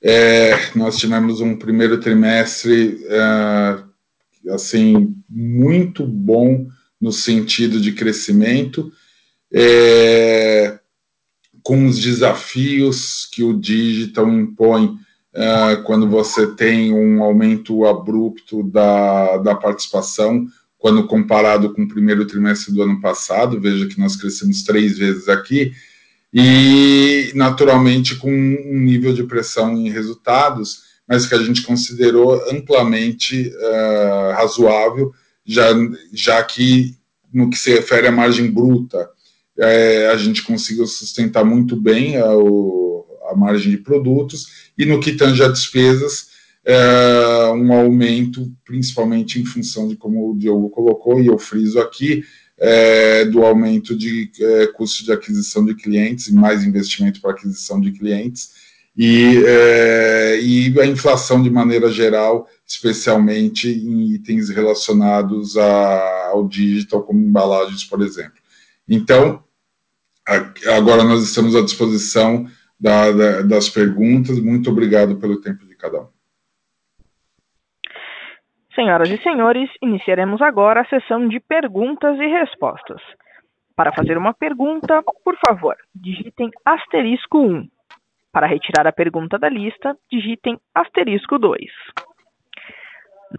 é, 0.00 0.52
nós 0.76 0.96
tivemos 0.96 1.40
um 1.40 1.56
primeiro 1.56 1.98
trimestre 1.98 3.04
é, 3.08 4.52
assim 4.52 5.12
muito 5.28 6.06
bom 6.06 6.68
no 7.00 7.10
sentido 7.10 7.80
de 7.80 7.90
crescimento, 7.90 8.92
é, 9.52 10.78
com 11.64 11.84
os 11.84 11.98
desafios 11.98 13.26
que 13.26 13.42
o 13.42 13.58
digital 13.58 14.28
impõe 14.28 14.96
é, 15.34 15.82
quando 15.84 16.08
você 16.08 16.46
tem 16.54 16.94
um 16.94 17.24
aumento 17.24 17.84
abrupto 17.86 18.62
da, 18.62 19.38
da 19.38 19.56
participação 19.56 20.46
quando 20.78 21.08
comparado 21.08 21.74
com 21.74 21.82
o 21.82 21.88
primeiro 21.88 22.24
trimestre 22.24 22.72
do 22.72 22.82
ano 22.82 23.00
passado, 23.00 23.60
veja 23.60 23.88
que 23.88 23.98
nós 23.98 24.14
crescemos 24.14 24.62
três 24.62 24.96
vezes 24.96 25.28
aqui, 25.28 25.72
e 26.32 27.32
naturalmente 27.34 28.16
com 28.16 28.30
um 28.30 28.78
nível 28.78 29.12
de 29.14 29.24
pressão 29.24 29.76
em 29.76 29.90
resultados, 29.90 30.88
mas 31.08 31.26
que 31.26 31.34
a 31.34 31.42
gente 31.42 31.62
considerou 31.62 32.34
amplamente 32.50 33.48
uh, 33.48 34.32
razoável, 34.32 35.12
já, 35.44 35.68
já 36.12 36.42
que 36.42 36.94
no 37.32 37.48
que 37.48 37.56
se 37.56 37.70
refere 37.70 38.06
à 38.06 38.12
margem 38.12 38.50
bruta, 38.50 39.08
é, 39.58 40.08
a 40.08 40.16
gente 40.16 40.42
conseguiu 40.42 40.86
sustentar 40.86 41.44
muito 41.44 41.74
bem 41.74 42.16
a, 42.16 42.26
a 43.30 43.36
margem 43.36 43.70
de 43.70 43.78
produtos, 43.78 44.70
e 44.76 44.84
no 44.84 45.00
que 45.00 45.12
tange 45.12 45.42
a 45.42 45.48
despesas, 45.48 46.28
é, 46.64 47.50
um 47.54 47.72
aumento, 47.72 48.52
principalmente 48.64 49.40
em 49.40 49.44
função 49.44 49.88
de 49.88 49.96
como 49.96 50.30
o 50.30 50.38
Diogo 50.38 50.70
colocou, 50.70 51.20
e 51.20 51.26
eu 51.26 51.38
friso 51.38 51.80
aqui, 51.80 52.22
é, 52.58 53.24
do 53.26 53.44
aumento 53.44 53.96
de 53.96 54.30
é, 54.40 54.66
custo 54.68 55.04
de 55.04 55.12
aquisição 55.12 55.64
de 55.64 55.74
clientes 55.74 56.26
e 56.28 56.34
mais 56.34 56.64
investimento 56.64 57.20
para 57.20 57.30
aquisição 57.30 57.80
de 57.80 57.92
clientes, 57.92 58.50
e, 58.96 59.44
é, 59.46 60.40
e 60.42 60.80
a 60.80 60.86
inflação 60.86 61.40
de 61.40 61.48
maneira 61.48 61.88
geral, 61.90 62.48
especialmente 62.66 63.68
em 63.68 64.12
itens 64.12 64.48
relacionados 64.48 65.56
a, 65.56 66.30
ao 66.32 66.48
digital, 66.48 67.02
como 67.04 67.20
embalagens, 67.20 67.84
por 67.84 68.02
exemplo. 68.02 68.38
Então, 68.88 69.44
agora 70.66 71.04
nós 71.04 71.22
estamos 71.22 71.54
à 71.54 71.62
disposição 71.62 72.48
da, 72.78 73.12
da, 73.12 73.42
das 73.42 73.68
perguntas. 73.68 74.40
Muito 74.40 74.70
obrigado 74.70 75.16
pelo 75.16 75.40
tempo 75.40 75.64
de 75.64 75.76
cada 75.76 76.02
um. 76.02 76.17
Senhoras 78.78 79.10
e 79.10 79.18
senhores, 79.18 79.68
iniciaremos 79.82 80.40
agora 80.40 80.82
a 80.82 80.84
sessão 80.84 81.26
de 81.26 81.40
perguntas 81.40 82.16
e 82.16 82.26
respostas. 82.28 83.02
Para 83.74 83.90
fazer 83.90 84.16
uma 84.16 84.32
pergunta, 84.32 85.02
por 85.24 85.36
favor, 85.44 85.74
digitem 85.92 86.48
asterisco 86.64 87.38
1. 87.40 87.68
Para 88.32 88.46
retirar 88.46 88.86
a 88.86 88.92
pergunta 88.92 89.36
da 89.36 89.48
lista, 89.48 89.96
digitem 90.08 90.60
asterisco 90.72 91.40
2. 91.40 91.58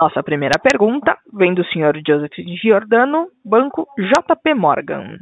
Nossa 0.01 0.21
primeira 0.21 0.59
pergunta 0.59 1.17
vem 1.33 1.53
do 1.53 1.63
Sr. 1.63 2.01
Joseph 2.05 2.35
Giordano, 2.61 3.29
Banco 3.45 3.87
JP 3.97 4.53
Morgan. 4.55 5.19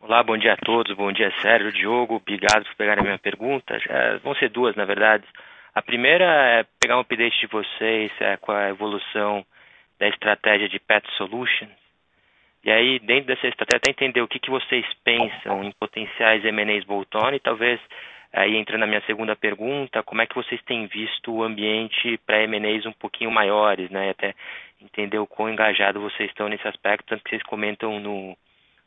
Olá, 0.00 0.22
bom 0.22 0.38
dia 0.38 0.54
a 0.54 0.56
todos, 0.56 0.96
bom 0.96 1.12
dia 1.12 1.30
Sérgio, 1.42 1.70
Diogo, 1.72 2.14
obrigado 2.14 2.64
por 2.64 2.74
pegarem 2.76 3.02
a 3.02 3.04
minha 3.04 3.18
pergunta. 3.18 3.78
Já 3.78 4.16
vão 4.24 4.34
ser 4.36 4.48
duas, 4.48 4.74
na 4.76 4.86
verdade. 4.86 5.26
A 5.74 5.82
primeira 5.82 6.24
é 6.24 6.66
pegar 6.80 6.96
um 6.96 7.00
update 7.00 7.40
de 7.40 7.46
vocês 7.46 8.10
é, 8.20 8.36
com 8.36 8.52
a 8.52 8.68
evolução 8.68 9.44
da 9.98 10.08
estratégia 10.08 10.68
de 10.68 10.80
Pet 10.80 11.06
Solutions. 11.16 11.70
E 12.64 12.70
aí, 12.70 12.98
dentro 12.98 13.26
dessa 13.26 13.46
estratégia, 13.46 13.78
até 13.78 13.90
entender 13.90 14.20
o 14.20 14.28
que, 14.28 14.38
que 14.38 14.50
vocês 14.50 14.84
pensam 15.04 15.64
em 15.64 15.72
potenciais 15.72 16.44
M&As 16.44 16.84
bolt-on 16.84 17.32
e 17.32 17.40
talvez, 17.40 17.80
aí 18.32 18.56
entrando 18.56 18.80
na 18.80 18.86
minha 18.86 19.02
segunda 19.06 19.34
pergunta, 19.34 20.02
como 20.02 20.20
é 20.20 20.26
que 20.26 20.34
vocês 20.34 20.60
têm 20.62 20.86
visto 20.86 21.32
o 21.32 21.42
ambiente 21.42 22.18
para 22.26 22.42
M&As 22.42 22.84
um 22.84 22.92
pouquinho 22.92 23.30
maiores, 23.30 23.88
né? 23.90 24.10
Até 24.10 24.34
entender 24.80 25.18
o 25.18 25.26
quão 25.26 25.48
engajado 25.48 26.00
vocês 26.00 26.28
estão 26.28 26.48
nesse 26.48 26.66
aspecto, 26.66 27.06
tanto 27.06 27.22
que 27.22 27.30
vocês 27.30 27.42
comentam 27.44 27.98
no, 28.00 28.36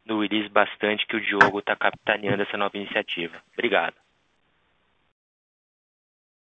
no 0.06 0.22
release 0.22 0.50
bastante 0.50 1.08
que 1.08 1.16
o 1.16 1.22
Diogo 1.22 1.60
está 1.60 1.76
capitaneando 1.76 2.44
essa 2.44 2.58
nova 2.58 2.78
iniciativa. 2.78 3.42
Obrigado. 3.54 3.96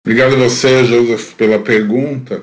Obrigado 0.02 0.34
a 0.34 0.48
você, 0.48 0.82
Joseph, 0.84 1.34
pela 1.34 1.58
pergunta. 1.58 2.42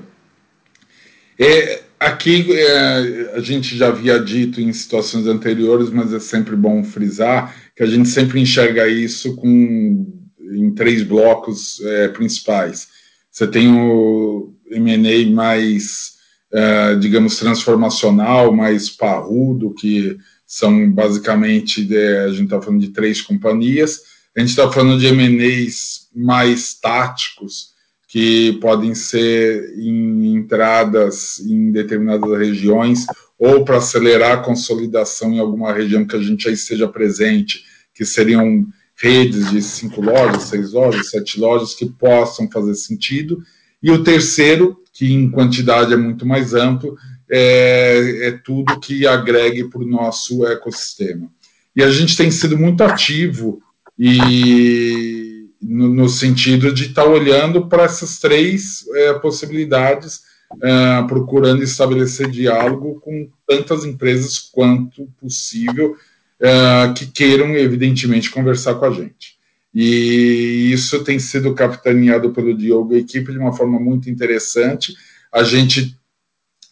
É, 1.40 1.82
aqui 2.00 2.46
é, 2.52 3.32
a 3.34 3.40
gente 3.40 3.76
já 3.76 3.88
havia 3.88 4.20
dito 4.20 4.62
em 4.62 4.72
situações 4.72 5.26
anteriores, 5.26 5.90
mas 5.90 6.14
é 6.14 6.20
sempre 6.20 6.56
bom 6.56 6.84
frisar 6.84 7.56
que 7.76 7.82
a 7.82 7.88
gente 7.88 8.10
sempre 8.10 8.40
enxerga 8.40 8.88
isso 8.88 9.36
com, 9.36 10.08
em 10.40 10.72
três 10.76 11.02
blocos 11.02 11.82
é, 11.82 12.08
principais. 12.10 12.90
Você 13.32 13.48
tem 13.48 13.72
o 13.72 14.54
M&A 14.70 15.28
mais, 15.32 16.14
é, 16.54 16.96
digamos, 16.96 17.38
transformacional, 17.38 18.54
mais 18.56 18.90
parrudo, 18.90 19.74
que 19.74 20.16
são 20.46 20.92
basicamente, 20.92 21.84
de, 21.84 22.18
a 22.18 22.30
gente 22.30 22.44
está 22.44 22.62
falando 22.62 22.82
de 22.82 22.90
três 22.90 23.20
companhias, 23.20 24.02
a 24.36 24.40
gente 24.40 24.50
está 24.50 24.72
falando 24.72 25.00
de 25.00 25.08
M&As 25.08 26.07
mais 26.18 26.74
táticos, 26.74 27.76
que 28.08 28.54
podem 28.62 28.96
ser 28.96 29.78
em 29.78 30.34
entradas 30.34 31.40
em 31.40 31.72
determinadas 31.72 32.38
regiões 32.38 33.06
ou 33.38 33.64
para 33.64 33.78
acelerar 33.78 34.32
a 34.32 34.42
consolidação 34.42 35.34
em 35.34 35.40
alguma 35.40 35.74
região 35.74 36.06
que 36.06 36.16
a 36.16 36.22
gente 36.22 36.46
já 36.46 36.52
esteja 36.52 36.88
presente, 36.88 37.64
que 37.94 38.06
seriam 38.06 38.66
redes 38.96 39.52
de 39.52 39.62
cinco 39.62 40.02
lojas, 40.02 40.44
seis 40.44 40.74
lojas, 40.74 41.10
sete 41.10 41.40
lojas 41.40 41.76
que 41.76 41.86
possam 41.86 42.50
fazer 42.50 42.74
sentido. 42.76 43.44
E 43.84 43.92
o 43.92 44.04
terceiro, 44.04 44.82
que 44.92 45.14
em 45.14 45.30
quantidade 45.30 45.94
é 45.94 45.98
muito 45.98 46.26
mais 46.26 46.54
amplo, 46.56 46.98
é, 47.30 48.28
é 48.28 48.32
tudo 48.32 48.80
que 48.80 49.06
agregue 49.06 49.66
para 49.70 49.82
o 49.82 49.88
nosso 49.88 50.46
ecossistema. 50.48 51.30
E 51.76 51.84
a 51.84 51.92
gente 51.92 52.18
tem 52.18 52.32
sido 52.32 52.58
muito 52.58 52.84
ativo 52.84 53.62
e 54.00 55.17
no, 55.62 55.90
no 55.90 56.10
sentido 56.10 56.74
de 56.74 56.88
estar 56.88 57.04
tá 57.04 57.10
olhando 57.10 57.68
para 57.68 57.84
essas 57.84 58.20
três 58.20 58.86
é, 58.94 59.14
possibilidades, 59.14 60.22
é, 60.62 61.04
procurando 61.08 61.64
estabelecer 61.64 62.30
diálogo 62.30 63.00
com 63.02 63.30
tantas 63.48 63.84
empresas 63.86 64.40
quanto 64.40 65.08
possível 65.20 65.96
é, 66.40 66.94
que 66.96 67.08
queiram, 67.08 67.56
evidentemente, 67.56 68.32
conversar 68.32 68.76
com 68.76 68.86
a 68.86 68.92
gente. 68.92 69.38
E 69.74 70.72
isso 70.72 71.04
tem 71.04 71.20
sido 71.20 71.54
capitaneado 71.54 72.32
pelo 72.32 72.56
Diogo 72.56 72.94
e 72.94 72.98
a 72.98 73.00
equipe 73.00 73.32
de 73.32 73.38
uma 73.38 73.54
forma 73.54 73.80
muito 73.80 74.10
interessante. 74.10 74.96
A 75.32 75.44
gente 75.44 75.98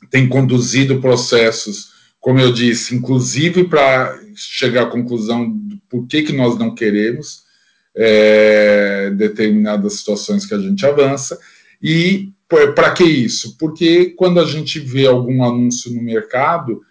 tem 0.10 0.28
conduzido 0.28 1.02
processos, 1.02 1.92
como 2.20 2.40
eu 2.40 2.52
disse, 2.52 2.96
inclusive 2.96 3.66
para 3.66 4.20
chegar 4.36 4.84
à 4.84 4.90
conclusão 4.90 5.50
do 5.50 5.78
porquê 5.90 6.24
que 6.24 6.34
nós 6.34 6.58
não 6.58 6.74
queremos 6.74 7.45
é, 7.96 9.10
determinadas 9.12 9.93
situações 9.93 10.46
que 10.46 10.54
a 10.54 10.60
gente 10.60 10.86
avança. 10.86 11.39
E 11.82 12.30
para 12.48 12.91
que 12.91 13.04
isso? 13.04 13.58
Porque 13.58 14.14
quando 14.18 14.39
a 14.39 14.46
gente 14.46 14.80
vê 14.80 15.08
algum 15.08 15.43
anúncio 15.43 15.93
no 15.93 16.02
mercado, 16.02 16.82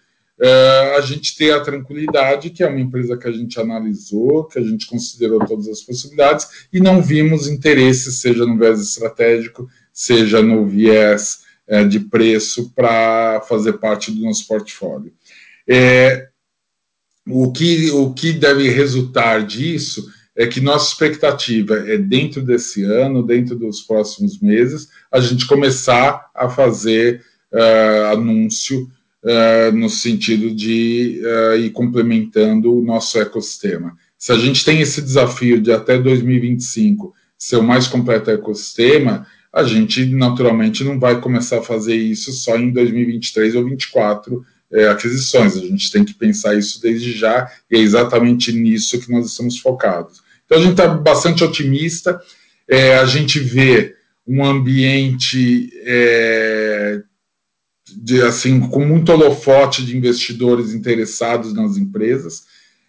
é, 0.41 0.95
a 0.97 1.01
gente 1.01 1.37
ter 1.37 1.51
a 1.53 1.61
tranquilidade 1.61 2.49
que 2.49 2.61
é 2.61 2.67
uma 2.67 2.79
empresa 2.79 3.17
que 3.17 3.27
a 3.27 3.31
gente 3.31 3.59
analisou, 3.59 4.43
que 4.45 4.59
a 4.59 4.61
gente 4.61 4.85
considerou 4.85 5.39
todas 5.45 5.67
as 5.67 5.81
possibilidades 5.81 6.67
e 6.73 6.79
não 6.79 7.01
vimos 7.01 7.47
interesse, 7.47 8.11
seja 8.11 8.45
no 8.45 8.57
viés 8.57 8.81
estratégico, 8.81 9.67
seja 9.93 10.41
no 10.41 10.65
viés 10.65 11.45
é, 11.67 11.85
de 11.85 11.99
preço, 12.01 12.71
para 12.75 13.41
fazer 13.47 13.73
parte 13.73 14.11
do 14.11 14.21
nosso 14.21 14.45
portfólio. 14.45 15.13
É, 15.67 16.27
o, 17.27 17.51
que, 17.51 17.89
o 17.91 18.13
que 18.13 18.33
deve 18.33 18.69
resultar 18.69 19.45
disso 19.45 20.05
é 20.35 20.45
que 20.45 20.59
nossa 20.59 20.91
expectativa 20.91 21.75
é, 21.89 21.97
dentro 21.97 22.41
desse 22.41 22.83
ano, 22.83 23.25
dentro 23.25 23.55
dos 23.55 23.81
próximos 23.81 24.39
meses, 24.39 24.89
a 25.11 25.19
gente 25.19 25.47
começar 25.47 26.29
a 26.35 26.49
fazer 26.49 27.23
uh, 27.53 28.13
anúncio 28.13 28.89
uh, 29.23 29.71
no 29.73 29.89
sentido 29.89 30.53
de 30.53 31.21
uh, 31.23 31.57
ir 31.57 31.69
complementando 31.71 32.75
o 32.75 32.83
nosso 32.83 33.17
ecossistema. 33.17 33.95
Se 34.17 34.31
a 34.31 34.37
gente 34.37 34.65
tem 34.65 34.81
esse 34.81 35.01
desafio 35.01 35.61
de 35.61 35.71
até 35.71 35.97
2025 35.97 37.13
ser 37.37 37.57
o 37.57 37.63
mais 37.63 37.87
completo 37.87 38.29
ecossistema, 38.29 39.25
a 39.53 39.63
gente 39.63 40.05
naturalmente 40.07 40.83
não 40.83 40.99
vai 40.99 41.21
começar 41.21 41.59
a 41.59 41.63
fazer 41.63 41.95
isso 41.95 42.33
só 42.33 42.57
em 42.57 42.71
2023 42.71 43.55
ou 43.55 43.61
2024 43.61 44.45
é, 44.73 44.87
aquisições. 44.89 45.55
A 45.55 45.61
gente 45.61 45.91
tem 45.91 46.03
que 46.03 46.13
pensar 46.13 46.55
isso 46.55 46.81
desde 46.81 47.13
já 47.13 47.49
e 47.71 47.77
é 47.77 47.79
exatamente 47.79 48.51
nisso 48.51 48.99
que 48.99 49.09
nós 49.09 49.27
estamos 49.27 49.57
focados. 49.59 50.24
Então 50.45 50.57
a 50.57 50.61
gente 50.61 50.71
está 50.71 50.87
bastante 50.87 51.43
otimista. 51.43 52.19
É, 52.67 52.97
a 52.97 53.05
gente 53.05 53.39
vê 53.39 53.95
um 54.27 54.43
ambiente 54.43 55.69
é, 55.85 57.01
de, 57.95 58.21
assim, 58.21 58.59
com 58.59 58.85
muito 58.85 59.11
holofote 59.11 59.85
de 59.85 59.95
investidores 59.95 60.73
interessados 60.73 61.53
nas 61.53 61.77
empresas. 61.77 62.43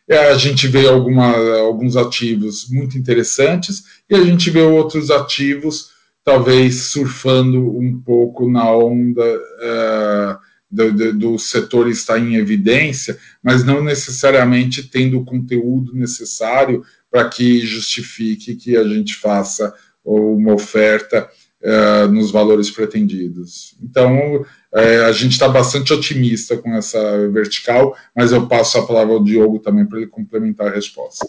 É, 0.09 0.31
a 0.31 0.39
gente 0.39 0.69
vê 0.69 0.87
alguma, 0.87 1.37
alguns 1.59 1.97
ativos 1.97 2.69
muito 2.71 2.97
interessantes 2.97 3.83
e 4.09 4.15
a 4.15 4.23
gente 4.23 4.51
vê 4.51 4.63
outros 4.63 5.11
ativos 5.11 5.91
talvez 6.27 6.87
surfando 6.87 7.79
um 7.79 8.01
pouco 8.01 8.51
na 8.51 8.69
onda 8.69 9.23
uh, 9.23 10.39
do, 10.69 10.93
do, 10.93 11.19
do, 11.19 11.39
setor 11.39 11.89
estar 11.89 12.19
em 12.19 12.35
evidência, 12.35 13.17
mas 13.41 13.63
não 13.63 13.83
necessariamente 13.83 14.83
tendo 14.83 15.21
o 15.21 15.25
conteúdo 15.25 15.95
necessário 15.95 16.85
para 17.17 17.31
que 17.31 17.61
justifique 17.61 18.55
que 18.57 18.77
a 18.77 18.85
gente 18.85 19.17
faça 19.17 19.75
uma 20.05 20.53
oferta 20.53 21.27
uh, 21.63 22.13
nos 22.13 22.31
valores 22.31 22.71
pretendidos. 22.71 23.75
Então, 23.83 24.45
é, 24.75 25.07
a 25.07 25.13
gente 25.13 25.33
está 25.33 25.49
bastante 25.49 25.95
otimista 25.95 26.59
com 26.59 26.75
essa 26.75 27.27
vertical, 27.31 27.97
mas 28.15 28.33
eu 28.33 28.47
passo 28.47 28.77
a 28.77 28.87
palavra 28.87 29.15
ao 29.15 29.25
Diogo 29.25 29.59
também 29.61 29.87
para 29.87 29.97
ele 29.97 30.09
complementar 30.09 30.67
a 30.67 30.75
resposta. 30.75 31.27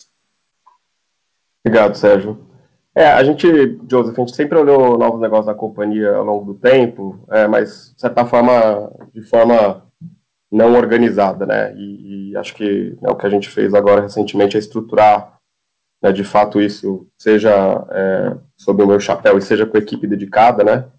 Obrigado, 1.66 1.96
Sérgio. 1.96 2.46
É, 2.94 3.08
a 3.08 3.24
gente, 3.24 3.48
Joseph, 3.90 4.18
a 4.18 4.22
gente 4.22 4.36
sempre 4.36 4.58
olhou 4.58 4.98
novos 4.98 5.22
negócios 5.22 5.46
da 5.46 5.54
companhia 5.54 6.16
ao 6.16 6.26
longo 6.26 6.52
do 6.52 6.60
tempo, 6.60 7.18
é, 7.32 7.48
mas, 7.48 7.94
de 7.96 8.02
certa 8.02 8.26
forma, 8.26 8.92
de 9.14 9.22
forma 9.22 9.86
não 10.52 10.76
organizada, 10.76 11.46
né? 11.46 11.74
E, 11.78 12.32
e 12.32 12.38
acho 12.38 12.54
que 12.54 12.98
né, 13.02 13.10
o 13.10 13.16
que 13.16 13.26
a 13.26 13.30
gente 13.30 13.48
fez 13.48 13.74
agora 13.74 14.02
recentemente 14.02 14.58
é 14.58 14.60
estruturar, 14.60 15.37
né, 16.02 16.12
de 16.12 16.24
fato, 16.24 16.62
isso, 16.62 17.08
seja 17.18 17.52
é, 17.92 18.38
sob 18.56 18.84
o 18.84 18.88
meu 18.88 19.00
chapéu 19.00 19.38
e 19.38 19.42
seja 19.42 19.66
com 19.66 19.78
a 19.78 19.80
equipe 19.80 20.08
dedicada, 20.08 20.64
né? 20.64 20.92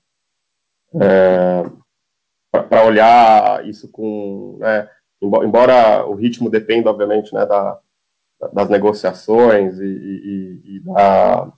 É, 1.01 1.63
para 2.51 2.85
olhar 2.85 3.67
isso 3.67 3.91
com. 3.91 4.57
Né, 4.59 4.89
embora 5.21 6.07
o 6.07 6.15
ritmo 6.15 6.49
dependa, 6.51 6.91
obviamente, 6.91 7.35
né, 7.35 7.45
da, 7.45 7.79
das 8.53 8.69
negociações 8.69 9.79
e, 9.79 9.85
e, 9.85 10.77
e 10.77 10.81
da, 10.81 11.53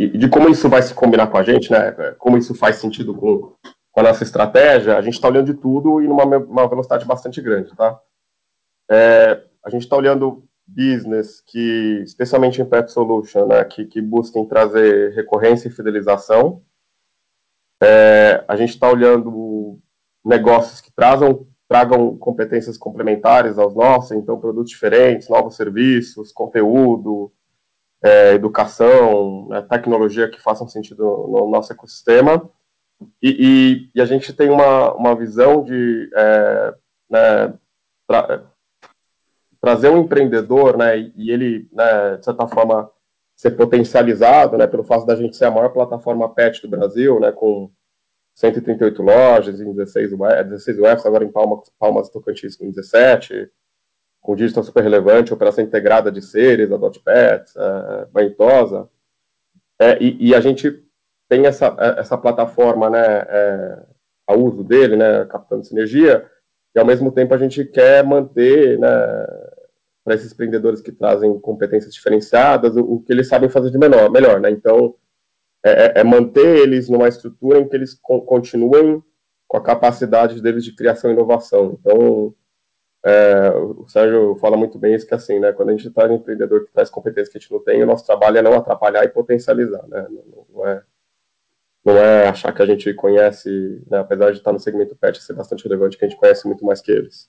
e 0.00 0.16
de 0.16 0.28
como 0.30 0.48
isso 0.48 0.66
vai 0.66 0.80
se 0.80 0.94
combinar 0.94 1.26
com 1.26 1.36
a 1.36 1.42
gente, 1.42 1.70
né? 1.70 1.92
Como 2.18 2.38
isso 2.38 2.54
faz 2.54 2.76
sentido 2.76 3.14
com, 3.14 3.54
com 3.92 4.00
a 4.00 4.02
nossa 4.02 4.22
estratégia, 4.22 4.96
a 4.96 5.02
gente 5.02 5.14
está 5.14 5.28
olhando 5.28 5.52
de 5.52 5.60
tudo 5.60 6.00
e 6.00 6.08
numa 6.08 6.24
uma 6.24 6.66
velocidade 6.66 7.04
bastante 7.04 7.38
grande, 7.42 7.76
tá? 7.76 8.00
É, 8.90 9.44
a 9.62 9.68
gente 9.68 9.82
está 9.82 9.96
olhando 9.96 10.48
business 10.74 11.42
que, 11.46 12.02
especialmente 12.04 12.60
em 12.60 12.64
Pet 12.64 12.90
Solution, 12.90 13.46
né, 13.46 13.64
que, 13.64 13.84
que 13.86 14.00
busquem 14.00 14.46
trazer 14.46 15.12
recorrência 15.14 15.68
e 15.68 15.72
fidelização, 15.72 16.62
é, 17.82 18.44
a 18.46 18.56
gente 18.56 18.70
está 18.70 18.88
olhando 18.88 19.78
negócios 20.24 20.80
que 20.80 20.92
trazam, 20.92 21.46
tragam 21.68 22.16
competências 22.16 22.76
complementares 22.76 23.58
aos 23.58 23.74
nossos, 23.74 24.12
então 24.12 24.38
produtos 24.38 24.70
diferentes, 24.70 25.28
novos 25.28 25.56
serviços, 25.56 26.32
conteúdo, 26.32 27.32
é, 28.02 28.34
educação, 28.34 29.48
né, 29.48 29.62
tecnologia 29.62 30.28
que 30.30 30.40
façam 30.40 30.68
sentido 30.68 31.02
no 31.02 31.50
nosso 31.50 31.72
ecossistema. 31.72 32.48
E, 33.22 33.88
e, 33.94 33.98
e 33.98 34.00
a 34.00 34.04
gente 34.04 34.32
tem 34.32 34.50
uma, 34.50 34.92
uma 34.94 35.14
visão 35.14 35.64
de 35.64 36.10
é, 36.14 36.74
né, 37.08 37.54
trazer 39.60 39.90
um 39.90 39.98
empreendedor, 39.98 40.76
né, 40.76 40.98
e 41.14 41.30
ele, 41.30 41.68
né, 41.72 42.16
de 42.16 42.24
certa 42.24 42.48
forma, 42.48 42.90
ser 43.36 43.52
potencializado, 43.52 44.56
né, 44.56 44.66
pelo 44.66 44.84
fato 44.84 45.06
da 45.06 45.16
gente 45.16 45.36
ser 45.36 45.46
a 45.46 45.50
maior 45.50 45.70
plataforma 45.70 46.32
pet 46.34 46.62
do 46.62 46.68
Brasil, 46.68 47.20
né, 47.20 47.30
com 47.32 47.70
138 48.34 49.02
lojas 49.02 49.60
em 49.60 49.72
16, 49.72 50.12
16 50.48 50.78
UFs, 50.78 51.06
agora 51.06 51.24
em 51.24 51.30
Palmas, 51.30 51.70
Palmas 51.78 52.08
Tocantins 52.08 52.56
com 52.56 52.70
17, 52.70 53.50
com 54.20 54.34
digital 54.34 54.62
super 54.62 54.82
relevante, 54.82 55.32
operação 55.32 55.64
integrada 55.64 56.10
de 56.10 56.22
seres, 56.22 56.70
Adopt 56.72 57.00
Pets, 57.00 57.54
é, 57.56 58.06
Banitosa, 58.06 58.88
é, 59.78 60.02
e, 60.02 60.28
e, 60.28 60.34
a 60.34 60.40
gente 60.40 60.82
tem 61.26 61.46
essa, 61.46 61.74
essa 61.96 62.18
plataforma, 62.18 62.90
né, 62.90 63.24
é, 63.28 63.82
a 64.26 64.34
uso 64.34 64.62
dele, 64.62 64.96
né, 64.96 65.24
captando 65.24 65.64
sinergia, 65.64 66.30
e 66.74 66.78
ao 66.78 66.84
mesmo 66.84 67.10
tempo 67.10 67.34
a 67.34 67.38
gente 67.38 67.64
quer 67.64 68.04
manter, 68.04 68.78
né, 68.78 69.26
para 70.04 70.14
esses 70.14 70.32
empreendedores 70.32 70.80
que 70.80 70.92
trazem 70.92 71.38
competências 71.40 71.94
diferenciadas, 71.94 72.76
o, 72.76 72.80
o, 72.80 73.02
que 73.02 73.12
eles 73.12 73.28
sabem 73.28 73.48
fazer 73.48 73.70
de 73.70 73.78
menor, 73.78 74.10
melhor, 74.10 74.40
né? 74.40 74.50
Então, 74.50 74.94
é, 75.64 75.70
é, 75.70 76.00
é 76.00 76.04
manter 76.04 76.58
eles 76.58 76.88
numa 76.88 77.08
estrutura 77.08 77.58
em 77.58 77.68
que 77.68 77.76
eles 77.76 77.94
co 77.94 78.22
continuem 78.22 79.02
com 79.46 79.56
a 79.56 79.62
capacidade 79.62 80.40
deles 80.40 80.64
de 80.64 80.74
criação 80.74 81.10
e 81.10 81.14
inovação. 81.14 81.78
Então, 81.78 82.34
é, 83.04 83.50
o 83.50 83.86
Sérgio 83.88 84.36
fala 84.36 84.56
muito 84.56 84.78
bem 84.78 84.94
isso 84.94 85.06
que 85.06 85.14
assim, 85.14 85.38
né? 85.38 85.52
Quando 85.52 85.70
a 85.70 85.72
gente 85.72 85.90
traz 85.90 86.10
um 86.10 86.16
empreendedor 86.16 86.64
que 86.66 86.72
traz 86.72 86.90
competências 86.90 87.28
que 87.28 87.38
a 87.38 87.40
gente 87.40 87.52
não 87.52 87.60
tem, 87.62 87.82
o 87.82 87.86
nosso 87.86 88.06
trabalho 88.06 88.38
é 88.38 88.42
não 88.42 88.54
atrapalhar 88.54 89.04
e 89.04 89.08
potencializar, 89.08 89.86
né? 89.88 90.06
Não, 90.10 90.46
não 90.50 90.66
é 90.66 90.82
não 91.84 91.96
é 91.96 92.28
achar 92.28 92.52
que 92.52 92.62
a 92.62 92.66
gente 92.66 92.92
conhece, 92.94 93.82
né, 93.90 93.98
apesar 93.98 94.30
de 94.32 94.38
estar 94.38 94.52
no 94.52 94.60
segmento 94.60 94.94
pet 94.96 95.22
ser 95.22 95.32
bastante 95.32 95.64
relevante, 95.64 95.96
que 95.96 96.04
a 96.04 96.08
gente 96.08 96.18
conhece 96.18 96.46
muito 96.46 96.64
mais 96.64 96.80
que 96.80 96.92
eles. 96.92 97.28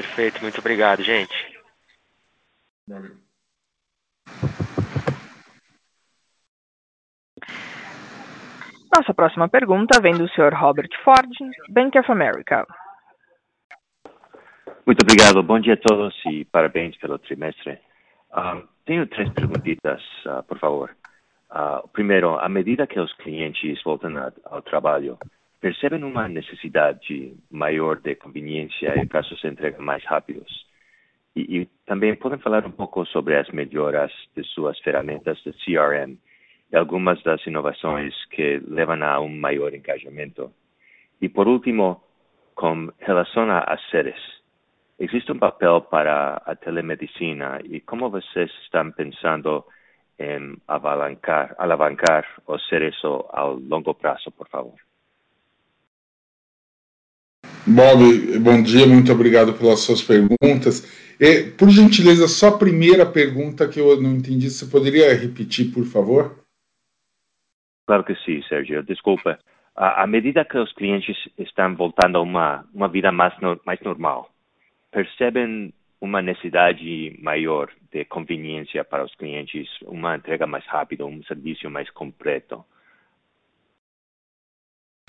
Perfeito, 0.00 0.40
muito 0.40 0.58
obrigado, 0.60 1.02
gente. 1.02 1.34
Nossa 8.96 9.12
próxima 9.14 9.46
pergunta 9.46 10.00
vem 10.00 10.14
do 10.14 10.26
Sr. 10.28 10.54
Robert 10.54 10.88
Ford, 11.04 11.28
Bank 11.68 11.98
of 11.98 12.10
America. 12.10 12.66
Muito 14.86 15.02
obrigado. 15.02 15.42
Bom 15.42 15.60
dia 15.60 15.74
a 15.74 15.76
todos 15.76 16.14
e 16.24 16.46
parabéns 16.46 16.96
pelo 16.96 17.18
trimestre. 17.18 17.78
Uh, 18.32 18.66
tenho 18.86 19.06
três 19.06 19.30
perguntitas, 19.34 20.02
uh, 20.24 20.42
por 20.44 20.58
favor. 20.58 20.96
Uh, 21.50 21.86
primeiro, 21.88 22.38
à 22.38 22.48
medida 22.48 22.86
que 22.86 22.98
os 22.98 23.12
clientes 23.16 23.82
voltam 23.82 24.16
a, 24.16 24.32
ao 24.46 24.62
trabalho, 24.62 25.18
percebem 25.60 26.02
uma 26.02 26.26
necessidade 26.26 27.34
maior 27.50 28.00
de 28.00 28.14
conveniência 28.14 29.00
e 29.00 29.06
casos 29.06 29.40
de 29.40 29.48
entrega 29.48 29.80
mais 29.80 30.04
rápidos? 30.04 30.66
E, 31.36 31.60
e 31.60 31.66
também 31.86 32.16
podem 32.16 32.38
falar 32.38 32.66
um 32.66 32.70
pouco 32.70 33.04
sobre 33.06 33.36
as 33.36 33.48
melhoras 33.50 34.10
de 34.34 34.42
suas 34.44 34.78
ferramentas 34.80 35.38
de 35.42 35.52
CRM 35.52 36.16
e 36.72 36.76
algumas 36.76 37.22
das 37.22 37.44
inovações 37.46 38.14
que 38.26 38.60
levam 38.66 39.02
a 39.04 39.20
um 39.20 39.28
maior 39.28 39.74
engajamento. 39.74 40.52
E 41.20 41.28
por 41.28 41.46
último, 41.46 42.02
com 42.54 42.90
relação 42.98 43.50
a 43.50 43.78
seres, 43.90 44.20
existe 44.98 45.30
um 45.30 45.38
papel 45.38 45.82
para 45.82 46.42
a 46.44 46.54
telemedicina 46.56 47.60
e 47.64 47.80
como 47.80 48.10
vocês 48.10 48.50
estão 48.64 48.90
pensando 48.92 49.64
em 50.18 50.56
alavancar, 50.68 51.54
alavancar 51.58 52.26
ser 52.68 52.82
isso 52.82 53.26
ao 53.30 53.54
longo 53.54 53.94
prazo, 53.94 54.30
por 54.32 54.48
favor? 54.48 54.89
Bob, 57.66 58.38
bom 58.38 58.62
dia, 58.62 58.86
muito 58.86 59.12
obrigado 59.12 59.52
pelas 59.52 59.80
suas 59.80 60.02
perguntas. 60.02 60.82
E, 61.20 61.50
por 61.50 61.68
gentileza, 61.68 62.26
só 62.26 62.48
a 62.48 62.58
primeira 62.58 63.04
pergunta 63.04 63.68
que 63.68 63.78
eu 63.78 64.00
não 64.00 64.14
entendi, 64.14 64.50
você 64.50 64.64
poderia 64.64 65.14
repetir, 65.14 65.70
por 65.72 65.84
favor? 65.84 66.38
Claro 67.86 68.04
que 68.04 68.14
sim, 68.24 68.42
Sérgio. 68.48 68.82
Desculpa. 68.82 69.38
À 69.76 70.06
medida 70.06 70.44
que 70.44 70.58
os 70.58 70.72
clientes 70.72 71.16
estão 71.38 71.74
voltando 71.76 72.16
a 72.16 72.20
uma, 72.20 72.64
uma 72.72 72.88
vida 72.88 73.12
mais, 73.12 73.34
mais 73.64 73.80
normal, 73.80 74.30
percebem 74.90 75.72
uma 76.00 76.22
necessidade 76.22 77.18
maior 77.20 77.70
de 77.92 78.04
conveniência 78.06 78.84
para 78.84 79.04
os 79.04 79.14
clientes, 79.14 79.68
uma 79.82 80.16
entrega 80.16 80.46
mais 80.46 80.66
rápida, 80.66 81.04
um 81.04 81.22
serviço 81.24 81.68
mais 81.68 81.90
completo. 81.90 82.64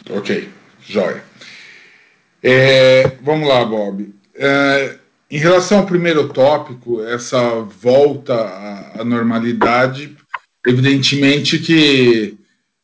Ok, 0.10 0.50
joia. 0.82 1.24
É, 2.44 3.18
vamos 3.22 3.48
lá, 3.48 3.64
Bob. 3.64 4.14
É, 4.36 4.96
em 5.30 5.38
relação 5.38 5.80
ao 5.80 5.86
primeiro 5.86 6.30
tópico, 6.30 7.02
essa 7.04 7.62
volta 7.62 8.34
à, 8.34 9.02
à 9.02 9.06
normalidade, 9.06 10.16
evidentemente 10.66 11.60
que 11.60 12.38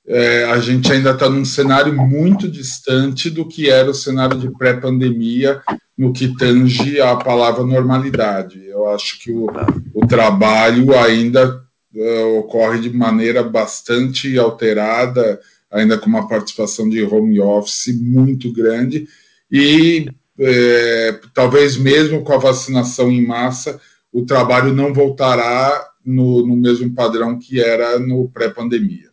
é, 0.08 0.46
a 0.46 0.60
gente 0.60 0.92
ainda 0.92 1.12
está 1.12 1.30
num 1.30 1.44
cenário 1.44 1.94
muito 1.94 2.50
distante 2.50 3.30
do 3.30 3.46
que 3.46 3.70
era 3.70 3.92
o 3.92 3.94
cenário 3.94 4.40
de 4.40 4.50
pré-pandemia 4.52 5.62
no 5.98 6.14
que 6.14 6.34
tange 6.38 7.02
a 7.02 7.16
palavra 7.16 7.66
normalidade. 7.66 8.66
Eu 8.68 8.88
acho 8.88 9.20
que 9.20 9.32
o, 9.32 9.48
o 9.94 10.06
trabalho 10.08 10.98
ainda 10.98 11.62
uh, 11.94 12.40
ocorre 12.40 12.80
de 12.80 12.90
maneira 12.90 13.44
bastante 13.44 14.38
alterada, 14.38 15.40
ainda 15.72 15.98
com 15.98 16.08
uma 16.08 16.28
participação 16.28 16.88
de 16.88 17.04
home 17.04 17.42
office 17.42 18.00
muito 18.00 18.54
grande, 18.54 19.08
e 19.52 20.10
é, 20.40 21.20
talvez 21.34 21.78
mesmo 21.78 22.24
com 22.24 22.34
a 22.34 22.38
vacinação 22.38 23.12
em 23.12 23.26
massa, 23.26 23.80
o 24.12 24.26
trabalho 24.26 24.74
não 24.74 24.94
voltará 24.94 25.90
no, 26.06 26.46
no 26.46 26.56
mesmo 26.56 26.94
padrão 26.94 27.38
que 27.38 27.60
era 27.60 28.00
no 28.00 28.30
pré-pandemia. 28.30 29.10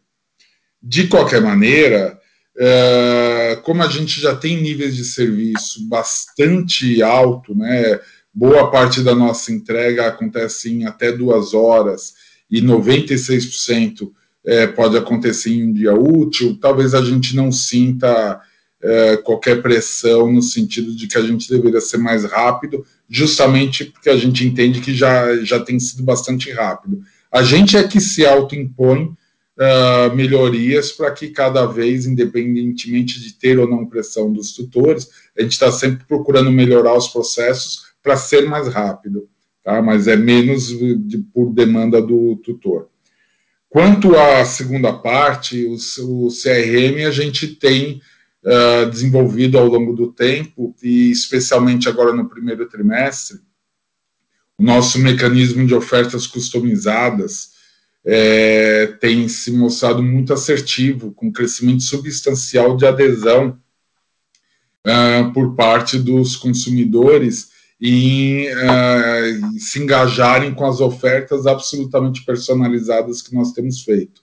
De 0.83 1.09
qualquer 1.09 1.41
maneira, 1.41 2.19
é, 2.57 3.59
como 3.63 3.83
a 3.83 3.89
gente 3.89 4.21
já 4.21 4.37
tem 4.37 4.61
níveis 4.61 4.95
de 4.95 5.05
serviço 5.05 5.89
bastante 5.89 7.03
alto, 7.03 7.55
né, 7.55 7.99
boa 8.33 8.71
parte 8.71 9.03
da 9.03 9.15
nossa 9.15 9.53
entrega 9.53 10.07
acontece 10.07 10.73
em 10.73 10.87
até 10.87 11.11
duas 11.11 11.55
horas 11.55 12.15
e 12.51 12.61
96% 12.61 14.11
é, 14.47 14.67
pode 14.67 14.97
acontecer 14.97 15.51
em 15.51 15.65
um 15.65 15.73
dia 15.73 15.95
útil, 15.95 16.59
talvez 16.61 16.95
a 16.95 17.03
gente 17.03 17.35
não 17.35 17.51
sinta 17.51 18.41
é, 18.85 19.17
qualquer 19.17 19.63
pressão 19.63 20.31
no 20.31 20.43
sentido 20.43 20.95
de 20.95 21.07
que 21.07 21.17
a 21.17 21.23
gente 21.23 21.49
deveria 21.49 21.81
ser 21.81 21.97
mais 21.97 22.25
rápido, 22.25 22.85
justamente 23.09 23.87
porque 23.87 24.11
a 24.11 24.17
gente 24.17 24.47
entende 24.47 24.83
que 24.83 24.95
já, 24.95 25.37
já 25.43 25.59
tem 25.59 25.81
sido 25.81 26.03
bastante 26.03 26.53
rápido. 26.53 27.03
A 27.33 27.43
gente 27.43 27.79
é 27.79 27.83
que 27.83 27.99
se 27.99 28.27
autoimpõe 28.27 29.05
uh, 29.05 30.15
melhorias 30.15 30.93
para 30.93 31.11
que 31.11 31.31
cada 31.31 31.65
vez, 31.65 32.05
independentemente 32.05 33.21
de 33.21 33.33
ter 33.33 33.59
ou 33.59 33.69
não 33.69 33.87
pressão 33.87 34.31
dos 34.31 34.53
tutores, 34.53 35.09
a 35.37 35.41
gente 35.41 35.53
está 35.53 35.73
sempre 35.73 36.05
procurando 36.05 36.53
melhorar 36.53 36.95
os 36.95 37.09
processos 37.09 37.87
para 38.03 38.17
ser 38.19 38.47
mais 38.47 38.69
rápido, 38.69 39.27
tá? 39.65 39.81
mas 39.81 40.07
é 40.07 40.15
menos 40.15 40.69
de, 40.69 41.19
por 41.33 41.51
demanda 41.53 42.03
do 42.03 42.37
tutor. 42.37 42.89
Quanto 43.71 44.15
à 44.15 44.45
segunda 44.45 44.93
parte, 44.93 45.65
o, 45.65 45.75
o 45.75 46.29
CRM, 46.29 47.07
a 47.07 47.11
gente 47.11 47.49
tem 47.49 48.01
uh, 48.45 48.91
desenvolvido 48.91 49.59
ao 49.59 49.67
longo 49.67 49.93
do 49.95 50.13
tempo, 50.13 50.75
e 50.83 51.11
especialmente 51.11 51.89
agora 51.89 52.13
no 52.13 52.29
primeiro 52.29 52.69
trimestre, 52.69 53.39
o 54.57 54.63
nosso 54.63 54.99
mecanismo 54.99 55.67
de 55.67 55.75
ofertas 55.75 56.27
customizadas 56.27 57.55
é, 58.07 58.87
tem 59.01 59.27
se 59.29 59.51
mostrado 59.51 60.03
muito 60.03 60.33
assertivo, 60.33 61.13
com 61.13 61.33
crescimento 61.33 61.83
substancial 61.83 62.77
de 62.77 62.87
adesão 62.87 63.59
uh, 64.87 65.33
por 65.33 65.57
parte 65.57 65.99
dos 65.99 66.37
consumidores 66.37 67.53
em 67.81 68.47
uh, 68.47 69.59
se 69.59 69.83
engajarem 69.83 70.55
com 70.55 70.67
as 70.67 70.81
ofertas 70.81 71.47
absolutamente 71.47 72.25
personalizadas 72.25 73.21
que 73.21 73.35
nós 73.35 73.53
temos 73.53 73.83
feito. 73.83 74.23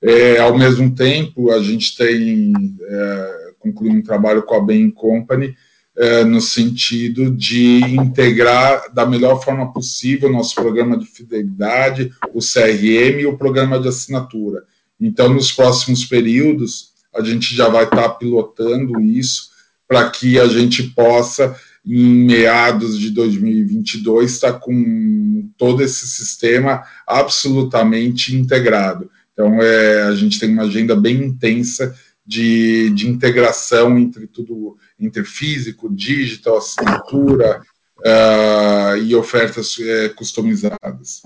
É, 0.00 0.38
ao 0.38 0.56
mesmo 0.56 0.94
tempo, 0.94 1.50
a 1.50 1.60
gente 1.62 1.96
tem 1.96 2.52
é, 2.80 3.45
concluir 3.66 3.90
um 3.90 4.02
trabalho 4.02 4.42
com 4.42 4.54
a 4.54 4.60
Bain 4.60 4.90
Company, 4.90 5.54
é, 5.98 6.24
no 6.24 6.40
sentido 6.40 7.30
de 7.30 7.78
integrar 7.78 8.92
da 8.92 9.06
melhor 9.06 9.42
forma 9.42 9.72
possível 9.72 10.28
o 10.28 10.32
nosso 10.32 10.54
programa 10.54 10.96
de 10.96 11.06
fidelidade, 11.06 12.12
o 12.34 12.40
CRM 12.40 13.20
e 13.20 13.26
o 13.26 13.38
programa 13.38 13.80
de 13.80 13.88
assinatura. 13.88 14.64
Então, 15.00 15.32
nos 15.32 15.50
próximos 15.52 16.04
períodos, 16.04 16.92
a 17.14 17.22
gente 17.22 17.54
já 17.54 17.68
vai 17.68 17.84
estar 17.84 18.10
pilotando 18.10 19.00
isso 19.00 19.50
para 19.88 20.08
que 20.10 20.38
a 20.38 20.46
gente 20.46 20.82
possa, 20.82 21.56
em 21.84 22.26
meados 22.26 22.98
de 22.98 23.10
2022, 23.10 24.32
estar 24.32 24.54
com 24.54 25.48
todo 25.56 25.82
esse 25.82 26.06
sistema 26.06 26.82
absolutamente 27.06 28.34
integrado. 28.34 29.10
Então, 29.32 29.62
é, 29.62 30.02
a 30.02 30.14
gente 30.14 30.38
tem 30.38 30.50
uma 30.50 30.64
agenda 30.64 30.96
bem 30.96 31.24
intensa 31.24 31.94
de, 32.26 32.90
de 32.90 33.08
integração 33.08 33.96
entre 33.98 34.26
tudo, 34.26 34.76
entre 34.98 35.24
físico, 35.24 35.88
digital, 35.94 36.58
assinatura 36.58 37.62
uh, 37.98 38.96
e 38.96 39.14
ofertas 39.14 39.76
uh, 39.78 40.14
customizadas. 40.16 41.22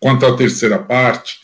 Quanto 0.00 0.24
à 0.24 0.36
terceira 0.36 0.78
parte, 0.78 1.38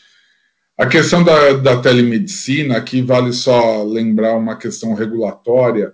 a 0.77 0.87
questão 0.87 1.23
da, 1.23 1.53
da 1.53 1.79
telemedicina, 1.79 2.77
aqui 2.77 3.01
vale 3.01 3.31
só 3.31 3.83
lembrar 3.83 4.35
uma 4.35 4.55
questão 4.55 4.93
regulatória, 4.93 5.93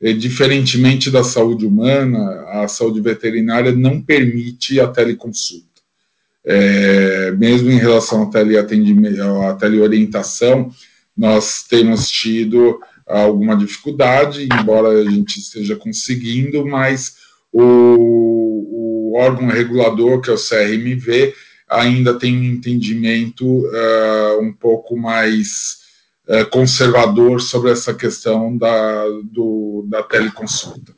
é, 0.00 0.12
diferentemente 0.12 1.10
da 1.10 1.24
saúde 1.24 1.64
humana, 1.64 2.44
a 2.48 2.68
saúde 2.68 3.00
veterinária 3.00 3.72
não 3.72 4.02
permite 4.02 4.78
a 4.80 4.88
teleconsulta. 4.88 5.66
É, 6.44 7.30
mesmo 7.32 7.70
em 7.70 7.78
relação 7.78 8.22
à 8.22 9.48
à 9.48 9.54
teleorientação, 9.54 10.70
nós 11.16 11.62
temos 11.62 12.10
tido 12.10 12.78
alguma 13.06 13.56
dificuldade, 13.56 14.48
embora 14.52 14.88
a 14.88 15.10
gente 15.10 15.38
esteja 15.38 15.76
conseguindo, 15.76 16.66
mas 16.66 17.16
o, 17.52 17.62
o 17.62 19.16
órgão 19.16 19.48
regulador, 19.48 20.20
que 20.20 20.28
é 20.28 20.32
o 20.32 20.36
CRMV, 20.36 21.32
ainda 21.68 22.18
tem 22.18 22.36
um 22.36 22.44
entendimento 22.44 23.44
uh, 23.46 24.40
um 24.40 24.52
pouco 24.52 24.96
mais 24.96 25.78
uh, 26.28 26.48
conservador 26.50 27.40
sobre 27.40 27.70
essa 27.70 27.94
questão 27.94 28.56
da, 28.56 29.04
do, 29.24 29.86
da 29.88 30.02
teleconsulta. 30.02 30.94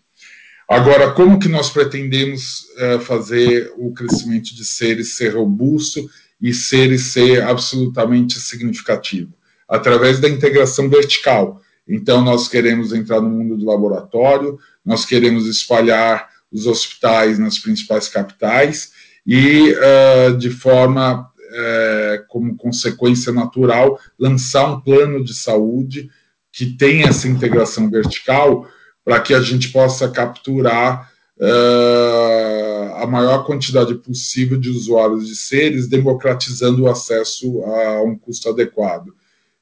Agora, 0.68 1.12
como 1.12 1.38
que 1.38 1.48
nós 1.48 1.70
pretendemos 1.70 2.66
uh, 2.76 3.00
fazer 3.00 3.72
o 3.78 3.92
crescimento 3.92 4.54
de 4.54 4.64
seres 4.64 5.16
ser 5.16 5.34
robusto 5.34 6.08
e 6.40 6.52
seres 6.52 7.12
ser 7.12 7.42
absolutamente 7.42 8.38
significativo? 8.38 9.37
Através 9.68 10.18
da 10.18 10.28
integração 10.28 10.88
vertical. 10.88 11.60
Então, 11.86 12.22
nós 12.22 12.48
queremos 12.48 12.92
entrar 12.92 13.20
no 13.20 13.28
mundo 13.28 13.56
do 13.56 13.66
laboratório, 13.66 14.58
nós 14.84 15.04
queremos 15.04 15.46
espalhar 15.46 16.28
os 16.50 16.66
hospitais 16.66 17.38
nas 17.38 17.58
principais 17.58 18.08
capitais 18.08 18.92
e, 19.26 19.72
uh, 19.72 20.36
de 20.36 20.50
forma 20.50 21.20
uh, 21.22 22.24
como 22.28 22.56
consequência 22.56 23.32
natural, 23.32 23.98
lançar 24.18 24.70
um 24.70 24.80
plano 24.80 25.22
de 25.22 25.34
saúde 25.34 26.10
que 26.52 26.66
tenha 26.66 27.08
essa 27.08 27.28
integração 27.28 27.90
vertical 27.90 28.66
para 29.04 29.20
que 29.20 29.32
a 29.32 29.40
gente 29.40 29.68
possa 29.68 30.08
capturar 30.08 31.10
uh, 31.38 32.94
a 32.96 33.06
maior 33.06 33.44
quantidade 33.44 33.94
possível 33.94 34.58
de 34.58 34.68
usuários 34.68 35.26
de 35.26 35.36
seres, 35.36 35.88
democratizando 35.88 36.82
o 36.82 36.90
acesso 36.90 37.62
a 37.64 38.02
um 38.02 38.16
custo 38.16 38.48
adequado. 38.48 39.14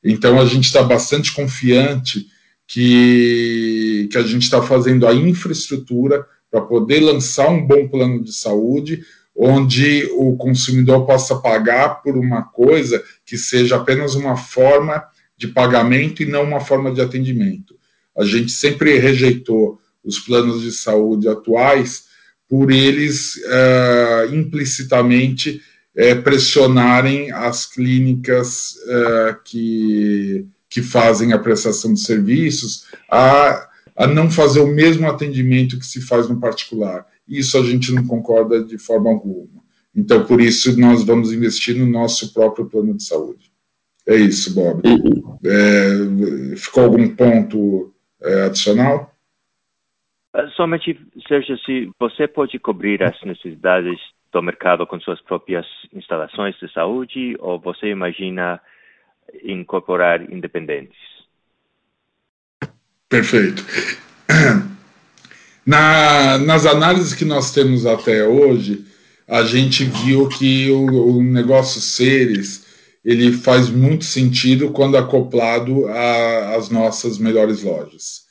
Então, 0.09 0.41
a 0.41 0.45
gente 0.45 0.65
está 0.65 0.83
bastante 0.85 1.33
confiante 1.33 2.27
que, 2.67 4.09
que 4.11 4.17
a 4.17 4.23
gente 4.23 4.45
está 4.45 4.63
fazendo 4.63 5.07
a 5.07 5.13
infraestrutura 5.13 6.25
para 6.49 6.61
poder 6.61 7.01
lançar 7.01 7.49
um 7.51 7.67
bom 7.67 7.89
plano 7.89 8.23
de 8.23 8.33
saúde, 8.33 9.03
onde 9.35 10.09
o 10.13 10.37
consumidor 10.37 11.05
possa 11.07 11.37
pagar 11.37 12.03
por 12.03 12.17
uma 12.17 12.43
coisa 12.43 13.03
que 13.25 13.37
seja 13.37 13.77
apenas 13.77 14.15
uma 14.15 14.37
forma 14.37 15.03
de 15.37 15.49
pagamento 15.49 16.23
e 16.23 16.27
não 16.27 16.45
uma 16.45 16.61
forma 16.61 16.93
de 16.93 17.01
atendimento. 17.01 17.75
A 18.17 18.25
gente 18.25 18.53
sempre 18.53 18.99
rejeitou 18.99 19.81
os 20.05 20.21
planos 20.21 20.63
de 20.63 20.71
saúde 20.71 21.29
atuais 21.29 22.05
por 22.49 22.71
eles 22.71 23.35
uh, 23.37 24.35
implicitamente 24.35 25.61
uh, 25.97 26.23
pressionarem 26.23 27.31
as 27.33 27.67
clínicas 27.67 28.77
uh, 28.87 29.43
que, 29.45 30.47
que 30.69 30.83
fazem 30.83 31.33
a 31.33 31.39
prestação 31.39 31.95
de 31.95 32.01
serviços 32.01 32.87
a, 33.11 33.69
a 33.97 34.07
não 34.07 34.31
fazer 34.31 34.61
o 34.61 34.67
mesmo 34.67 35.09
atendimento 35.09 35.79
que 35.79 35.87
se 35.87 36.01
faz 36.01 36.29
no 36.29 36.39
particular. 36.39 37.07
Isso 37.29 37.59
a 37.59 37.63
gente 37.63 37.93
não 37.93 38.07
concorda 38.07 38.63
de 38.63 38.79
forma 38.79 39.11
alguma. 39.11 39.65
Então, 39.95 40.25
por 40.27 40.41
isso, 40.41 40.79
nós 40.79 41.03
vamos 41.03 41.33
investir 41.33 41.75
no 41.75 41.87
nosso 41.87 42.35
próprio 42.35 42.67
plano 42.67 42.95
de 42.95 43.03
saúde. 43.03 43.51
É 44.07 44.15
isso, 44.15 44.55
Bob. 44.55 44.83
É, 45.45 46.57
ficou 46.57 46.85
algum 46.85 47.09
ponto 47.09 47.93
é, 48.23 48.43
adicional? 48.43 49.16
Ah, 50.37 50.51
somente, 50.55 51.01
Sérgio, 51.27 51.59
se 51.61 51.91
você 51.99 52.29
pode 52.29 52.59
cobrir 52.59 53.03
as 53.03 53.19
necessidades 53.23 53.99
do 54.31 54.43
mercado 54.43 54.87
com 54.87 55.01
suas 55.01 55.19
próprias 55.23 55.65
instalações 55.95 56.55
de 56.59 56.71
saúde 56.71 57.35
ou 57.39 57.59
você 57.59 57.87
imagina 57.87 58.61
incorporar 59.43 60.31
independentes? 60.31 60.99
Perfeito. 63.09 63.65
Na, 65.65 66.39
nas 66.39 66.65
análises 66.65 67.13
que 67.13 67.25
nós 67.25 67.53
temos 67.53 67.87
até 67.87 68.23
hoje, 68.25 68.85
a 69.27 69.43
gente 69.43 69.85
viu 69.85 70.29
que 70.29 70.71
o, 70.71 71.17
o 71.17 71.23
negócio 71.23 71.81
seres 71.81 73.01
ele 73.05 73.33
faz 73.33 73.69
muito 73.69 74.05
sentido 74.05 74.71
quando 74.71 74.97
acoplado 74.97 75.89
às 75.89 76.69
nossas 76.69 77.19
melhores 77.19 77.65
lojas. 77.65 78.26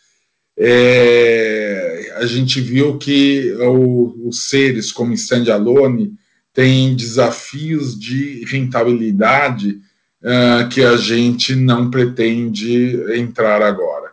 É, 0.57 2.13
a 2.15 2.25
gente 2.25 2.61
viu 2.61 2.97
que 2.97 3.53
o, 3.59 4.27
os 4.27 4.47
seres 4.49 4.91
como 4.91 5.13
standalone 5.13 6.13
têm 6.53 6.95
desafios 6.95 7.99
de 7.99 8.45
rentabilidade 8.45 9.81
uh, 10.23 10.69
que 10.69 10.81
a 10.81 10.95
gente 10.95 11.53
não 11.53 11.91
pretende 11.91 12.95
entrar 13.13 13.61
agora. 13.61 14.05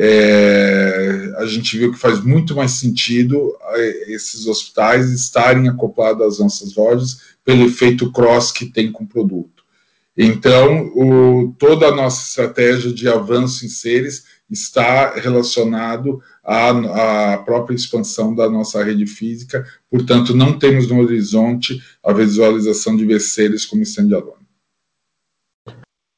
É, 0.00 1.34
a 1.38 1.46
gente 1.46 1.76
viu 1.76 1.90
que 1.90 1.98
faz 1.98 2.22
muito 2.22 2.54
mais 2.54 2.70
sentido 2.72 3.56
é, 3.72 4.12
esses 4.12 4.46
hospitais 4.46 5.10
estarem 5.10 5.68
acoplados 5.68 6.24
às 6.24 6.38
nossas 6.38 6.76
lojas 6.76 7.20
pelo 7.44 7.66
efeito 7.66 8.12
cross 8.12 8.52
que 8.52 8.66
tem 8.66 8.92
com 8.92 9.02
o 9.02 9.08
produto. 9.08 9.64
Então, 10.16 10.86
o, 10.94 11.52
toda 11.58 11.88
a 11.88 11.94
nossa 11.94 12.28
estratégia 12.28 12.92
de 12.92 13.08
avanço 13.08 13.66
em 13.66 13.68
seres 13.68 14.24
está 14.50 15.14
relacionado 15.14 16.22
à, 16.42 17.34
à, 17.34 17.38
própria 17.38 17.74
expansão 17.74 18.34
da 18.34 18.48
nossa 18.48 18.82
rede 18.82 19.06
física, 19.06 19.66
portanto, 19.90 20.34
não 20.34 20.58
temos 20.58 20.88
no 20.88 21.00
horizonte 21.00 21.80
a 22.02 22.12
visualização 22.12 22.96
de 22.96 23.20
seres 23.20 23.66
como 23.66 23.82
standalone. 23.82 24.46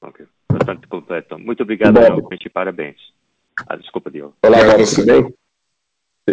Ok, 0.01 0.27
bastante 0.53 0.87
completo. 0.87 1.39
Muito 1.39 1.63
obrigado, 1.63 1.95
novamente, 1.95 2.49
parabéns. 2.49 2.97
Ah, 3.67 3.77
desculpa, 3.77 4.11
Diogo. 4.11 4.35
Olá, 4.45 4.59
Bob, 4.65 4.85
tudo 4.85 5.07
bem? 5.07 5.35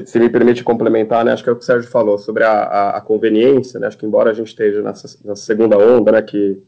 Se, 0.05 0.19
me 0.19 0.29
permite 0.29 0.63
complementar, 0.63 1.25
né, 1.25 1.31
acho 1.31 1.43
que 1.43 1.49
é 1.49 1.53
o 1.53 1.55
que 1.55 1.63
o 1.63 1.65
Sérgio 1.65 1.89
falou 1.89 2.19
sobre 2.19 2.43
a, 2.43 2.51
a, 2.51 2.97
a 2.97 3.01
conveniência, 3.01 3.79
né, 3.79 3.87
acho 3.87 3.97
que 3.97 4.05
embora 4.05 4.29
a 4.29 4.33
gente 4.33 4.47
esteja 4.47 4.81
nessa, 4.83 5.07
nessa 5.27 5.41
segunda 5.41 5.77
onda, 5.77 6.11
né, 6.11 6.21
que 6.21 6.61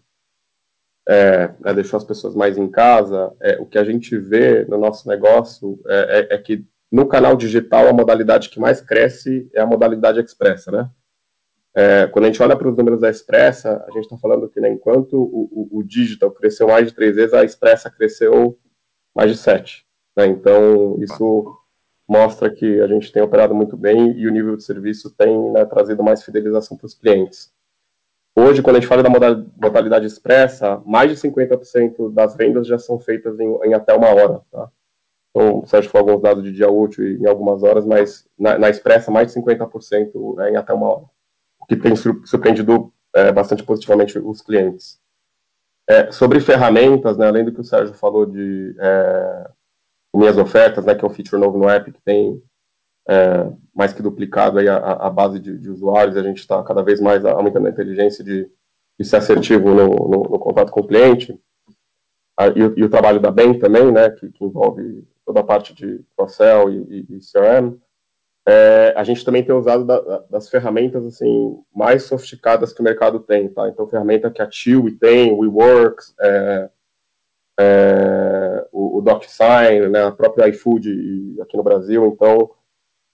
é, 1.10 1.52
né, 1.60 1.74
deixou 1.74 1.98
as 1.98 2.04
pessoas 2.04 2.36
mais 2.36 2.56
em 2.56 2.70
casa, 2.70 3.34
é, 3.42 3.58
o 3.60 3.66
que 3.66 3.80
a 3.80 3.84
gente 3.84 4.16
vê 4.16 4.64
no 4.66 4.78
nosso 4.78 5.08
negócio 5.08 5.82
é, 5.88 6.28
é, 6.32 6.36
é, 6.36 6.38
que 6.38 6.64
no 6.92 7.08
canal 7.08 7.36
digital 7.36 7.88
a 7.88 7.94
modalidade 7.94 8.48
que 8.50 8.60
mais 8.60 8.80
cresce 8.80 9.50
é 9.56 9.60
a 9.60 9.66
modalidade 9.66 10.20
expressa, 10.20 10.72
né? 10.72 10.88
É, 11.76 12.08
quando 12.08 12.26
a 12.26 12.28
gente 12.28 12.42
olha 12.44 12.56
para 12.56 12.70
os 12.70 12.78
números 12.78 13.02
da 13.02 13.10
expressa, 13.10 13.84
a 13.88 13.92
gente 13.92 14.04
está 14.04 14.18
falando 14.18 14.50
que 14.50 14.60
né, 14.60 14.70
enquanto 14.70 15.14
o, 15.14 15.50
o, 15.52 15.80
o, 15.80 15.84
digital 15.84 16.30
cresceu 16.32 16.68
mais 16.68 16.88
de 16.88 16.94
três 16.94 17.16
vezes, 17.16 17.34
a 17.34 17.44
expressa 17.44 17.90
cresceu 17.90 18.58
mais 19.16 19.32
de 19.32 19.38
sete. 19.38 19.86
Né? 20.16 20.28
Então, 20.28 20.98
isso 21.02 21.56
mostra 22.08 22.50
que 22.50 22.82
a 22.82 22.88
gente 22.88 23.12
tem 23.12 23.22
operado 23.22 23.54
muito 23.54 23.78
bem 23.78 24.12
e 24.18 24.28
o 24.28 24.32
nível 24.32 24.56
de 24.58 24.64
serviço 24.64 25.12
tem 25.12 25.52
né, 25.52 25.64
trazido 25.66 26.04
mais 26.04 26.24
fidelização 26.24 26.76
para 26.76 26.88
os 26.88 26.96
clientes. 26.96 27.52
Hoje, 28.36 28.62
quando 28.62 28.78
a 28.78 28.80
gente 28.80 28.88
fala 28.88 29.04
da 29.04 29.10
modalidade 29.10 30.06
expressa, 30.06 30.82
mais 30.86 31.12
de 31.12 31.28
50% 31.28 32.14
das 32.14 32.36
vendas 32.36 32.68
já 32.68 32.78
são 32.78 33.00
feitas 33.00 33.40
em, 33.40 33.48
em, 33.66 33.74
até 33.74 33.94
uma 33.94 34.08
hora. 34.08 34.42
Tá? 34.52 34.70
Então, 35.32 35.60
o 35.60 35.66
Sérgio 35.66 35.92
falou 35.92 36.10
alguns 36.10 36.24
dados 36.24 36.44
de 36.44 36.52
dia 36.52 36.70
útil 36.70 37.06
em 37.06 37.28
algumas 37.28 37.64
horas, 37.64 37.86
mas 37.86 38.28
na, 38.38 38.58
na 38.58 38.70
expressa, 38.70 39.12
mais 39.12 39.32
de 39.32 39.40
50% 39.40 40.36
né, 40.38 40.52
em 40.52 40.56
até 40.56 40.74
uma 40.74 40.88
hora. 40.88 41.06
O 41.60 41.66
que 41.66 41.76
tem 41.76 41.96
surpreendido 41.96 42.94
é, 43.14 43.32
bastante 43.32 43.64
positivamente 43.64 44.18
os 44.18 44.42
clientes. 44.42 45.00
É, 45.88 46.12
sobre 46.12 46.40
ferramentas, 46.40 47.18
né, 47.18 47.28
além 47.28 47.44
do 47.44 47.52
que 47.52 47.62
o 47.62 47.64
Sérgio 47.64 47.94
falou 47.96 48.26
de 48.26 48.76
é, 48.80 49.50
minhas 50.16 50.38
ofertas, 50.38 50.86
né, 50.86 50.96
que 50.96 51.04
é 51.04 51.08
um 51.08 51.12
feature 51.12 51.42
novo 51.42 51.58
no 51.58 51.70
app 51.70 51.92
que 51.92 52.02
tem 52.02 52.42
é, 53.08 53.52
mais 53.74 53.94
que 53.94 54.02
duplicado 54.02 54.60
aí 54.60 54.68
a, 54.68 54.78
a 54.78 55.10
base 55.10 55.40
de, 55.40 55.58
de, 55.58 55.70
usuários, 55.70 56.18
a 56.18 56.24
gente 56.24 56.40
está 56.40 56.62
cada 56.64 56.84
vez 56.84 57.00
mais 57.00 57.26
aumentando 57.26 57.68
a 57.68 57.72
inteligência 57.72 58.24
de, 58.24 58.50
de 59.00 59.06
ser 59.06 59.18
assertivo 59.18 59.70
no, 59.74 59.88
no, 59.88 60.24
no, 60.24 60.40
contato 60.40 60.72
com 60.72 60.82
o 60.82 60.88
cliente, 60.88 61.40
a, 62.38 62.48
e, 62.48 62.60
e, 62.78 62.84
o 62.84 62.90
trabalho 62.90 63.20
da 63.20 63.32
BEM 63.32 63.60
também, 63.60 63.92
né, 63.92 64.10
que, 64.12 64.30
que 64.32 64.44
envolve 64.44 65.08
toda 65.26 65.40
a 65.40 65.44
parte 65.44 65.74
de 65.74 66.04
cross-sell 66.16 66.70
e, 66.70 67.06
e, 67.10 67.18
e, 67.18 67.20
CRM, 67.20 67.80
é, 68.48 68.94
a 68.96 69.04
gente 69.04 69.24
também 69.24 69.44
tem 69.44 69.54
usado 69.54 69.86
da, 69.86 70.20
das 70.30 70.50
ferramentas 70.50 71.06
assim 71.06 71.60
mais 71.76 72.04
sofisticadas 72.04 72.74
que 72.74 72.82
o 72.82 72.84
mercado 72.84 73.20
tem, 73.20 73.48
tá? 73.48 73.70
Então, 73.70 73.88
ferramenta 73.88 74.32
que 74.32 74.42
a 74.42 74.48
Tiwi 74.48 74.94
tem, 74.94 75.32
o 75.32 75.40
WeWorks, 75.40 76.16
é, 76.20 76.70
é, 77.60 78.68
o, 78.72 78.98
o 78.98 79.02
DocSign, 79.02 79.90
né, 79.90 80.04
a 80.04 80.12
própria 80.12 80.48
iFood 80.48 81.36
aqui 81.42 81.58
no 81.58 81.64
Brasil, 81.64 82.08
então, 82.08 82.50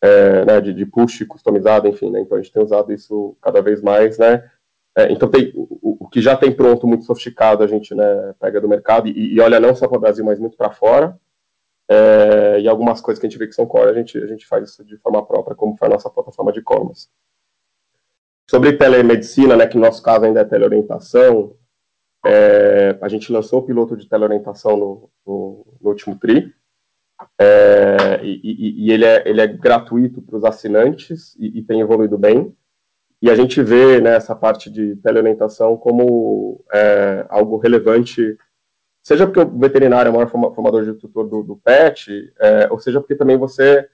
é, 0.05 0.45
né, 0.45 0.61
de, 0.61 0.73
de, 0.73 0.85
push 0.85 1.25
customizado, 1.27 1.87
enfim, 1.87 2.11
né, 2.11 2.21
então 2.21 2.37
a 2.37 2.41
gente 2.41 2.53
tem 2.53 2.63
usado 2.63 2.93
isso 2.93 3.35
cada 3.41 3.61
vez 3.61 3.81
mais, 3.81 4.17
né, 4.17 4.49
é, 4.95 5.11
então 5.11 5.29
tem, 5.29 5.51
o, 5.55 6.05
o, 6.05 6.09
que 6.09 6.21
já 6.21 6.37
tem 6.37 6.51
pronto, 6.51 6.87
muito 6.87 7.05
sofisticado, 7.05 7.63
a 7.63 7.67
gente, 7.67 7.93
né, 7.95 8.33
pega 8.39 8.61
do 8.61 8.69
mercado 8.69 9.07
e, 9.07 9.33
e 9.33 9.39
olha 9.41 9.59
não 9.59 9.75
só 9.75 9.87
para 9.87 9.97
o 9.97 10.01
Brasil, 10.01 10.23
mas 10.23 10.39
muito 10.39 10.55
para 10.55 10.71
fora, 10.71 11.19
é, 11.89 12.59
e 12.61 12.67
algumas 12.67 13.01
coisas 13.01 13.19
que 13.19 13.25
a 13.25 13.29
gente 13.29 13.37
vê 13.37 13.47
que 13.47 13.53
são 13.53 13.65
core, 13.65 13.89
a 13.89 13.93
gente, 13.93 14.17
a 14.17 14.27
gente 14.27 14.45
faz 14.45 14.69
isso 14.69 14.83
de 14.83 14.97
forma 14.97 15.25
própria, 15.25 15.55
como 15.55 15.75
foi 15.77 15.87
a 15.87 15.91
nossa 15.91 16.09
plataforma 16.09 16.51
de 16.51 16.59
e-commerce. 16.59 17.07
Sobre 18.49 18.73
telemedicina, 18.73 19.55
né, 19.55 19.67
que 19.67 19.75
no 19.75 19.81
nosso 19.81 20.01
caso 20.01 20.25
ainda 20.25 20.41
é 20.41 20.45
teleorientação, 20.45 21.55
é, 22.25 22.97
a 23.01 23.07
gente 23.07 23.31
lançou 23.31 23.59
o 23.59 23.65
piloto 23.65 23.95
de 23.97 24.07
teleorientação 24.07 24.77
no, 24.77 25.09
no, 25.25 25.77
no 25.81 25.89
último 25.89 26.17
TRI, 26.17 26.53
é, 27.39 28.19
e, 28.23 28.85
e, 28.87 28.91
ele, 28.91 29.05
é, 29.05 29.23
ele 29.25 29.41
é 29.41 29.47
gratuito 29.47 30.21
para 30.21 30.37
os 30.37 30.43
assinantes 30.43 31.35
e, 31.39 31.59
e, 31.59 31.63
tem 31.63 31.81
evoluído 31.81 32.17
bem. 32.17 32.55
E 33.21 33.29
a 33.29 33.35
gente 33.35 33.61
vê 33.61 33.99
né, 34.01 34.15
essa 34.15 34.35
parte 34.35 34.69
de 34.69 34.95
teleorientação 34.97 35.77
como 35.77 36.63
é, 36.71 37.25
algo 37.29 37.57
relevante, 37.57 38.37
seja 39.01 39.25
porque 39.25 39.39
o 39.39 39.57
veterinário 39.57 40.09
é 40.09 40.11
o 40.11 40.13
maior 40.13 40.29
formador 40.29 40.83
de 40.83 40.93
tutor 40.93 41.27
do, 41.27 41.41
do 41.41 41.55
PET, 41.55 42.33
é, 42.39 42.67
ou 42.69 42.79
seja 42.79 42.99
porque 42.99 43.15
também 43.15 43.37
você 43.37 43.87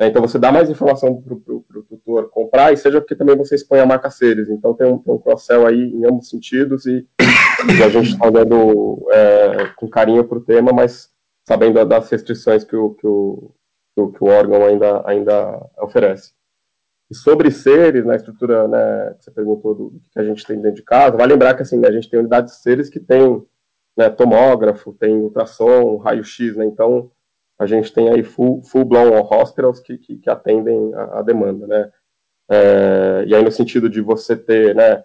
né, 0.00 0.06
então 0.06 0.22
você 0.22 0.38
dá 0.38 0.52
mais 0.52 0.70
informação 0.70 1.20
para 1.20 1.34
o 1.34 1.82
tutor 1.82 2.30
comprar, 2.30 2.72
e 2.72 2.76
seja 2.76 3.00
porque 3.00 3.16
também 3.16 3.36
você 3.36 3.56
expõe 3.56 3.80
a 3.80 3.86
marca 3.86 4.10
Seres. 4.10 4.48
Então 4.48 4.72
tem 4.72 4.86
um, 4.86 5.02
um 5.06 5.18
cross-sell 5.18 5.66
aí 5.66 5.90
em 5.92 6.06
ambos 6.06 6.28
sentidos, 6.28 6.86
e, 6.86 7.04
e 7.20 7.82
a 7.82 7.88
gente 7.88 8.10
está 8.10 8.26
olhando 8.26 9.08
é, 9.10 9.72
com 9.76 9.88
carinho 9.88 10.22
para 10.24 10.38
o 10.38 10.40
tema, 10.40 10.72
mas 10.72 11.10
sabendo 11.48 11.82
das 11.86 12.10
restrições 12.10 12.62
que 12.62 12.76
o, 12.76 12.90
que 12.90 13.06
o, 13.06 13.54
que 14.12 14.22
o 14.22 14.26
órgão 14.26 14.66
ainda, 14.66 15.02
ainda 15.08 15.66
oferece. 15.78 16.34
E 17.10 17.14
sobre 17.14 17.50
seres, 17.50 18.04
na 18.04 18.16
estrutura 18.16 18.68
né, 18.68 19.14
que 19.14 19.24
você 19.24 19.30
perguntou 19.30 19.74
do, 19.74 20.02
que 20.12 20.18
a 20.18 20.24
gente 20.24 20.46
tem 20.46 20.60
dentro 20.60 20.76
de 20.76 20.82
casa, 20.82 21.16
vai 21.16 21.26
lembrar 21.26 21.54
que 21.54 21.62
assim, 21.62 21.82
a 21.86 21.90
gente 21.90 22.10
tem 22.10 22.20
unidades 22.20 22.54
de 22.54 22.60
seres 22.60 22.90
que 22.90 23.00
tem 23.00 23.42
né, 23.96 24.10
tomógrafo, 24.10 24.92
tem 24.92 25.16
ultrassom, 25.16 25.96
raio-x, 25.96 26.54
né, 26.54 26.66
então 26.66 27.10
a 27.58 27.64
gente 27.64 27.94
tem 27.94 28.10
aí 28.10 28.22
full, 28.22 28.62
full 28.62 28.86
hospitals 29.30 29.80
que, 29.80 29.96
que, 29.96 30.18
que 30.18 30.28
atendem 30.28 30.94
a, 30.94 31.20
a, 31.20 31.22
demanda, 31.22 31.66
né? 31.66 31.90
É, 32.50 33.24
e 33.26 33.34
aí 33.34 33.42
no 33.42 33.50
sentido 33.50 33.88
de 33.88 34.02
você 34.02 34.36
ter, 34.36 34.74
né, 34.74 35.02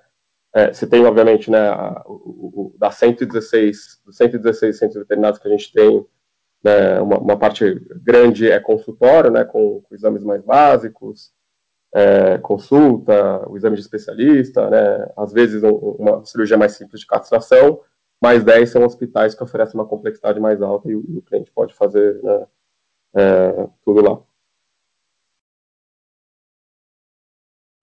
é, 0.54 0.74
você 0.74 0.86
tem 0.86 1.06
obviamente, 1.06 1.50
né, 1.50 1.70
a, 1.70 2.04
o, 2.06 2.74
o, 2.74 2.76
das 2.78 2.96
116, 2.96 4.02
dos 4.06 4.18
116 4.18 4.78
centros 4.78 5.00
veterinários 5.00 5.40
que 5.40 5.48
a 5.48 5.52
gente 5.52 5.72
tem, 5.72 6.06
né, 6.64 7.00
uma, 7.02 7.18
uma, 7.20 7.38
parte 7.38 7.76
grande 8.04 8.50
é 8.50 8.60
consultório, 8.60 9.32
né, 9.32 9.44
com, 9.44 9.82
com 9.82 9.96
exames 9.96 10.24
mais 10.24 10.42
básicos, 10.44 11.32
é, 11.94 12.38
consulta, 12.40 13.48
o 13.50 13.58
exame 13.58 13.76
de 13.76 13.82
especialista, 13.82 14.70
né, 14.70 15.12
às 15.18 15.34
vezes 15.34 15.64
um, 15.64 15.70
uma 15.70 16.26
cirurgia 16.26 16.58
mais 16.58 16.74
simples 16.74 17.02
de 17.02 17.08
castração, 17.08 17.82
mais 18.22 18.44
10 18.44 18.70
são 18.70 18.84
hospitais 18.84 19.36
que 19.36 19.44
oferecem 19.44 19.80
uma 19.80 19.88
complexidade 19.88 20.40
mais 20.40 20.62
alta 20.62 20.90
e 20.90 20.96
o, 20.96 21.04
e 21.10 21.18
o 21.18 21.22
cliente 21.22 21.52
pode 21.52 21.74
fazer 21.74 22.22
né, 22.24 22.48
é, 23.16 23.68
tudo 23.84 24.02
lá. 24.02 24.22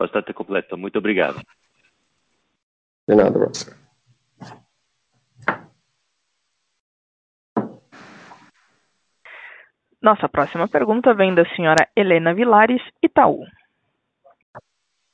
bastante 0.00 0.32
completo. 0.32 0.78
Muito 0.78 0.98
obrigado. 0.98 1.42
De 3.06 3.14
nada, 3.14 3.38
Ross. 3.38 3.66
Nossa 10.02 10.28
próxima 10.28 10.66
pergunta 10.66 11.12
vem 11.12 11.34
da 11.34 11.44
senhora 11.54 11.86
Helena 11.94 12.32
Vilares, 12.32 12.82
Itaú. 13.02 13.44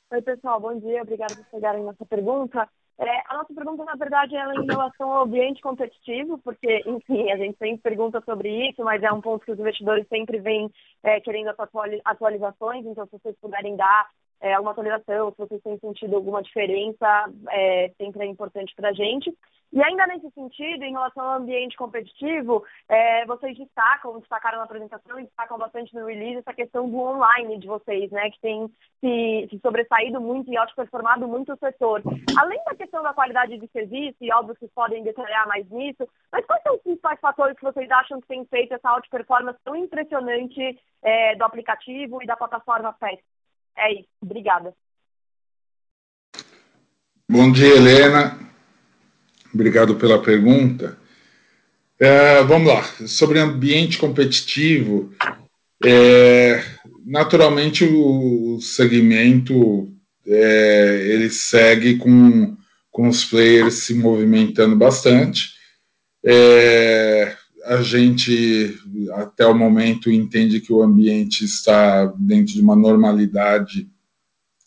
Oi, 0.09 0.21
pessoal, 0.21 0.61
bom 0.61 0.79
dia. 0.79 1.01
Obrigada 1.01 1.35
por 1.35 1.45
pegarem 1.45 1.83
nossa 1.83 2.05
pergunta. 2.05 2.69
É, 2.97 3.21
a 3.29 3.37
nossa 3.37 3.53
pergunta, 3.53 3.83
na 3.83 3.95
verdade, 3.95 4.35
é 4.35 4.43
em 4.55 4.65
relação 4.65 5.11
ao 5.11 5.25
ambiente 5.25 5.61
competitivo, 5.61 6.39
porque, 6.39 6.83
enfim, 6.85 7.29
a 7.31 7.37
gente 7.37 7.57
sempre 7.57 7.81
pergunta 7.81 8.21
sobre 8.21 8.69
isso, 8.69 8.83
mas 8.83 9.03
é 9.03 9.11
um 9.11 9.21
ponto 9.21 9.45
que 9.45 9.51
os 9.51 9.59
investidores 9.59 10.07
sempre 10.07 10.39
vêm 10.39 10.71
é, 11.03 11.19
querendo 11.19 11.53
atualizações, 12.05 12.85
então 12.85 13.05
se 13.05 13.11
vocês 13.11 13.35
puderem 13.39 13.75
dar 13.75 14.09
é, 14.41 14.53
alguma 14.53 14.71
atualização, 14.71 15.31
se 15.31 15.37
vocês 15.37 15.61
têm 15.61 15.79
sentido 15.79 16.15
alguma 16.15 16.43
diferença, 16.43 17.25
é, 17.49 17.91
sempre 17.97 18.23
é 18.23 18.27
importante 18.27 18.73
para 18.75 18.89
a 18.89 18.93
gente. 18.93 19.35
E 19.73 19.83
ainda 19.83 20.07
nesse 20.07 20.29
sentido, 20.31 20.83
em 20.83 20.93
relação 20.93 21.23
ao 21.23 21.37
ambiente 21.39 21.75
competitivo, 21.75 22.63
é, 22.87 23.25
vocês 23.25 23.57
destacam, 23.57 24.17
destacaram 24.19 24.59
na 24.59 24.63
apresentação 24.63 25.19
e 25.19 25.23
destacam 25.23 25.57
bastante 25.57 25.93
no 25.93 26.05
release 26.05 26.37
essa 26.37 26.53
questão 26.53 26.89
do 26.89 26.97
online 26.97 27.57
de 27.57 27.67
vocês, 27.67 28.09
né, 28.11 28.29
que 28.29 28.39
tem 28.39 28.71
se, 29.01 29.47
se 29.49 29.59
sobressaído 29.59 30.21
muito 30.21 30.51
e 30.51 30.57
outperformado 30.57 31.27
muito 31.27 31.53
o 31.53 31.57
setor. 31.57 32.01
Além 32.39 32.63
da 32.63 32.75
questão 32.75 33.03
da 33.03 33.13
qualidade 33.13 33.57
de 33.57 33.67
serviço, 33.67 34.17
e 34.21 34.31
óbvio 34.31 34.53
que 34.53 34.61
vocês 34.61 34.71
podem 34.73 35.03
detalhar 35.03 35.47
mais 35.47 35.69
nisso, 35.69 36.07
mas 36.31 36.45
quais 36.45 36.63
são 36.63 36.75
os 36.75 36.81
principais 36.81 37.19
fatores 37.19 37.57
que 37.57 37.65
vocês 37.65 37.91
acham 37.91 38.21
que 38.21 38.27
têm 38.27 38.45
feito 38.45 38.73
essa 38.73 38.93
outperformance 38.93 39.59
tão 39.65 39.75
impressionante 39.75 40.79
é, 41.03 41.35
do 41.35 41.43
aplicativo 41.43 42.23
e 42.23 42.25
da 42.25 42.37
plataforma 42.37 42.93
PES? 42.93 43.19
É 43.77 43.93
isso. 43.93 44.09
Obrigada. 44.21 44.73
Bom 47.29 47.51
dia, 47.51 47.75
Helena. 47.75 48.39
Obrigado 49.53 49.95
pela 49.95 50.21
pergunta. 50.21 50.97
É, 51.99 52.43
vamos 52.43 52.67
lá. 52.67 52.83
Sobre 53.07 53.39
ambiente 53.39 53.97
competitivo, 53.97 55.13
é, 55.85 56.63
naturalmente 57.05 57.83
o 57.83 58.59
segmento 58.61 59.93
é, 60.25 61.01
ele 61.05 61.29
segue 61.29 61.97
com, 61.97 62.57
com 62.91 63.07
os 63.07 63.23
players 63.25 63.75
se 63.75 63.93
movimentando 63.93 64.75
bastante. 64.75 65.53
É, 66.25 67.36
a 67.67 67.81
gente, 67.81 68.79
até 69.15 69.45
o 69.45 69.53
momento, 69.53 70.09
entende 70.09 70.61
que 70.61 70.71
o 70.71 70.81
ambiente 70.81 71.43
está 71.43 72.05
dentro 72.17 72.53
de 72.53 72.61
uma 72.61 72.77
normalidade 72.77 73.89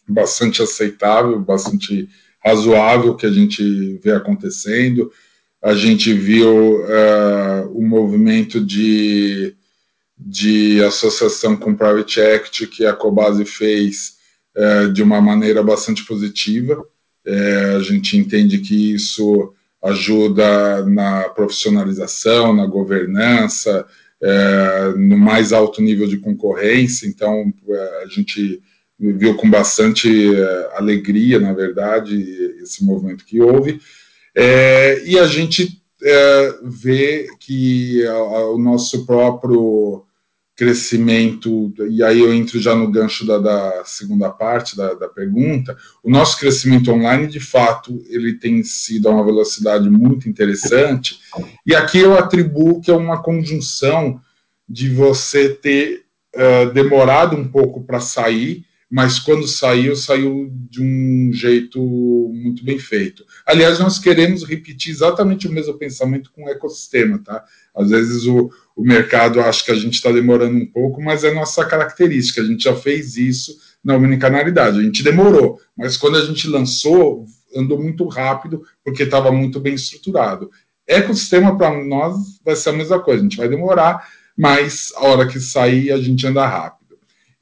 bastante 0.06 0.60
aceitável, 0.60 1.40
bastante 1.40 2.08
razoável 2.44 3.16
que 3.16 3.24
a 3.24 3.30
gente 3.30 3.98
vê 4.04 4.12
acontecendo. 4.12 5.10
A 5.62 5.72
gente 5.74 6.12
viu 6.12 6.76
uh, 6.82 7.70
um 7.74 7.88
movimento 7.88 8.60
de, 8.60 9.54
de 10.18 10.82
associação 10.84 11.56
com 11.56 11.74
Private 11.74 12.20
Equity 12.20 12.66
que 12.66 12.84
a 12.84 12.92
Cobase 12.92 13.46
fez 13.46 14.16
uh, 14.56 14.92
de 14.92 15.02
uma 15.02 15.22
maneira 15.22 15.62
bastante 15.62 16.04
positiva. 16.04 16.78
Uh, 17.26 17.76
a 17.78 17.82
gente 17.82 18.18
entende 18.18 18.58
que 18.58 18.92
isso 18.92 19.54
ajuda 19.82 20.84
na 20.86 21.28
profissionalização, 21.30 22.54
na 22.54 22.66
governança, 22.66 23.86
é, 24.22 24.92
no 24.96 25.16
mais 25.16 25.52
alto 25.52 25.80
nível 25.80 26.06
de 26.06 26.18
concorrência. 26.18 27.06
Então, 27.06 27.52
é, 27.68 28.02
a 28.04 28.06
gente 28.06 28.60
viu 28.98 29.34
com 29.34 29.48
bastante 29.48 30.34
é, 30.34 30.70
alegria, 30.76 31.40
na 31.40 31.52
verdade, 31.52 32.20
esse 32.62 32.84
movimento 32.84 33.24
que 33.24 33.40
houve. 33.40 33.80
É, 34.34 35.02
e 35.06 35.18
a 35.18 35.26
gente 35.26 35.80
é, 36.02 36.54
vê 36.62 37.26
que 37.38 38.06
a, 38.06 38.12
a, 38.12 38.50
o 38.50 38.58
nosso 38.58 39.06
próprio 39.06 40.04
crescimento, 40.60 41.72
e 41.88 42.02
aí 42.04 42.20
eu 42.20 42.34
entro 42.34 42.60
já 42.60 42.74
no 42.74 42.90
gancho 42.90 43.26
da, 43.26 43.38
da 43.38 43.82
segunda 43.86 44.28
parte 44.28 44.76
da, 44.76 44.92
da, 44.92 45.08
pergunta, 45.08 45.74
o 46.04 46.10
nosso 46.10 46.38
crescimento 46.38 46.92
online, 46.92 47.26
de 47.28 47.40
fato, 47.40 47.98
ele 48.10 48.34
tem 48.34 48.62
sido 48.62 49.08
a 49.08 49.10
uma 49.10 49.24
velocidade 49.24 49.88
muito 49.88 50.28
interessante, 50.28 51.18
e 51.66 51.74
aqui 51.74 52.00
eu 52.00 52.12
atribuo 52.12 52.78
que 52.78 52.90
é 52.90 52.94
uma 52.94 53.22
conjunção 53.22 54.20
de 54.68 54.90
você 54.90 55.48
ter 55.48 56.04
uh, 56.36 56.70
demorado 56.74 57.34
um 57.34 57.48
pouco 57.48 57.82
para 57.82 57.98
sair, 57.98 58.66
mas 58.90 59.18
quando 59.18 59.48
saiu, 59.48 59.96
saiu 59.96 60.50
de 60.52 60.82
um 60.82 61.30
jeito 61.32 61.80
muito 62.34 62.62
bem 62.62 62.78
feito. 62.78 63.24
Aliás, 63.46 63.78
nós 63.78 63.98
queremos 63.98 64.42
repetir 64.44 64.92
exatamente 64.92 65.46
o 65.46 65.52
mesmo 65.52 65.78
pensamento 65.78 66.30
com 66.32 66.44
o 66.44 66.48
ecossistema, 66.48 67.18
tá? 67.18 67.44
Às 67.72 67.90
vezes 67.90 68.26
o, 68.26 68.50
o 68.76 68.82
mercado 68.82 69.40
acha 69.40 69.64
que 69.64 69.70
a 69.70 69.76
gente 69.76 69.94
está 69.94 70.10
demorando 70.10 70.56
um 70.56 70.66
pouco, 70.66 71.02
mas 71.02 71.24
é 71.24 71.32
nossa 71.32 71.64
característica, 71.64 72.40
a 72.40 72.44
gente 72.44 72.64
já 72.64 72.74
fez 72.74 73.16
isso 73.16 73.56
na 73.84 73.96
omnicanalidade, 73.96 74.78
a 74.78 74.82
gente 74.82 75.02
demorou, 75.02 75.58
mas 75.76 75.96
quando 75.96 76.16
a 76.16 76.24
gente 76.24 76.48
lançou, 76.48 77.26
andou 77.54 77.80
muito 77.80 78.06
rápido, 78.06 78.62
porque 78.84 79.02
estava 79.02 79.32
muito 79.32 79.58
bem 79.60 79.74
estruturado. 79.74 80.50
Ecossistema, 80.86 81.56
para 81.56 81.84
nós, 81.84 82.40
vai 82.44 82.56
ser 82.56 82.70
a 82.70 82.74
mesma 82.74 83.00
coisa, 83.00 83.20
a 83.20 83.22
gente 83.24 83.36
vai 83.36 83.48
demorar, 83.48 84.06
mas 84.36 84.92
a 84.96 85.04
hora 85.04 85.26
que 85.26 85.40
sair, 85.40 85.92
a 85.92 85.98
gente 85.98 86.26
anda 86.26 86.46
rápido. 86.46 86.80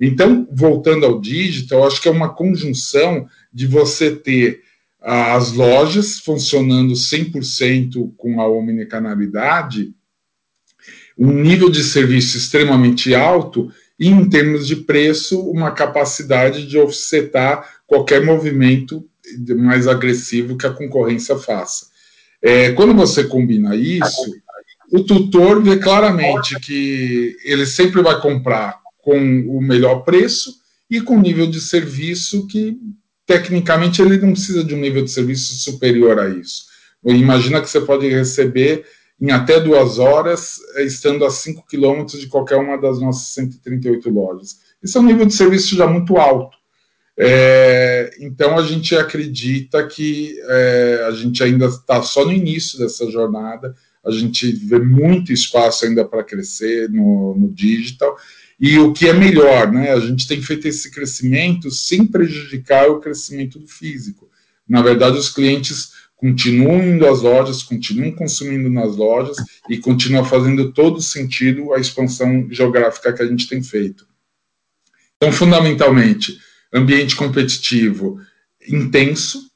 Então, 0.00 0.46
voltando 0.52 1.04
ao 1.04 1.20
digital, 1.20 1.86
acho 1.86 2.00
que 2.00 2.08
é 2.08 2.12
uma 2.12 2.32
conjunção 2.32 3.26
de 3.52 3.66
você 3.66 4.14
ter 4.14 4.62
ah, 5.00 5.34
as 5.34 5.52
lojas 5.52 6.18
funcionando 6.18 6.92
100% 6.94 8.12
com 8.16 8.40
a 8.40 8.48
omnicanalidade, 8.48 9.92
um 11.18 11.32
nível 11.32 11.68
de 11.68 11.82
serviço 11.82 12.36
extremamente 12.36 13.14
alto 13.14 13.72
e, 13.98 14.08
em 14.08 14.28
termos 14.28 14.66
de 14.66 14.76
preço, 14.76 15.40
uma 15.40 15.72
capacidade 15.72 16.66
de 16.66 16.78
offsetar 16.78 17.68
qualquer 17.86 18.24
movimento 18.24 19.04
mais 19.56 19.88
agressivo 19.88 20.56
que 20.56 20.66
a 20.66 20.72
concorrência 20.72 21.36
faça. 21.36 21.86
É, 22.40 22.70
quando 22.72 22.94
você 22.94 23.24
combina 23.24 23.74
isso, 23.74 24.32
o 24.92 25.02
tutor 25.02 25.62
vê 25.62 25.76
claramente 25.76 26.58
que 26.60 27.36
ele 27.44 27.66
sempre 27.66 28.00
vai 28.00 28.20
comprar 28.20 28.78
com 29.02 29.18
o 29.48 29.60
melhor 29.60 30.04
preço 30.04 30.54
e 30.88 31.00
com 31.00 31.20
nível 31.20 31.46
de 31.46 31.60
serviço 31.60 32.46
que, 32.46 32.78
tecnicamente, 33.26 34.00
ele 34.00 34.18
não 34.18 34.32
precisa 34.32 34.62
de 34.62 34.74
um 34.74 34.80
nível 34.80 35.04
de 35.04 35.10
serviço 35.10 35.54
superior 35.56 36.18
a 36.20 36.28
isso. 36.28 36.68
Imagina 37.04 37.60
que 37.60 37.68
você 37.68 37.80
pode 37.80 38.08
receber 38.08 38.84
em 39.20 39.30
até 39.30 39.58
duas 39.60 39.98
horas, 39.98 40.58
eh, 40.76 40.84
estando 40.84 41.24
a 41.24 41.30
5 41.30 41.66
quilômetros 41.66 42.20
de 42.20 42.28
qualquer 42.28 42.56
uma 42.56 42.76
das 42.76 43.00
nossas 43.00 43.28
138 43.34 44.08
lojas. 44.10 44.58
Isso 44.82 44.96
é 44.96 45.00
um 45.00 45.04
nível 45.04 45.26
de 45.26 45.34
serviço 45.34 45.74
já 45.74 45.86
muito 45.86 46.16
alto. 46.16 46.56
É, 47.20 48.10
então, 48.20 48.56
a 48.56 48.62
gente 48.62 48.94
acredita 48.94 49.84
que 49.84 50.40
é, 50.40 51.04
a 51.08 51.10
gente 51.10 51.42
ainda 51.42 51.66
está 51.66 52.00
só 52.00 52.24
no 52.24 52.32
início 52.32 52.78
dessa 52.78 53.10
jornada, 53.10 53.74
a 54.06 54.12
gente 54.12 54.52
vê 54.52 54.78
muito 54.78 55.32
espaço 55.32 55.84
ainda 55.84 56.04
para 56.04 56.22
crescer 56.22 56.88
no, 56.88 57.34
no 57.36 57.52
digital, 57.52 58.16
e 58.60 58.78
o 58.78 58.92
que 58.92 59.08
é 59.08 59.12
melhor, 59.12 59.70
né? 59.70 59.92
A 59.92 60.00
gente 60.00 60.28
tem 60.28 60.40
feito 60.40 60.68
esse 60.68 60.92
crescimento 60.92 61.70
sem 61.72 62.06
prejudicar 62.06 62.88
o 62.88 63.00
crescimento 63.00 63.58
do 63.58 63.66
físico. 63.66 64.28
Na 64.68 64.80
verdade, 64.80 65.18
os 65.18 65.28
clientes 65.28 65.92
continuam 66.18 66.82
indo 66.82 67.06
às 67.06 67.22
lojas, 67.22 67.62
continuam 67.62 68.10
consumindo 68.12 68.68
nas 68.68 68.96
lojas 68.96 69.36
e 69.70 69.78
continua 69.78 70.24
fazendo 70.24 70.72
todo 70.72 71.00
sentido 71.00 71.72
a 71.72 71.78
expansão 71.78 72.46
geográfica 72.50 73.12
que 73.12 73.22
a 73.22 73.26
gente 73.26 73.48
tem 73.48 73.62
feito. 73.62 74.06
Então, 75.16 75.32
fundamentalmente, 75.32 76.36
ambiente 76.74 77.16
competitivo 77.16 78.20
intenso, 78.68 79.48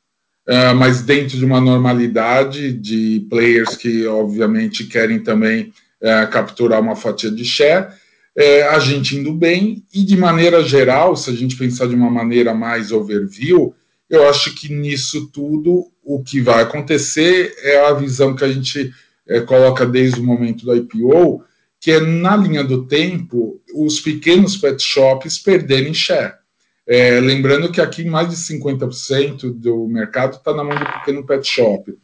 uh, 0.48 0.74
mas 0.76 1.02
dentro 1.02 1.36
de 1.36 1.44
uma 1.44 1.60
normalidade 1.60 2.72
de 2.72 3.26
players 3.28 3.76
que, 3.76 4.06
obviamente, 4.06 4.84
querem 4.84 5.20
também 5.20 5.72
uh, 6.00 6.30
capturar 6.30 6.80
uma 6.80 6.96
fatia 6.96 7.30
de 7.30 7.44
share 7.44 7.92
é, 8.36 8.62
a 8.68 8.78
gente 8.78 9.16
indo 9.16 9.32
bem, 9.32 9.84
e 9.92 10.02
de 10.02 10.16
maneira 10.16 10.62
geral, 10.62 11.14
se 11.16 11.28
a 11.30 11.34
gente 11.34 11.56
pensar 11.56 11.86
de 11.86 11.94
uma 11.94 12.10
maneira 12.10 12.54
mais 12.54 12.90
overview, 12.90 13.74
eu 14.14 14.28
acho 14.28 14.54
que 14.54 14.72
nisso 14.72 15.30
tudo 15.32 15.90
o 16.04 16.22
que 16.22 16.40
vai 16.40 16.62
acontecer 16.62 17.54
é 17.58 17.86
a 17.86 17.94
visão 17.94 18.34
que 18.34 18.44
a 18.44 18.52
gente 18.52 18.92
é, 19.26 19.40
coloca 19.40 19.86
desde 19.86 20.20
o 20.20 20.24
momento 20.24 20.64
do 20.64 20.76
IPO, 20.76 21.44
que 21.80 21.90
é 21.90 22.00
na 22.00 22.36
linha 22.36 22.62
do 22.62 22.86
tempo 22.86 23.60
os 23.74 24.00
pequenos 24.00 24.56
pet 24.56 24.82
shops 24.82 25.38
perderem 25.38 25.94
share. 25.94 26.34
É, 26.86 27.20
lembrando 27.20 27.70
que 27.72 27.80
aqui 27.80 28.04
mais 28.04 28.28
de 28.28 28.36
50% 28.36 29.52
do 29.52 29.86
mercado 29.86 30.36
está 30.36 30.52
na 30.52 30.64
mão 30.64 30.76
do 30.76 30.84
pequeno 30.84 31.24
pet 31.24 31.46
shop. 31.46 31.96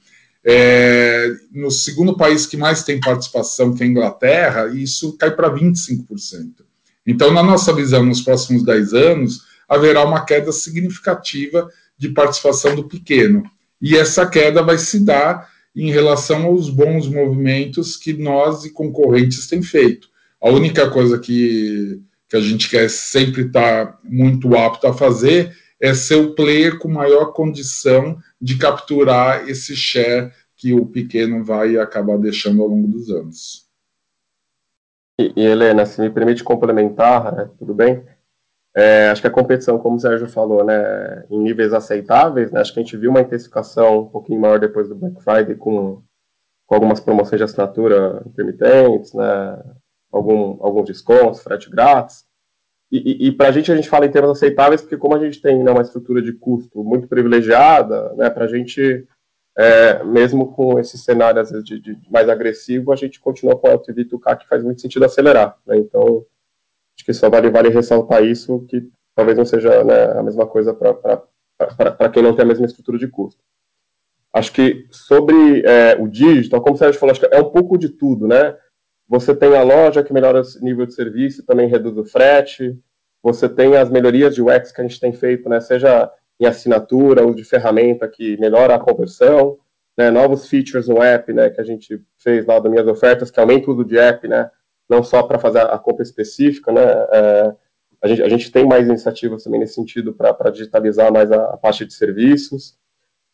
É, 0.44 1.30
no 1.52 1.70
segundo 1.70 2.16
país 2.16 2.46
que 2.46 2.56
mais 2.56 2.84
tem 2.84 2.98
participação, 3.00 3.74
que 3.74 3.82
é 3.82 3.86
a 3.86 3.88
Inglaterra, 3.88 4.66
isso 4.68 5.16
cai 5.18 5.30
para 5.30 5.50
25%. 5.50 6.06
Então, 7.06 7.32
na 7.32 7.42
nossa 7.42 7.72
visão, 7.72 8.04
nos 8.04 8.20
próximos 8.20 8.62
10 8.64 8.94
anos, 8.94 9.42
haverá 9.68 10.04
uma 10.04 10.24
queda 10.24 10.52
significativa 10.52 11.68
de 11.98 12.10
participação 12.10 12.74
do 12.74 12.84
pequeno. 12.84 13.42
E 13.80 13.96
essa 13.96 14.26
queda 14.26 14.62
vai 14.62 14.78
se 14.78 15.04
dar 15.04 15.48
em 15.74 15.90
relação 15.90 16.44
aos 16.46 16.70
bons 16.70 17.08
movimentos 17.08 17.96
que 17.96 18.12
nós 18.12 18.64
e 18.64 18.72
concorrentes 18.72 19.46
têm 19.46 19.62
feito. 19.62 20.08
A 20.40 20.50
única 20.50 20.90
coisa 20.90 21.18
que, 21.18 22.00
que 22.28 22.36
a 22.36 22.40
gente 22.40 22.68
quer 22.68 22.88
sempre 22.88 23.42
estar 23.42 23.86
tá 23.86 23.98
muito 24.04 24.56
apto 24.56 24.86
a 24.86 24.94
fazer 24.94 25.56
é 25.80 25.94
ser 25.94 26.16
o 26.16 26.34
player 26.34 26.78
com 26.78 26.88
maior 26.88 27.32
condição 27.32 28.18
de 28.40 28.56
capturar 28.56 29.48
esse 29.48 29.76
share 29.76 30.32
que 30.56 30.72
o 30.72 30.86
pequeno 30.86 31.44
vai 31.44 31.76
acabar 31.76 32.18
deixando 32.18 32.62
ao 32.62 32.68
longo 32.68 32.88
dos 32.88 33.10
anos. 33.10 33.68
E, 35.20 35.32
e 35.36 35.44
Helena, 35.44 35.86
se 35.86 36.00
me 36.00 36.10
permite 36.10 36.42
complementar, 36.42 37.32
né, 37.32 37.50
tudo 37.58 37.74
bem? 37.74 38.04
É, 38.76 39.08
acho 39.08 39.20
que 39.20 39.26
a 39.26 39.30
competição, 39.30 39.78
como 39.78 39.96
o 39.96 40.00
Sérgio 40.00 40.28
falou, 40.28 40.64
né, 40.64 41.24
em 41.30 41.38
níveis 41.38 41.72
aceitáveis, 41.72 42.52
né, 42.52 42.60
acho 42.60 42.72
que 42.72 42.80
a 42.80 42.82
gente 42.82 42.96
viu 42.96 43.10
uma 43.10 43.20
intensificação 43.20 44.00
um 44.00 44.08
pouquinho 44.08 44.40
maior 44.40 44.60
depois 44.60 44.88
do 44.88 44.94
Black 44.94 45.22
Friday 45.22 45.56
com, 45.56 46.02
com 46.66 46.74
algumas 46.74 47.00
promoções 47.00 47.38
de 47.38 47.44
assinatura 47.44 48.22
intermitentes, 48.26 49.12
né, 49.14 49.62
algum, 50.12 50.58
alguns 50.60 50.86
descontos, 50.86 51.42
frete 51.42 51.70
grátis. 51.70 52.26
E, 52.90 53.26
e, 53.26 53.28
e 53.28 53.32
para 53.32 53.48
a 53.48 53.52
gente, 53.52 53.70
a 53.70 53.76
gente 53.76 53.88
fala 53.88 54.06
em 54.06 54.10
termos 54.10 54.30
aceitáveis, 54.30 54.80
porque 54.80 54.96
como 54.96 55.14
a 55.14 55.18
gente 55.18 55.40
tem 55.40 55.62
né, 55.62 55.70
uma 55.70 55.82
estrutura 55.82 56.22
de 56.22 56.32
custo 56.32 56.82
muito 56.82 57.06
privilegiada, 57.06 58.14
né, 58.14 58.30
para 58.30 58.46
a 58.46 58.48
gente, 58.48 59.06
é, 59.56 60.02
mesmo 60.04 60.52
com 60.52 60.78
esse 60.78 60.96
cenário 60.96 61.40
às 61.40 61.50
vezes, 61.50 61.64
de, 61.64 61.80
de, 61.80 61.98
mais 62.10 62.28
agressivo, 62.28 62.92
a 62.92 62.96
gente 62.96 63.20
continua 63.20 63.58
com 63.58 63.68
o 63.68 63.70
LTV 63.70 64.04
to 64.06 64.18
CAC, 64.18 64.44
que 64.44 64.48
faz 64.48 64.62
muito 64.64 64.80
sentido 64.80 65.04
acelerar. 65.04 65.56
Né, 65.66 65.76
então, 65.76 66.24
acho 66.98 67.04
que 67.04 67.14
só 67.14 67.30
vale, 67.30 67.48
vale 67.48 67.68
ressaltar 67.68 68.24
isso, 68.24 68.64
que 68.68 68.90
talvez 69.14 69.38
não 69.38 69.44
seja 69.44 69.84
né, 69.84 70.18
a 70.18 70.22
mesma 70.22 70.46
coisa 70.46 70.74
para 70.74 72.08
quem 72.12 72.22
não 72.22 72.34
tem 72.34 72.44
a 72.44 72.48
mesma 72.48 72.66
estrutura 72.66 72.98
de 72.98 73.06
custo. 73.06 73.40
Acho 74.32 74.52
que 74.52 74.86
sobre 74.90 75.62
é, 75.64 75.96
o 75.98 76.08
digital, 76.08 76.60
como 76.60 76.74
o 76.74 76.78
Sérgio 76.78 77.00
falou, 77.00 77.12
acho 77.12 77.20
que 77.20 77.34
é 77.34 77.40
um 77.40 77.50
pouco 77.50 77.78
de 77.78 77.88
tudo, 77.88 78.26
né? 78.26 78.56
Você 79.08 79.34
tem 79.34 79.56
a 79.56 79.62
loja 79.62 80.02
que 80.02 80.12
melhora 80.12 80.42
o 80.42 80.64
nível 80.64 80.84
de 80.84 80.92
serviço, 80.92 81.46
também 81.46 81.68
reduz 81.68 81.96
o 81.96 82.04
frete. 82.04 82.78
Você 83.22 83.48
tem 83.48 83.74
as 83.76 83.88
melhorias 83.88 84.34
de 84.34 84.42
UX 84.42 84.70
que 84.70 84.80
a 84.80 84.84
gente 84.84 85.00
tem 85.00 85.12
feito, 85.12 85.48
né, 85.48 85.60
seja 85.60 86.12
em 86.38 86.46
assinatura, 86.46 87.26
uso 87.26 87.36
de 87.36 87.44
ferramenta 87.44 88.06
que 88.06 88.36
melhora 88.38 88.74
a 88.74 88.78
conversão, 88.78 89.58
né, 89.96 90.10
novos 90.10 90.48
features 90.48 90.86
no 90.86 91.02
app, 91.02 91.32
né, 91.32 91.50
que 91.50 91.60
a 91.60 91.64
gente 91.64 92.00
fez 92.16 92.46
lá 92.46 92.60
das 92.60 92.70
minhas 92.70 92.86
ofertas, 92.86 93.30
que 93.30 93.40
aumenta 93.40 93.70
o 93.70 93.74
uso 93.74 93.84
de 93.84 93.98
app, 93.98 94.28
né, 94.28 94.50
não 94.88 95.02
só 95.02 95.22
para 95.22 95.38
fazer 95.38 95.60
a 95.60 95.78
compra 95.78 96.02
específica, 96.02 96.72
né, 96.72 96.82
é, 96.82 97.54
a, 98.02 98.08
gente, 98.08 98.22
a 98.22 98.28
gente 98.28 98.50
tem 98.50 98.66
mais 98.66 98.86
iniciativas 98.86 99.44
também 99.44 99.60
nesse 99.60 99.74
sentido 99.74 100.14
para 100.14 100.50
digitalizar 100.50 101.12
mais 101.12 101.30
a, 101.30 101.44
a 101.52 101.56
parte 101.56 101.84
de 101.84 101.92
serviços. 101.92 102.78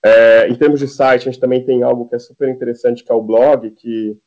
É, 0.05 0.49
em 0.49 0.55
termos 0.55 0.81
de 0.81 0.89
site, 0.89 1.23
a 1.23 1.33
gente 1.33 1.41
também 1.41 1.65
tem 1.65 1.83
algo 1.83 2.09
que 2.09 2.15
é 2.15 2.19
super 2.19 2.49
interessante, 2.49 3.05
que 3.05 3.13
é 3.13 3.15
o 3.15 3.23
blog, 3.23 3.71
que 3.71 4.19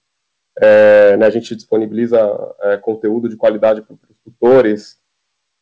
é, 0.59 1.17
né, 1.17 1.25
a 1.25 1.29
gente 1.29 1.55
disponibiliza 1.55 2.19
é, 2.61 2.77
conteúdo 2.77 3.29
de 3.29 3.35
qualidade 3.35 3.81
para 3.81 3.93
os 3.93 4.17
tutores, 4.23 4.99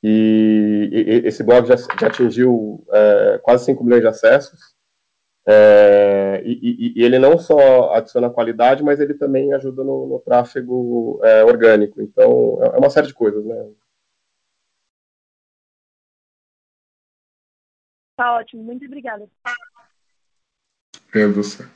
e, 0.07 0.89
e, 0.91 1.27
esse 1.27 1.41
blog 1.41 1.67
já, 1.67 1.75
já 1.75 2.07
atingiu 2.07 2.85
é, 2.91 3.39
quase 3.41 3.65
5 3.65 3.83
milhões 3.83 4.01
de 4.01 4.07
acessos. 4.07 4.74
É, 5.47 6.41
e, 6.43 6.93
e, 6.97 7.03
ele 7.03 7.19
não 7.19 7.37
só 7.37 7.93
adiciona 7.93 8.31
qualidade, 8.31 8.83
mas 8.83 8.99
ele 8.99 9.13
também 9.13 9.53
ajuda 9.53 9.83
no, 9.83 10.07
no 10.07 10.19
tráfego 10.19 11.19
é, 11.23 11.43
orgânico. 11.43 12.01
Então, 12.01 12.57
é, 12.63 12.75
é 12.75 12.79
uma 12.79 12.89
série 12.89 13.07
de 13.07 13.13
coisas, 13.13 13.45
né? 13.45 13.71
Tá 18.17 18.35
ótimo, 18.37 18.63
muito 18.63 18.85
obrigada. 18.85 19.29
É 21.13 21.27
você. 21.27 21.67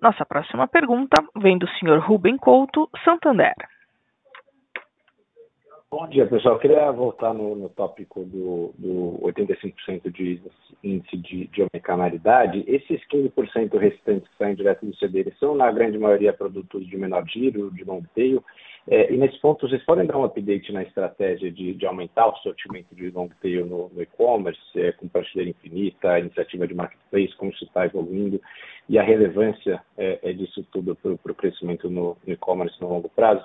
Nossa 0.00 0.24
próxima 0.24 0.68
pergunta 0.68 1.16
vem 1.40 1.58
do 1.58 1.66
senhor 1.78 1.98
Rubem 2.00 2.36
Couto, 2.36 2.88
Santander. 3.04 3.54
Bom 5.90 6.06
dia, 6.06 6.26
pessoal. 6.26 6.58
Queria 6.58 6.92
voltar 6.92 7.32
no, 7.32 7.56
no 7.56 7.70
tópico 7.70 8.22
do, 8.22 8.74
do 8.76 9.18
85% 9.22 10.12
de 10.12 10.38
índice 10.84 11.16
de, 11.16 11.46
de. 11.46 11.66
Esses 12.66 13.00
15% 13.08 13.78
restantes 13.78 14.28
que 14.28 14.36
saem 14.36 14.54
direto 14.54 14.84
do 14.84 14.94
CD, 14.96 15.32
são, 15.40 15.54
na 15.54 15.72
grande 15.72 15.96
maioria, 15.96 16.34
produtos 16.34 16.86
de 16.86 16.94
menor 16.94 17.26
giro, 17.26 17.70
de 17.70 17.84
long 17.84 18.02
tail. 18.14 18.44
É, 18.86 19.10
e 19.10 19.16
nesse 19.16 19.40
ponto, 19.40 19.66
vocês 19.66 19.82
podem 19.86 20.06
dar 20.06 20.18
um 20.18 20.24
update 20.24 20.70
na 20.74 20.82
estratégia 20.82 21.50
de, 21.50 21.72
de 21.72 21.86
aumentar 21.86 22.28
o 22.28 22.36
sortimento 22.36 22.94
de 22.94 23.08
long 23.08 23.30
tail 23.40 23.64
no, 23.64 23.88
no 23.88 24.02
e-commerce, 24.02 24.60
é, 24.76 24.92
com 24.92 25.08
prateleira 25.08 25.52
infinita, 25.52 26.18
iniciativa 26.18 26.68
de 26.68 26.74
marketplace, 26.74 27.34
como 27.38 27.50
isso 27.50 27.64
está 27.64 27.86
evoluindo, 27.86 28.38
e 28.90 28.98
a 28.98 29.02
relevância 29.02 29.82
é, 29.96 30.18
é 30.22 30.32
disso 30.34 30.62
tudo 30.70 30.94
para 30.94 31.12
o 31.12 31.34
crescimento 31.34 31.88
no 31.88 32.14
e-commerce 32.26 32.78
no 32.78 32.90
longo 32.90 33.08
prazo? 33.08 33.42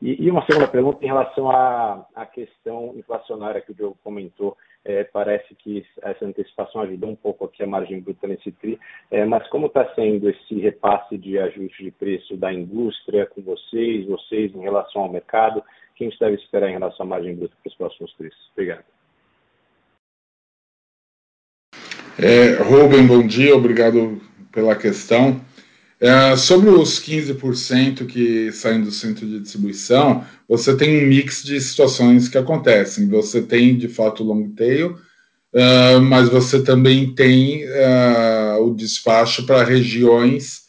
E, 0.00 0.24
e, 0.24 0.30
uma 0.30 0.44
segunda 0.44 0.68
pergunta 0.68 1.02
em 1.02 1.08
relação 1.08 1.50
à, 1.50 2.06
à 2.14 2.26
questão 2.26 2.94
inflacionária 2.96 3.62
que 3.62 3.72
o 3.72 3.74
Diogo 3.74 3.96
comentou. 4.04 4.56
É, 4.84 5.02
parece 5.02 5.52
que 5.56 5.84
essa 6.00 6.24
antecipação 6.24 6.82
ajudou 6.82 7.10
um 7.10 7.16
pouco 7.16 7.44
aqui 7.44 7.62
a 7.62 7.66
margem 7.66 8.00
bruta 8.00 8.28
nesse 8.28 8.52
TRI, 8.52 8.78
é, 9.10 9.24
mas 9.24 9.48
como 9.48 9.66
está 9.66 9.84
sendo 9.96 10.30
esse 10.30 10.60
repasse 10.60 11.18
de 11.18 11.36
ajuste 11.40 11.82
de 11.82 11.90
preço 11.90 12.36
da 12.36 12.52
indústria 12.52 13.26
com 13.26 13.42
vocês, 13.42 14.06
vocês 14.06 14.54
em 14.54 14.60
relação 14.60 15.02
ao 15.02 15.10
mercado? 15.10 15.60
Quem 15.96 16.08
gente 16.10 16.20
deve 16.20 16.36
esperar 16.36 16.68
em 16.68 16.74
relação 16.74 17.04
à 17.04 17.08
margem 17.08 17.34
bruta 17.34 17.56
para 17.60 17.70
os 17.70 17.76
próximos 17.76 18.12
TRIs? 18.14 18.34
Obrigado. 18.52 18.84
É, 22.18 22.62
Rubem, 22.62 23.06
bom 23.06 23.26
dia, 23.26 23.56
obrigado 23.56 24.20
pela 24.52 24.76
questão. 24.76 25.40
É, 25.98 26.36
sobre 26.36 26.68
os 26.68 27.00
15% 27.00 28.06
que 28.06 28.52
saem 28.52 28.82
do 28.82 28.90
centro 28.90 29.26
de 29.26 29.40
distribuição, 29.40 30.24
você 30.46 30.76
tem 30.76 31.02
um 31.02 31.08
mix 31.08 31.42
de 31.42 31.58
situações 31.58 32.28
que 32.28 32.36
acontecem. 32.36 33.08
Você 33.08 33.40
tem, 33.40 33.76
de 33.78 33.88
fato, 33.88 34.22
o 34.22 34.26
long 34.26 34.50
tail, 34.50 34.98
uh, 35.54 36.00
mas 36.02 36.28
você 36.28 36.62
também 36.62 37.14
tem 37.14 37.64
uh, 37.64 38.62
o 38.62 38.74
despacho 38.74 39.46
para 39.46 39.64
regiões 39.64 40.64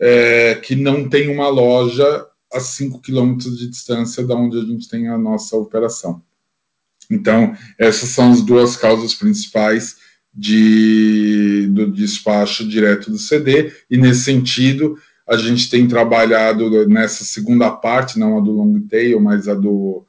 uh, 0.00 0.60
que 0.60 0.76
não 0.76 1.08
tem 1.08 1.28
uma 1.28 1.48
loja 1.48 2.26
a 2.52 2.60
5 2.60 3.00
quilômetros 3.00 3.58
de 3.58 3.68
distância 3.68 4.24
da 4.24 4.36
onde 4.36 4.58
a 4.58 4.62
gente 4.62 4.88
tem 4.88 5.08
a 5.08 5.18
nossa 5.18 5.56
operação. 5.56 6.22
Então, 7.10 7.56
essas 7.78 8.10
são 8.10 8.30
as 8.30 8.42
duas 8.42 8.76
causas 8.76 9.12
principais 9.12 9.96
de, 10.38 11.66
do 11.70 11.90
despacho 11.90 12.66
direto 12.66 13.10
do 13.10 13.18
CD, 13.18 13.72
e 13.90 13.96
nesse 13.96 14.22
sentido, 14.22 14.96
a 15.26 15.36
gente 15.36 15.68
tem 15.68 15.88
trabalhado 15.88 16.86
nessa 16.86 17.24
segunda 17.24 17.72
parte, 17.72 18.20
não 18.20 18.38
a 18.38 18.40
do 18.40 18.52
long 18.52 18.80
tail, 18.88 19.20
mas 19.20 19.48
a 19.48 19.54
do, 19.54 20.06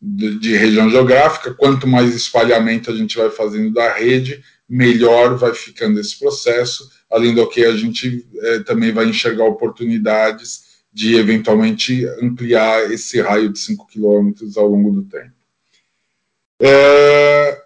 de, 0.00 0.38
de 0.38 0.56
região 0.56 0.88
geográfica. 0.88 1.52
Quanto 1.52 1.86
mais 1.86 2.14
espalhamento 2.14 2.92
a 2.92 2.94
gente 2.94 3.18
vai 3.18 3.28
fazendo 3.28 3.72
da 3.72 3.92
rede, 3.92 4.40
melhor 4.68 5.36
vai 5.36 5.52
ficando 5.52 5.98
esse 5.98 6.16
processo, 6.16 6.88
além 7.10 7.34
do 7.34 7.46
que 7.48 7.64
a 7.64 7.76
gente 7.76 8.24
é, 8.40 8.60
também 8.60 8.92
vai 8.92 9.06
enxergar 9.06 9.44
oportunidades 9.44 10.72
de 10.92 11.16
eventualmente 11.16 12.06
ampliar 12.22 12.90
esse 12.92 13.20
raio 13.20 13.52
de 13.52 13.58
5 13.58 13.86
quilômetros 13.88 14.56
ao 14.56 14.68
longo 14.68 14.92
do 14.92 15.02
tempo. 15.02 15.32
É, 16.60 17.61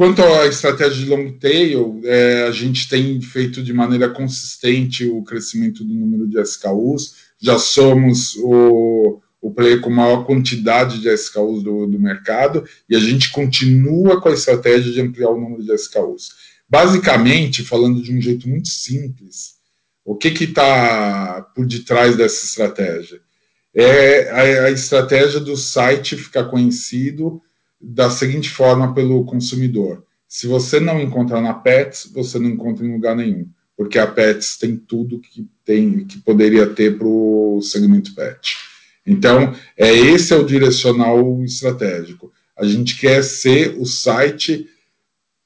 Quanto 0.00 0.22
à 0.22 0.46
estratégia 0.46 1.04
de 1.04 1.10
long 1.10 1.30
tail, 1.32 2.00
é, 2.04 2.44
a 2.44 2.50
gente 2.52 2.88
tem 2.88 3.20
feito 3.20 3.62
de 3.62 3.70
maneira 3.70 4.08
consistente 4.08 5.04
o 5.04 5.22
crescimento 5.22 5.84
do 5.84 5.92
número 5.92 6.26
de 6.26 6.40
SKUs. 6.40 7.16
Já 7.38 7.58
somos 7.58 8.34
o, 8.36 9.20
o 9.42 9.50
player 9.50 9.82
com 9.82 9.90
maior 9.90 10.24
quantidade 10.24 11.02
de 11.02 11.14
SKUs 11.14 11.62
do, 11.62 11.86
do 11.86 12.00
mercado 12.00 12.64
e 12.88 12.96
a 12.96 12.98
gente 12.98 13.30
continua 13.30 14.22
com 14.22 14.30
a 14.30 14.32
estratégia 14.32 14.90
de 14.90 15.02
ampliar 15.02 15.28
o 15.28 15.38
número 15.38 15.62
de 15.62 15.74
SKUs. 15.74 16.30
Basicamente, 16.66 17.62
falando 17.62 18.02
de 18.02 18.10
um 18.10 18.22
jeito 18.22 18.48
muito 18.48 18.70
simples, 18.70 19.56
o 20.02 20.16
que 20.16 20.28
está 20.28 21.42
por 21.54 21.66
detrás 21.66 22.16
dessa 22.16 22.46
estratégia? 22.46 23.20
É 23.74 24.30
a, 24.30 24.64
a 24.64 24.70
estratégia 24.70 25.40
do 25.40 25.58
site 25.58 26.16
ficar 26.16 26.44
conhecido 26.44 27.42
da 27.80 28.10
seguinte 28.10 28.50
forma 28.50 28.92
pelo 28.94 29.24
consumidor: 29.24 30.04
se 30.28 30.46
você 30.46 30.78
não 30.78 31.00
encontrar 31.00 31.40
na 31.40 31.54
Pets, 31.54 32.10
você 32.12 32.38
não 32.38 32.50
encontra 32.50 32.84
em 32.84 32.92
lugar 32.92 33.16
nenhum, 33.16 33.48
porque 33.76 33.98
a 33.98 34.06
Pets 34.06 34.58
tem 34.58 34.76
tudo 34.76 35.20
que 35.20 35.48
tem 35.64 36.04
que 36.04 36.18
poderia 36.18 36.66
ter 36.66 36.98
para 36.98 37.06
o 37.06 37.60
segmento 37.62 38.14
pet. 38.14 38.56
Então, 39.06 39.54
é 39.76 39.92
esse 39.92 40.32
é 40.32 40.36
o 40.36 40.44
direcional 40.44 41.42
estratégico. 41.42 42.32
A 42.56 42.64
gente 42.64 42.98
quer 42.98 43.22
ser 43.22 43.76
o 43.78 43.86
site 43.86 44.68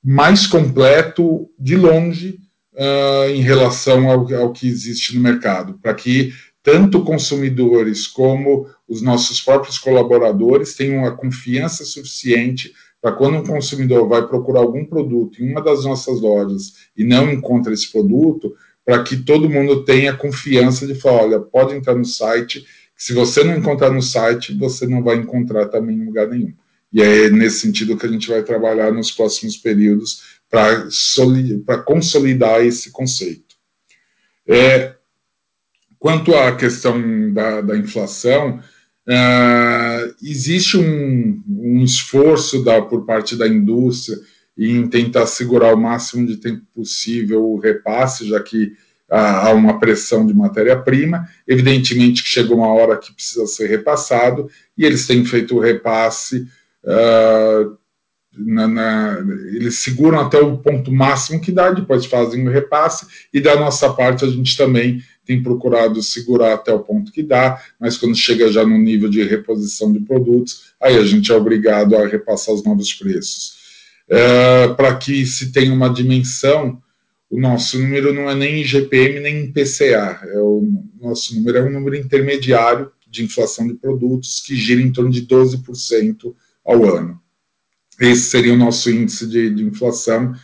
mais 0.03 0.47
completo 0.47 1.49
de 1.59 1.77
longe 1.77 2.39
uh, 2.75 3.31
em 3.31 3.41
relação 3.41 4.11
ao, 4.11 4.35
ao, 4.35 4.53
que 4.53 4.67
existe 4.67 5.15
no 5.15 5.21
mercado, 5.21 5.79
para 5.81 5.95
que 5.95 6.33
tanto 6.65 7.05
consumidores 7.05 8.07
como 8.07 8.67
os 8.89 9.03
nossos 9.03 9.39
próprios 9.43 9.79
colaboradores 9.79 10.75
tenham 10.75 11.05
a 11.05 11.13
confiança 11.13 11.85
suficiente 11.85 12.73
para 13.03 13.13
quando 13.13 13.37
um 13.37 13.45
consumidor 13.45 14.09
vai 14.09 14.27
procurar 14.27 14.61
algum 14.61 14.83
produto 14.83 15.43
em 15.43 15.51
uma 15.51 15.61
das 15.61 15.85
nossas 15.85 16.23
lojas 16.23 16.89
e 16.97 17.05
não 17.05 17.31
encontra 17.31 17.75
esse 17.75 17.93
produto, 17.93 18.57
para 18.83 19.03
que 19.03 19.15
todo 19.15 19.49
mundo 19.49 19.85
tenha 19.85 20.17
confiança 20.17 20.87
de 20.87 20.95
falar, 20.95 21.25
olha, 21.25 21.39
pode 21.39 21.75
entrar 21.75 21.95
no 21.95 22.05
site, 22.05 22.65
se 22.97 23.13
você 23.13 23.45
não 23.45 23.59
encontrar 23.59 23.91
no 23.91 24.01
site, 24.01 24.57
você 24.57 24.87
não 24.87 25.03
vai 25.03 25.17
encontrar 25.17 25.67
também 25.67 25.97
em 25.97 26.07
lugar 26.07 26.29
nenhum. 26.29 26.55
E 26.91 27.03
é 27.03 27.29
nesse 27.29 27.61
sentido 27.61 27.97
que 27.97 28.07
a 28.07 28.11
gente 28.11 28.29
vai 28.29 28.43
trabalhar 28.43 28.91
nos 28.91 29.11
próximos 29.11 29.59
períodos 29.59 30.41
para 30.49 31.79
consolidar 31.85 32.65
esse 32.65 32.91
conceito. 32.91 33.55
É, 34.49 34.94
quanto 36.05 36.37
à 36.37 36.55
questão 36.55 37.33
da, 37.33 37.63
da 37.63 37.79
inflação, 37.79 38.61
uh, 39.09 40.15
existe 40.23 40.77
um, 40.77 41.43
um 41.49 41.83
esforço 41.83 42.63
da, 42.63 42.83
por 42.83 43.07
parte 43.07 43.35
da 43.35 43.49
indústria 43.49 44.19
em 44.59 44.87
tentar 44.87 45.25
segurar 45.25 45.73
o 45.73 45.81
máximo 45.81 46.27
de 46.27 46.37
tempo 46.37 46.61
possível 46.75 47.43
o 47.43 47.59
repasse, 47.59 48.29
já 48.29 48.39
que 48.39 48.75
há 49.09 49.51
uma 49.53 49.81
pressão 49.81 50.27
de 50.27 50.35
matéria-prima. 50.35 51.27
Evidentemente 51.49 52.23
que 52.23 52.29
chegou 52.29 52.59
uma 52.59 52.75
hora 52.75 52.99
que 52.99 53.11
precisa 53.11 53.47
ser 53.47 53.67
repassado, 53.71 54.51
e 54.77 54.85
eles 54.85 55.07
têm 55.07 55.25
feito 55.25 55.57
o 55.57 55.61
repasse. 55.61 56.47
Uh, 56.85 57.79
na, 58.37 58.69
na, 58.69 59.19
eles 59.55 59.79
seguram 59.79 60.21
até 60.21 60.39
o 60.39 60.59
ponto 60.59 60.93
máximo 60.93 61.41
que 61.41 61.51
dá, 61.51 61.71
depois 61.71 62.05
fazem 62.05 62.47
o 62.47 62.51
repasse, 62.51 63.07
e 63.33 63.41
da 63.41 63.57
nossa 63.57 63.91
parte 63.95 64.27
a 64.27 64.29
gente 64.29 64.55
também 64.55 65.01
tem 65.25 65.43
procurado 65.43 66.03
segurar 66.03 66.55
até 66.55 66.73
o 66.73 66.81
ponto 66.81 67.11
que 67.11 67.23
dá, 67.23 67.61
mas 67.81 67.97
quando 67.97 68.17
chega 68.17 68.53
já 68.53 68.65
no 68.65 68.79
nível 68.79 69.09
de 69.09 69.23
reposição 69.23 69.93
de 69.93 70.01
produtos, 70.01 70.75
aí 70.81 70.97
a 70.97 71.05
gente 71.05 71.33
é 71.33 71.35
obrigado 71.35 71.97
a 71.97 72.07
repassar 72.07 72.55
os 72.55 72.63
novos 72.63 72.93
preços. 72.93 73.55
É, 74.09 74.69
Para 74.69 74.97
que 74.97 75.25
se 75.25 75.51
tenha 75.51 75.73
uma 75.73 75.89
dimensão, 75.89 76.81
o 77.31 77.41
nosso 77.41 77.79
número 77.79 78.13
não 78.13 78.29
é 78.29 78.35
nem 78.35 78.61
em 78.61 78.65
GPM 78.65 79.21
nem 79.21 79.45
em 79.45 79.53
PCA, 79.53 80.21
é 80.25 80.39
o 80.39 80.63
nosso 81.01 81.35
número 81.35 81.59
é 81.59 81.63
um 81.63 81.71
número 81.71 81.97
intermediário 81.97 82.91
de 83.09 83.25
inflação 83.25 83.67
de 83.67 83.75
produtos 83.75 84.41
que 84.41 84.55
gira 84.57 84.81
em 84.81 84.93
torno 84.93 85.11
de 85.11 85.27
12% 85.27 86.35
ao 86.65 86.85
ano. 86.85 87.21
Esse 88.01 88.31
seria 88.31 88.53
o 88.53 88.59
nosso 88.59 88.91
índice 88.91 89.27
de, 89.27 89.51
de 89.51 89.63
inflação, 89.63 90.35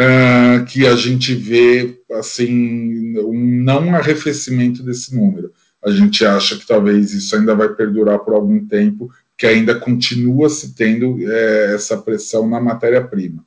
uh, 0.00 0.64
que 0.64 0.86
a 0.86 0.96
gente 0.96 1.34
vê 1.34 2.00
assim 2.12 3.18
um 3.18 3.62
não 3.62 3.94
arrefecimento 3.94 4.82
desse 4.82 5.14
número. 5.14 5.52
A 5.84 5.90
gente 5.90 6.24
acha 6.24 6.56
que 6.56 6.66
talvez 6.66 7.12
isso 7.12 7.36
ainda 7.36 7.54
vai 7.54 7.68
perdurar 7.70 8.18
por 8.20 8.34
algum 8.34 8.66
tempo, 8.66 9.10
que 9.36 9.46
ainda 9.46 9.74
continua 9.74 10.48
se 10.48 10.74
tendo 10.74 11.16
é, 11.30 11.74
essa 11.74 11.96
pressão 11.96 12.48
na 12.48 12.60
matéria-prima. 12.60 13.44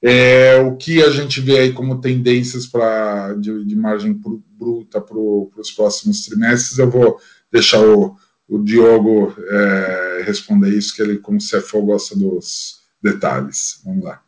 É, 0.00 0.56
o 0.58 0.76
que 0.76 1.02
a 1.02 1.10
gente 1.10 1.40
vê 1.40 1.58
aí 1.58 1.72
como 1.72 2.00
tendências 2.00 2.66
pra, 2.66 3.34
de, 3.34 3.64
de 3.64 3.74
margem 3.74 4.12
bruta 4.56 5.00
para 5.00 5.18
os 5.18 5.72
próximos 5.72 6.24
trimestres, 6.24 6.78
eu 6.78 6.88
vou 6.88 7.18
deixar 7.50 7.80
o, 7.80 8.14
o 8.48 8.62
Diogo 8.62 9.34
é, 9.38 10.22
responder 10.24 10.70
isso, 10.70 10.94
que 10.94 11.02
ele, 11.02 11.18
como 11.18 11.38
CFO, 11.38 11.82
gosta 11.82 12.16
dos 12.16 12.82
detalhes. 13.02 13.80
Vamos 13.84 14.04
lá. 14.04 14.25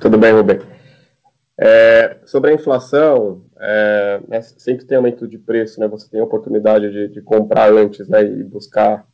Tudo 0.00 0.16
bem, 0.16 0.32
Rubem. 0.32 0.60
É, 1.60 2.20
sobre 2.24 2.50
a 2.50 2.54
inflação, 2.54 3.44
é, 3.58 4.20
né, 4.28 4.40
sempre 4.42 4.84
tem 4.84 4.96
aumento 4.96 5.26
de 5.26 5.38
preço, 5.38 5.80
né, 5.80 5.88
você 5.88 6.08
tem 6.08 6.20
a 6.20 6.24
oportunidade 6.24 6.88
de, 6.90 7.08
de 7.08 7.20
comprar 7.20 7.72
antes 7.72 8.08
né, 8.08 8.22
e 8.22 8.44
buscar 8.44 9.04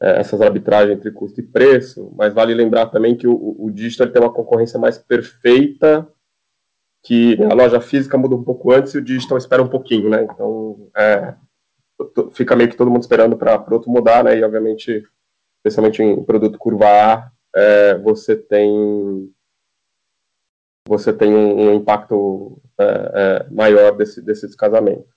é, 0.00 0.20
essas 0.20 0.40
arbitragens 0.40 0.96
entre 0.96 1.10
custo 1.10 1.40
e 1.40 1.42
preço, 1.42 2.10
mas 2.16 2.32
vale 2.32 2.54
lembrar 2.54 2.86
também 2.86 3.14
que 3.14 3.26
o, 3.26 3.56
o 3.58 3.70
digital 3.70 4.08
tem 4.08 4.22
uma 4.22 4.32
concorrência 4.32 4.78
mais 4.78 4.96
perfeita, 4.96 6.08
que 7.02 7.36
a 7.44 7.52
loja 7.52 7.78
física 7.78 8.16
muda 8.16 8.34
um 8.34 8.42
pouco 8.42 8.72
antes 8.72 8.94
e 8.94 8.98
o 8.98 9.04
digital 9.04 9.36
espera 9.36 9.62
um 9.62 9.68
pouquinho, 9.68 10.08
né? 10.08 10.22
Então, 10.24 10.88
é, 10.96 11.34
fica 12.32 12.56
meio 12.56 12.70
que 12.70 12.76
todo 12.76 12.90
mundo 12.90 13.02
esperando 13.02 13.36
para 13.36 13.62
o 13.70 13.74
outro 13.74 13.90
mudar, 13.90 14.24
né? 14.24 14.38
E, 14.38 14.42
obviamente, 14.42 15.06
especialmente 15.58 16.02
em 16.02 16.24
produto 16.24 16.58
curva 16.58 16.86
A, 16.86 17.30
é, 17.54 17.98
você 17.98 18.34
tem 18.34 19.30
você 20.86 21.12
tem 21.12 21.34
um, 21.34 21.68
um 21.68 21.74
impacto 21.74 22.60
é, 22.78 22.84
é, 22.84 23.50
maior 23.50 23.96
desse, 23.96 24.20
desse 24.20 24.46
descasamento. 24.46 25.08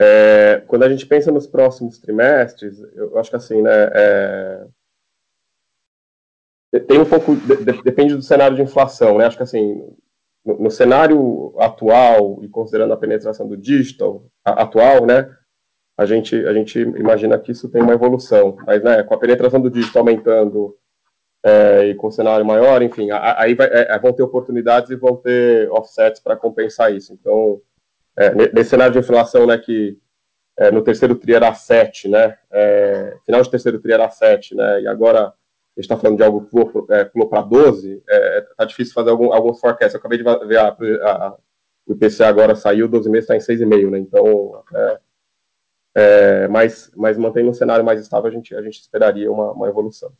É, 0.00 0.62
quando 0.66 0.82
a 0.82 0.88
gente 0.88 1.06
pensa 1.06 1.30
nos 1.30 1.46
próximos 1.46 1.98
trimestres, 1.98 2.80
eu 2.94 3.18
acho 3.18 3.30
que 3.30 3.36
assim, 3.36 3.60
né, 3.60 3.90
é, 3.92 4.66
tem 6.86 6.98
um 6.98 7.04
pouco, 7.04 7.36
de, 7.36 7.56
de, 7.56 7.82
depende 7.82 8.14
do 8.14 8.22
cenário 8.22 8.56
de 8.56 8.62
inflação, 8.62 9.18
né, 9.18 9.26
acho 9.26 9.36
que 9.36 9.42
assim, 9.42 9.82
no, 10.44 10.58
no, 10.58 10.70
cenário 10.70 11.54
atual, 11.58 12.42
e 12.42 12.48
considerando 12.48 12.94
a 12.94 12.96
penetração 12.96 13.46
do 13.46 13.56
digital 13.56 14.24
a, 14.44 14.62
atual, 14.62 15.04
né, 15.04 15.30
a 15.98 16.06
gente, 16.06 16.34
a 16.46 16.54
gente 16.54 16.78
imagina 16.78 17.38
que 17.38 17.52
isso 17.52 17.68
tem 17.68 17.82
uma 17.82 17.92
evolução, 17.92 18.56
mas, 18.66 18.82
né, 18.82 19.02
com 19.02 19.12
a 19.12 19.18
penetração 19.18 19.60
do 19.60 19.70
digital 19.70 20.00
aumentando, 20.00 20.78
é, 21.42 21.86
e 21.86 21.94
com 21.94 22.10
cenário 22.10 22.44
maior, 22.44 22.82
enfim, 22.82 23.08
aí 23.10 23.54
vai, 23.54 23.68
é, 23.70 23.98
vão 23.98 24.12
ter 24.12 24.22
oportunidades 24.22 24.90
e 24.90 24.96
vão 24.96 25.16
ter 25.16 25.70
offsets 25.70 26.20
para 26.20 26.36
compensar 26.36 26.94
isso. 26.94 27.12
Então, 27.12 27.60
é, 28.16 28.34
nesse 28.52 28.70
cenário 28.70 28.92
de 28.92 28.98
inflação, 28.98 29.46
né, 29.46 29.56
que 29.56 29.98
é, 30.58 30.70
no 30.70 30.82
terceiro 30.82 31.14
tri 31.14 31.34
era 31.34 31.52
7, 31.54 32.08
né, 32.08 32.36
é, 32.50 33.16
final 33.24 33.40
de 33.42 33.50
terceiro 33.50 33.80
tri 33.80 33.92
era 33.92 34.10
7, 34.10 34.54
né, 34.54 34.82
e 34.82 34.86
agora 34.86 35.28
a 35.28 35.80
gente 35.80 35.84
está 35.84 35.96
falando 35.96 36.18
de 36.18 36.22
algo 36.22 36.42
que 36.44 36.50
pulou, 36.50 36.86
é, 36.90 37.04
para 37.04 37.42
12, 37.42 38.02
é, 38.08 38.40
tá 38.56 38.64
difícil 38.64 38.92
fazer 38.92 39.10
algum, 39.10 39.32
alguns 39.32 39.58
forecasts. 39.60 39.94
Eu 39.94 40.00
acabei 40.00 40.18
de 40.18 40.24
ver 40.46 40.58
a, 40.58 40.68
a, 40.68 41.26
a 41.28 41.36
o 41.86 41.92
IPCA 41.92 42.28
agora 42.28 42.54
saiu, 42.54 42.86
12 42.86 43.08
meses 43.10 43.28
está 43.28 43.34
em 43.34 43.56
6,5, 43.56 43.90
né, 43.90 43.98
então, 43.98 44.62
é, 45.96 46.46
mas, 46.48 46.90
mas 46.94 47.16
mantendo 47.16 47.50
um 47.50 47.54
cenário 47.54 47.84
mais 47.84 48.00
estável, 48.00 48.30
a 48.30 48.32
gente, 48.32 48.54
a 48.54 48.62
gente 48.62 48.80
esperaria 48.80 49.32
uma, 49.32 49.52
uma 49.52 49.68
evolução. 49.68 50.12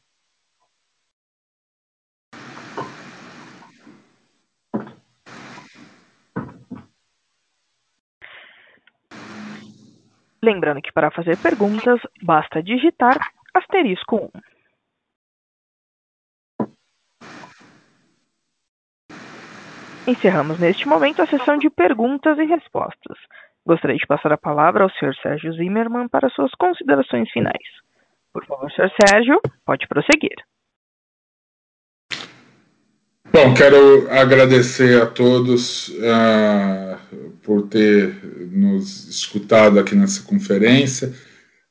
Lembrando 10.42 10.80
que 10.80 10.92
para 10.92 11.10
fazer 11.10 11.36
perguntas, 11.38 12.00
basta 12.22 12.62
digitar 12.62 13.18
asterisco 13.54 14.30
1. 14.34 14.40
Encerramos 20.08 20.58
neste 20.58 20.88
momento 20.88 21.22
a 21.22 21.26
sessão 21.26 21.58
de 21.58 21.68
perguntas 21.68 22.38
e 22.38 22.44
respostas. 22.44 23.18
Gostaria 23.66 23.96
de 23.96 24.06
passar 24.06 24.32
a 24.32 24.38
palavra 24.38 24.82
ao 24.82 24.90
Sr. 24.90 25.14
Sérgio 25.22 25.52
Zimmermann 25.52 26.08
para 26.08 26.30
suas 26.30 26.50
considerações 26.52 27.30
finais. 27.30 27.62
Por 28.32 28.44
favor, 28.46 28.70
Sr. 28.72 28.90
Sérgio, 29.06 29.40
pode 29.64 29.86
prosseguir. 29.86 30.36
Bom, 33.32 33.54
quero 33.54 34.10
agradecer 34.10 35.00
a 35.00 35.06
todos 35.06 35.88
uh, 35.88 36.98
por 37.44 37.68
ter 37.68 38.12
nos 38.50 39.08
escutado 39.08 39.78
aqui 39.78 39.94
nessa 39.94 40.22
conferência, 40.22 41.14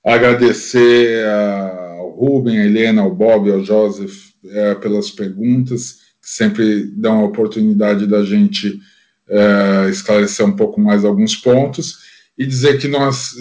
agradecer 0.04 1.26
ao 1.28 2.12
Rubem, 2.12 2.58
a 2.58 2.66
Helena, 2.66 3.02
ao 3.02 3.14
Bob, 3.14 3.52
ao 3.52 3.62
Joseph 3.62 4.30
uh, 4.46 4.80
pelas 4.80 5.12
perguntas, 5.12 5.98
que 6.22 6.30
sempre 6.30 6.86
dão 6.96 7.20
a 7.20 7.26
oportunidade 7.26 8.08
da 8.08 8.24
gente 8.24 8.80
uh, 9.28 9.90
esclarecer 9.90 10.46
um 10.46 10.56
pouco 10.56 10.80
mais 10.80 11.04
alguns 11.04 11.36
pontos, 11.36 11.98
e 12.38 12.46
dizer 12.46 12.80
que 12.80 12.88
nós 12.88 13.36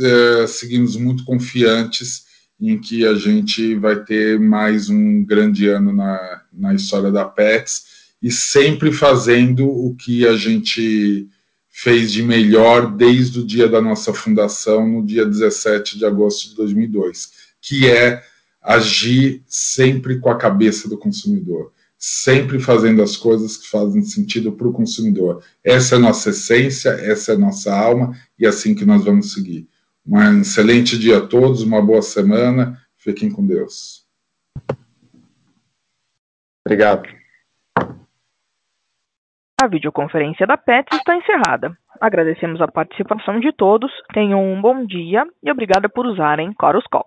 seguimos 0.48 0.96
muito 0.96 1.24
confiantes 1.24 2.24
em 2.60 2.80
que 2.80 3.06
a 3.06 3.14
gente 3.14 3.76
vai 3.76 4.02
ter 4.02 4.40
mais 4.40 4.90
um 4.90 5.24
grande 5.24 5.68
ano 5.68 5.92
na, 5.92 6.42
na 6.52 6.74
história 6.74 7.12
da 7.12 7.24
PETS, 7.24 7.97
e 8.22 8.30
sempre 8.30 8.92
fazendo 8.92 9.68
o 9.68 9.94
que 9.94 10.26
a 10.26 10.36
gente 10.36 11.28
fez 11.68 12.10
de 12.10 12.22
melhor 12.22 12.90
desde 12.96 13.38
o 13.38 13.46
dia 13.46 13.68
da 13.68 13.80
nossa 13.80 14.12
fundação, 14.12 14.88
no 14.88 15.06
dia 15.06 15.24
17 15.24 15.96
de 15.96 16.04
agosto 16.04 16.48
de 16.48 16.56
2002, 16.56 17.30
que 17.60 17.88
é 17.88 18.22
agir 18.60 19.42
sempre 19.46 20.18
com 20.18 20.28
a 20.28 20.36
cabeça 20.36 20.88
do 20.88 20.98
consumidor, 20.98 21.72
sempre 21.96 22.58
fazendo 22.58 23.00
as 23.00 23.16
coisas 23.16 23.56
que 23.56 23.68
fazem 23.68 24.02
sentido 24.02 24.52
para 24.52 24.66
o 24.66 24.72
consumidor. 24.72 25.42
Essa 25.62 25.94
é 25.94 25.98
a 25.98 26.00
nossa 26.00 26.30
essência, 26.30 26.90
essa 26.90 27.32
é 27.32 27.34
a 27.36 27.38
nossa 27.38 27.72
alma 27.72 28.16
e 28.38 28.44
é 28.44 28.48
assim 28.48 28.74
que 28.74 28.84
nós 28.84 29.04
vamos 29.04 29.32
seguir. 29.32 29.68
Um 30.04 30.40
excelente 30.40 30.98
dia 30.98 31.18
a 31.18 31.26
todos, 31.26 31.62
uma 31.62 31.80
boa 31.80 32.02
semana, 32.02 32.80
fiquem 32.96 33.30
com 33.30 33.46
Deus. 33.46 34.06
Obrigado. 36.66 37.17
A 39.60 39.66
videoconferência 39.66 40.46
da 40.46 40.56
PETS 40.56 40.96
está 40.96 41.16
encerrada. 41.16 41.76
Agradecemos 42.00 42.60
a 42.60 42.68
participação 42.68 43.40
de 43.40 43.50
todos, 43.52 43.90
tenham 44.14 44.40
um 44.40 44.60
bom 44.60 44.86
dia 44.86 45.26
e 45.42 45.50
obrigada 45.50 45.88
por 45.88 46.06
usarem 46.06 46.54
Chorus 46.60 46.86
Call. 46.86 47.06